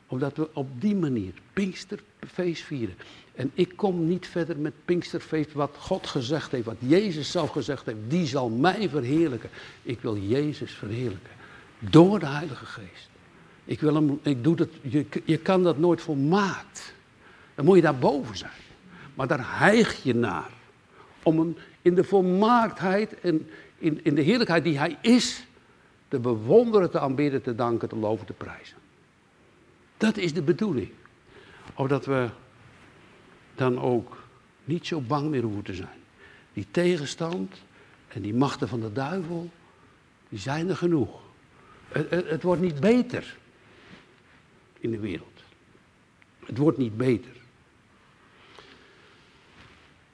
Omdat 0.07 0.37
we 0.37 0.49
op 0.53 0.81
die 0.81 0.95
manier 0.95 1.33
Pinksterfeest 1.53 2.63
vieren. 2.63 2.95
En 3.35 3.51
ik 3.53 3.73
kom 3.75 4.07
niet 4.07 4.27
verder 4.27 4.57
met 4.57 4.73
Pinksterfeest 4.85 5.53
wat 5.53 5.75
God 5.79 6.07
gezegd 6.07 6.51
heeft, 6.51 6.65
wat 6.65 6.77
Jezus 6.79 7.31
zelf 7.31 7.49
gezegd 7.49 7.85
heeft. 7.85 7.97
Die 8.07 8.25
zal 8.25 8.49
mij 8.49 8.89
verheerlijken. 8.89 9.49
Ik 9.81 9.99
wil 10.01 10.17
Jezus 10.17 10.71
verheerlijken. 10.71 11.31
Door 11.79 12.19
de 12.19 12.27
Heilige 12.27 12.65
Geest. 12.65 13.09
Ik 13.65 13.79
wil 13.81 13.95
hem, 13.95 14.19
ik 14.21 14.43
doe 14.43 14.55
dat, 14.55 14.69
je, 14.81 15.05
je 15.25 15.37
kan 15.37 15.63
dat 15.63 15.77
nooit 15.77 16.01
volmaakt. 16.01 16.93
Dan 17.55 17.65
moet 17.65 17.75
je 17.75 17.81
daarboven 17.81 18.37
zijn. 18.37 18.51
Maar 19.19 19.27
daar 19.27 19.59
heig 19.59 20.03
je 20.03 20.15
naar. 20.15 20.49
Om 21.23 21.39
hem 21.39 21.55
in 21.81 21.95
de 21.95 22.03
volmaaktheid 22.03 23.19
en 23.19 23.49
in, 23.77 24.03
in 24.03 24.15
de 24.15 24.21
heerlijkheid 24.21 24.63
die 24.63 24.77
hij 24.77 24.97
is, 25.01 25.45
te 26.07 26.19
bewonderen, 26.19 26.91
te 26.91 26.99
aanbidden, 26.99 27.41
te 27.41 27.55
danken, 27.55 27.89
te 27.89 27.95
loven, 27.95 28.25
te 28.25 28.33
prijzen. 28.33 28.77
Dat 29.97 30.17
is 30.17 30.33
de 30.33 30.41
bedoeling. 30.41 30.89
Opdat 31.73 32.05
we 32.05 32.29
dan 33.55 33.79
ook 33.79 34.23
niet 34.63 34.87
zo 34.87 35.01
bang 35.01 35.29
meer 35.29 35.43
hoeven 35.43 35.63
te 35.63 35.73
zijn. 35.73 35.99
Die 36.53 36.67
tegenstand 36.71 37.61
en 38.07 38.21
die 38.21 38.33
machten 38.33 38.67
van 38.67 38.79
de 38.79 38.91
duivel, 38.91 39.49
die 40.29 40.39
zijn 40.39 40.69
er 40.69 40.77
genoeg. 40.77 41.21
Het, 41.87 42.09
het 42.09 42.43
wordt 42.43 42.61
niet 42.61 42.79
beter 42.79 43.37
in 44.79 44.91
de 44.91 44.99
wereld. 44.99 45.43
Het 46.45 46.57
wordt 46.57 46.77
niet 46.77 46.97
beter. 46.97 47.37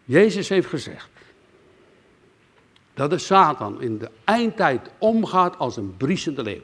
Jezus 0.05 0.49
heeft 0.49 0.67
gezegd 0.67 1.09
dat 2.93 3.09
de 3.09 3.17
Satan 3.17 3.81
in 3.81 3.97
de 3.97 4.09
eindtijd 4.23 4.91
omgaat 4.97 5.57
als 5.57 5.77
een 5.77 5.97
briesende 5.97 6.43
leeuw. 6.43 6.63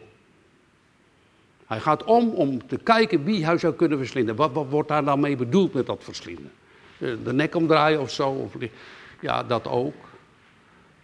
Hij 1.66 1.80
gaat 1.80 2.04
om 2.04 2.30
om 2.30 2.68
te 2.68 2.78
kijken 2.78 3.24
wie 3.24 3.46
hij 3.46 3.58
zou 3.58 3.74
kunnen 3.74 3.98
verslinden. 3.98 4.36
Wat, 4.36 4.52
wat 4.52 4.70
wordt 4.70 4.90
daar 4.90 5.04
nou 5.04 5.20
mee 5.20 5.36
bedoeld 5.36 5.74
met 5.74 5.86
dat 5.86 6.04
verslinden? 6.04 6.52
Eh, 6.98 7.14
de 7.24 7.34
nek 7.34 7.56
omdraaien 7.56 8.02
of 8.02 8.12
zo? 8.12 8.30
Of, 8.30 8.54
ja, 9.22 9.44
dat 9.44 9.68
ook. 9.68 9.96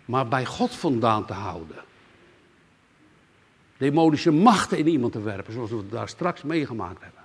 Maar 0.06 0.28
bij 0.28 0.46
God 0.46 0.76
vandaan 0.76 1.26
te 1.26 1.34
houden. 1.34 1.78
Demonische 3.78 4.32
machten 4.32 4.78
in 4.78 4.88
iemand 4.88 5.12
te 5.12 5.22
werpen, 5.22 5.54
zoals 5.54 5.70
we 5.70 5.88
daar 5.90 6.10
straks 6.10 6.44
meegemaakt 6.44 7.02
hebben. 7.02 7.22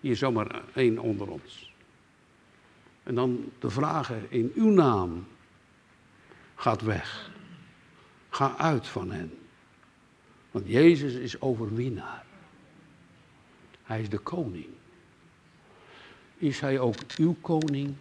Hier 0.00 0.16
zomaar 0.16 0.62
één 0.74 0.98
onder 0.98 1.30
ons. 1.30 1.69
En 3.02 3.14
dan 3.14 3.52
de 3.58 3.70
vragen 3.70 4.26
in 4.30 4.52
uw 4.54 4.70
naam 4.70 5.26
gaat 6.54 6.82
weg. 6.82 7.30
Ga 8.30 8.56
uit 8.56 8.88
van 8.88 9.10
hen. 9.10 9.38
Want 10.50 10.68
Jezus 10.68 11.14
is 11.14 11.40
overwinnaar. 11.40 12.24
Hij 13.82 14.00
is 14.00 14.08
de 14.08 14.18
koning. 14.18 14.68
Is 16.36 16.60
hij 16.60 16.78
ook 16.78 16.96
uw 17.16 17.36
koning? 17.40 17.94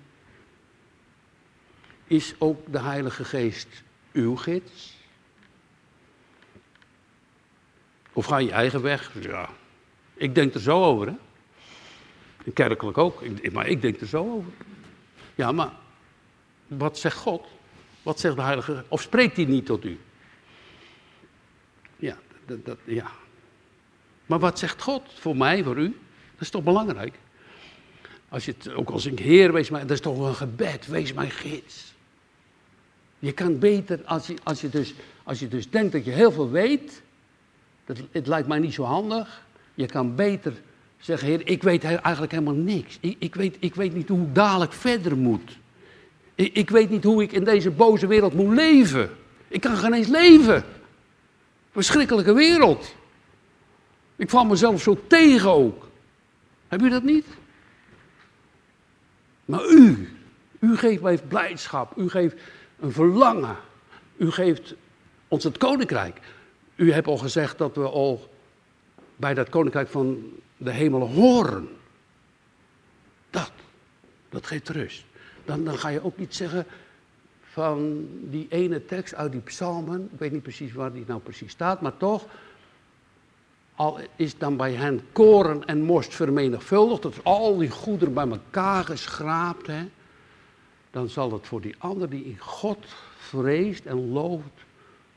Is 2.08 2.36
ook 2.38 2.72
de 2.72 2.80
Heilige 2.80 3.26
Geest 3.26 3.84
uw 4.12 4.36
gids? 4.36 4.98
Of 8.14 8.26
ga 8.26 8.38
je 8.38 8.52
eigen 8.52 8.82
weg? 8.82 9.22
Ja, 9.22 9.50
ik 10.14 10.36
denk 10.36 10.54
er 10.54 10.60
zo 10.60 10.84
over, 10.84 11.08
hè? 11.08 11.14
Kerkelijk 12.54 12.98
ook, 12.98 13.24
maar 13.52 13.68
ik 13.68 13.82
denk 13.82 14.02
er 14.02 14.08
zo 14.08 14.32
over. 14.32 14.52
Ja, 15.40 15.52
maar 15.52 15.72
wat 16.68 16.98
zegt 16.98 17.18
God? 17.18 17.48
Wat 18.04 18.20
zegt 18.20 18.36
de 18.36 18.42
Heilige? 18.42 18.84
Of 18.88 19.02
spreekt 19.02 19.36
hij 19.36 19.46
niet 19.46 19.66
tot 19.66 19.86
u? 19.86 20.00
Ja, 21.96 22.18
dat, 22.46 22.66
dat, 22.66 22.78
ja. 22.84 23.12
Maar 24.26 24.40
wat 24.40 24.60
zegt 24.60 24.82
God 24.82 25.04
voor 25.20 25.38
mij, 25.38 25.64
voor 25.64 25.78
u? 25.78 26.00
Dat 26.32 26.42
is 26.42 26.50
toch 26.50 26.64
belangrijk? 26.64 27.20
Als 28.30 28.46
je 28.46 28.54
het 28.58 28.74
ook 28.74 28.90
als 28.90 29.06
een 29.06 29.18
Heer, 29.20 29.54
wees 29.54 29.70
mij, 29.70 29.82
dat 29.82 29.92
is 29.92 30.00
toch 30.00 30.28
een 30.28 30.36
gebed, 30.36 30.88
wees 30.88 31.14
mijn 31.14 31.32
gids. 31.32 31.94
Je 33.20 33.32
kan 33.32 33.60
beter, 33.60 34.02
als 34.06 34.28
je, 34.28 34.36
als 34.44 34.62
je, 34.62 34.70
dus, 34.70 34.94
als 35.24 35.40
je 35.40 35.48
dus 35.48 35.70
denkt 35.70 35.92
dat 35.92 36.06
je 36.06 36.12
heel 36.12 36.32
veel 36.32 36.50
weet, 36.50 37.02
dat, 37.86 37.98
het 38.12 38.28
lijkt 38.28 38.48
mij 38.48 38.60
niet 38.60 38.74
zo 38.74 38.84
handig. 38.84 39.46
Je 39.74 39.86
kan 39.86 40.16
beter 40.16 40.54
zeggen, 41.00 41.28
Heer, 41.28 41.48
ik 41.48 41.64
weet 41.64 41.84
eigenlijk 41.84 42.32
helemaal 42.32 42.54
niks. 42.54 42.98
Ik, 43.00 43.16
ik, 43.20 43.36
weet, 43.36 43.58
ik 43.60 43.76
weet 43.76 43.94
niet 43.94 44.10
hoe 44.10 44.22
ik 44.22 44.36
dadelijk 44.36 44.74
verder 44.74 45.18
moet. 45.18 45.58
Ik, 46.36 46.56
ik 46.56 46.70
weet 46.70 46.90
niet 46.90 47.04
hoe 47.04 47.24
ik 47.24 47.32
in 47.32 47.44
deze 47.44 47.70
boze 47.70 48.08
wereld 48.08 48.34
moet 48.34 48.56
leven. 48.56 49.10
Ik 49.48 49.62
kan 49.62 49.78
geen 49.78 49.94
eens 49.94 50.08
leven. 50.08 50.64
Verschrikkelijke 51.72 52.34
wereld. 52.34 52.96
Ik 54.16 54.30
val 54.30 54.46
mezelf 54.46 54.82
zo 54.82 55.00
tegen 55.08 55.50
ook. 55.50 55.88
Heb 56.68 56.82
u 56.82 56.90
dat 56.90 57.04
niet? 57.04 57.26
Maar 59.46 59.66
u, 59.66 60.10
u 60.60 60.78
geeft 60.78 61.02
mij 61.02 61.18
blijdschap. 61.28 61.98
U 61.98 62.10
geeft 62.10 62.36
een 62.80 62.92
verlangen. 62.92 63.56
U 64.18 64.32
geeft 64.32 64.76
ons 65.28 65.44
het 65.44 65.58
koninkrijk. 65.58 66.20
U 66.76 66.92
hebt 66.92 67.08
al 67.08 67.18
gezegd 67.18 67.58
dat 67.58 67.76
we 67.76 67.90
al 67.90 68.30
bij 69.16 69.34
dat 69.34 69.50
koninkrijk 69.50 69.88
van 69.88 70.24
de 70.60 70.72
hemel 70.72 71.08
horen. 71.08 71.70
Dat, 73.30 73.52
dat 74.30 74.48
geeft 74.48 74.70
rust. 74.70 75.04
Dan, 75.46 75.64
dan 75.64 75.78
ga 75.78 75.90
je 75.90 76.04
ook 76.04 76.18
niet 76.18 76.36
zeggen 76.36 76.66
van 77.42 78.08
die 78.22 78.48
ene 78.50 78.86
tekst 78.86 79.16
uit 79.16 79.32
die 79.32 79.42
psalmen. 79.42 80.10
Ik 80.14 80.20
weet 80.20 80.32
niet 80.32 80.44
precies 80.44 80.74
waar 80.74 80.94
die 80.94 81.04
nou 81.08 81.20
precies 81.20 81.52
staat, 81.52 81.82
maar 81.82 81.98
toch. 81.98 82.26
Al 83.76 84.00
is 84.16 84.38
dan 84.38 84.58
bij 84.58 84.74
hen 84.74 85.02
koren 85.12 85.66
en 85.66 85.82
most 85.82 86.16
vermenigvuldigd, 86.16 87.02
dat 87.02 87.12
is 87.12 87.24
al 87.24 87.58
die 87.58 87.70
goederen 87.70 88.14
bij 88.14 88.28
elkaar 88.28 88.84
geschraapt, 88.84 89.68
hè, 89.68 89.86
dan 90.92 91.10
zal 91.10 91.34
het 91.34 91.48
voor 91.48 91.62
die 91.62 91.76
ander 91.78 92.10
die 92.10 92.24
in 92.26 92.38
God 92.40 92.86
vreest 93.18 93.86
en 93.86 94.12
looft, 94.12 94.66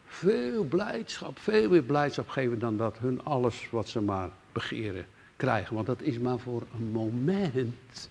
veel 0.06 0.64
blijdschap, 0.64 1.38
veel 1.38 1.68
meer 1.68 1.82
blijdschap 1.82 2.28
geven 2.28 2.58
dan 2.58 2.76
dat 2.76 2.98
hun 2.98 3.24
alles 3.24 3.68
wat 3.70 3.88
ze 3.88 4.00
maar 4.00 4.30
begeren 4.52 5.06
krijgen. 5.42 5.74
Want 5.74 5.86
dat 5.86 6.02
is 6.02 6.18
maar 6.18 6.38
voor 6.38 6.62
een 6.74 6.90
moment. 6.90 8.10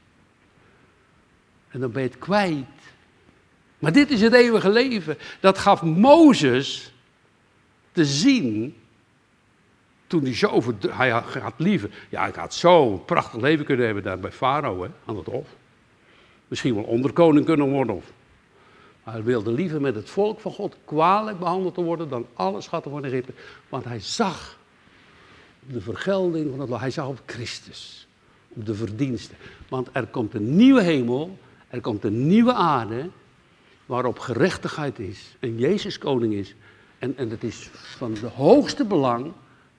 En 1.70 1.80
dan 1.80 1.92
ben 1.92 2.02
je 2.02 2.08
het 2.08 2.18
kwijt. 2.18 2.66
Maar 3.80 3.92
dit 3.92 4.10
is 4.10 4.22
het 4.22 4.34
eeuwige 4.34 4.70
leven. 4.70 5.18
Dat 5.40 5.58
gaf 5.58 5.82
Mozes 5.82 6.94
te 7.92 8.06
zien 8.06 8.76
toen 10.08 10.24
hij 10.24 10.36
zo 10.36 10.62
hij 10.90 11.10
had 11.10 11.54
liever, 11.58 11.90
ja, 12.10 12.28
ik 12.28 12.36
had 12.36 12.54
zo 12.54 12.92
een 12.92 13.06
prachtig 13.06 13.42
leven 13.42 13.66
kunnen 13.66 13.86
hebben 13.86 14.04
daar 14.04 14.20
bij 14.20 14.32
Farao, 14.32 14.88
aan 15.06 15.18
het 15.18 15.26
hof. 15.26 15.48
Misschien 16.48 16.76
wel 16.76 16.84
onderkoning 16.84 17.46
kunnen 17.46 17.70
worden. 17.70 18.02
Maar 19.04 19.14
hij 19.14 19.24
wilde 19.24 19.52
liever 19.52 19.82
met 19.82 19.96
het 19.96 20.10
volk 20.10 20.40
van 20.40 20.52
God 20.52 20.78
kwalijk 20.86 21.40
behandeld 21.40 21.74
te 21.74 21.82
worden 21.82 22.10
dan 22.10 22.26
alle 22.34 22.62
schatten 22.62 22.92
van 22.92 23.06
Egypte. 23.06 23.34
Want 23.70 23.84
hij 23.84 24.00
zag 24.00 24.60
de 25.68 25.82
vergelding 25.82 26.50
van 26.50 26.60
het 26.60 26.70
land. 26.70 26.82
Hij 26.82 26.92
zag 26.92 27.08
op 27.08 27.22
Christus, 27.26 28.08
op 28.48 28.66
de 28.66 28.76
verdiensten. 28.76 29.38
Want 29.70 29.90
er 29.92 30.08
komt 30.08 30.34
een 30.34 30.56
nieuwe 30.56 30.82
hemel, 30.82 31.38
er 31.68 31.82
komt 31.82 32.04
een 32.04 32.28
nieuwe 32.28 32.54
aarde, 32.54 33.10
waarop 33.86 34.20
gerechtigheid 34.20 35.00
is 35.00 35.36
en 35.40 35.58
Jezus 35.58 35.98
koning 35.98 36.34
is. 36.34 36.56
En, 37.00 37.18
en 37.18 37.30
het 37.30 37.44
is 37.44 37.70
van 37.74 38.14
de 38.14 38.28
hoogste 38.28 38.86
belang 38.86 39.32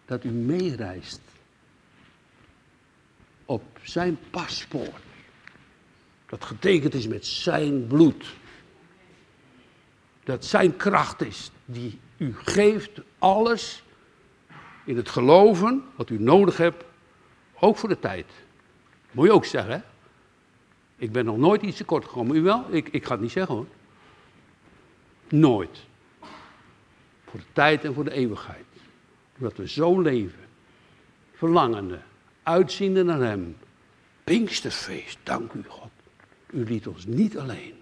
dat 0.04 0.24
u 0.24 0.28
meereist 0.28 1.20
op 3.44 3.62
zijn 3.82 4.18
paspoort. 4.30 5.02
Dat 6.26 6.44
getekend 6.44 6.94
is 6.94 7.08
met 7.08 7.26
zijn 7.26 7.86
bloed. 7.86 8.34
Dat 10.24 10.44
zijn 10.44 10.76
kracht 10.76 11.22
is 11.22 11.50
die 11.64 11.98
u 12.16 12.34
geeft 12.36 12.90
alles 13.18 13.81
in 14.84 14.96
het 14.96 15.08
geloven 15.08 15.84
wat 15.96 16.10
u 16.10 16.18
nodig 16.20 16.56
hebt, 16.56 16.84
ook 17.58 17.76
voor 17.76 17.88
de 17.88 17.98
tijd. 17.98 18.26
Moet 19.10 19.26
je 19.26 19.32
ook 19.32 19.44
zeggen, 19.44 19.72
hè? 19.72 19.80
Ik 20.96 21.12
ben 21.12 21.24
nog 21.24 21.36
nooit 21.36 21.62
iets 21.62 21.76
tekort 21.76 22.04
gekomen. 22.04 22.36
U 22.36 22.42
wel? 22.42 22.64
Ik, 22.70 22.88
ik 22.88 23.04
ga 23.04 23.12
het 23.12 23.20
niet 23.20 23.30
zeggen 23.30 23.54
hoor. 23.54 23.66
Nooit. 25.28 25.84
Voor 27.24 27.40
de 27.40 27.46
tijd 27.52 27.84
en 27.84 27.94
voor 27.94 28.04
de 28.04 28.12
eeuwigheid. 28.12 28.64
Omdat 29.38 29.56
we 29.56 29.68
zo 29.68 30.00
leven. 30.00 30.44
Verlangende, 31.32 32.00
uitziende 32.42 33.02
naar 33.02 33.20
Hem. 33.20 33.56
Pinksterfeest, 34.24 35.18
dank 35.22 35.52
u 35.52 35.62
God. 35.68 35.90
U 36.50 36.64
liet 36.64 36.86
ons 36.86 37.06
niet 37.06 37.38
alleen. 37.38 37.74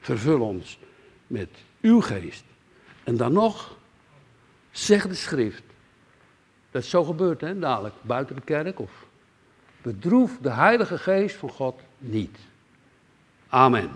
Vervul 0.00 0.40
ons 0.40 0.78
met 1.26 1.48
uw 1.80 2.00
geest. 2.00 2.44
En 3.04 3.16
dan 3.16 3.32
nog, 3.32 3.76
zegt 4.70 5.08
de 5.08 5.14
schrift. 5.14 5.62
Dat 6.74 6.82
is 6.82 6.90
zo 6.90 7.04
gebeurd, 7.04 7.40
hè, 7.40 7.58
dadelijk, 7.58 7.94
buiten 8.00 8.36
de 8.36 8.42
kerk. 8.42 8.78
Of 8.80 9.06
bedroef 9.82 10.38
de 10.40 10.50
Heilige 10.50 10.98
Geest 10.98 11.36
van 11.36 11.50
God 11.50 11.80
niet. 11.98 12.38
Amen. 13.48 13.90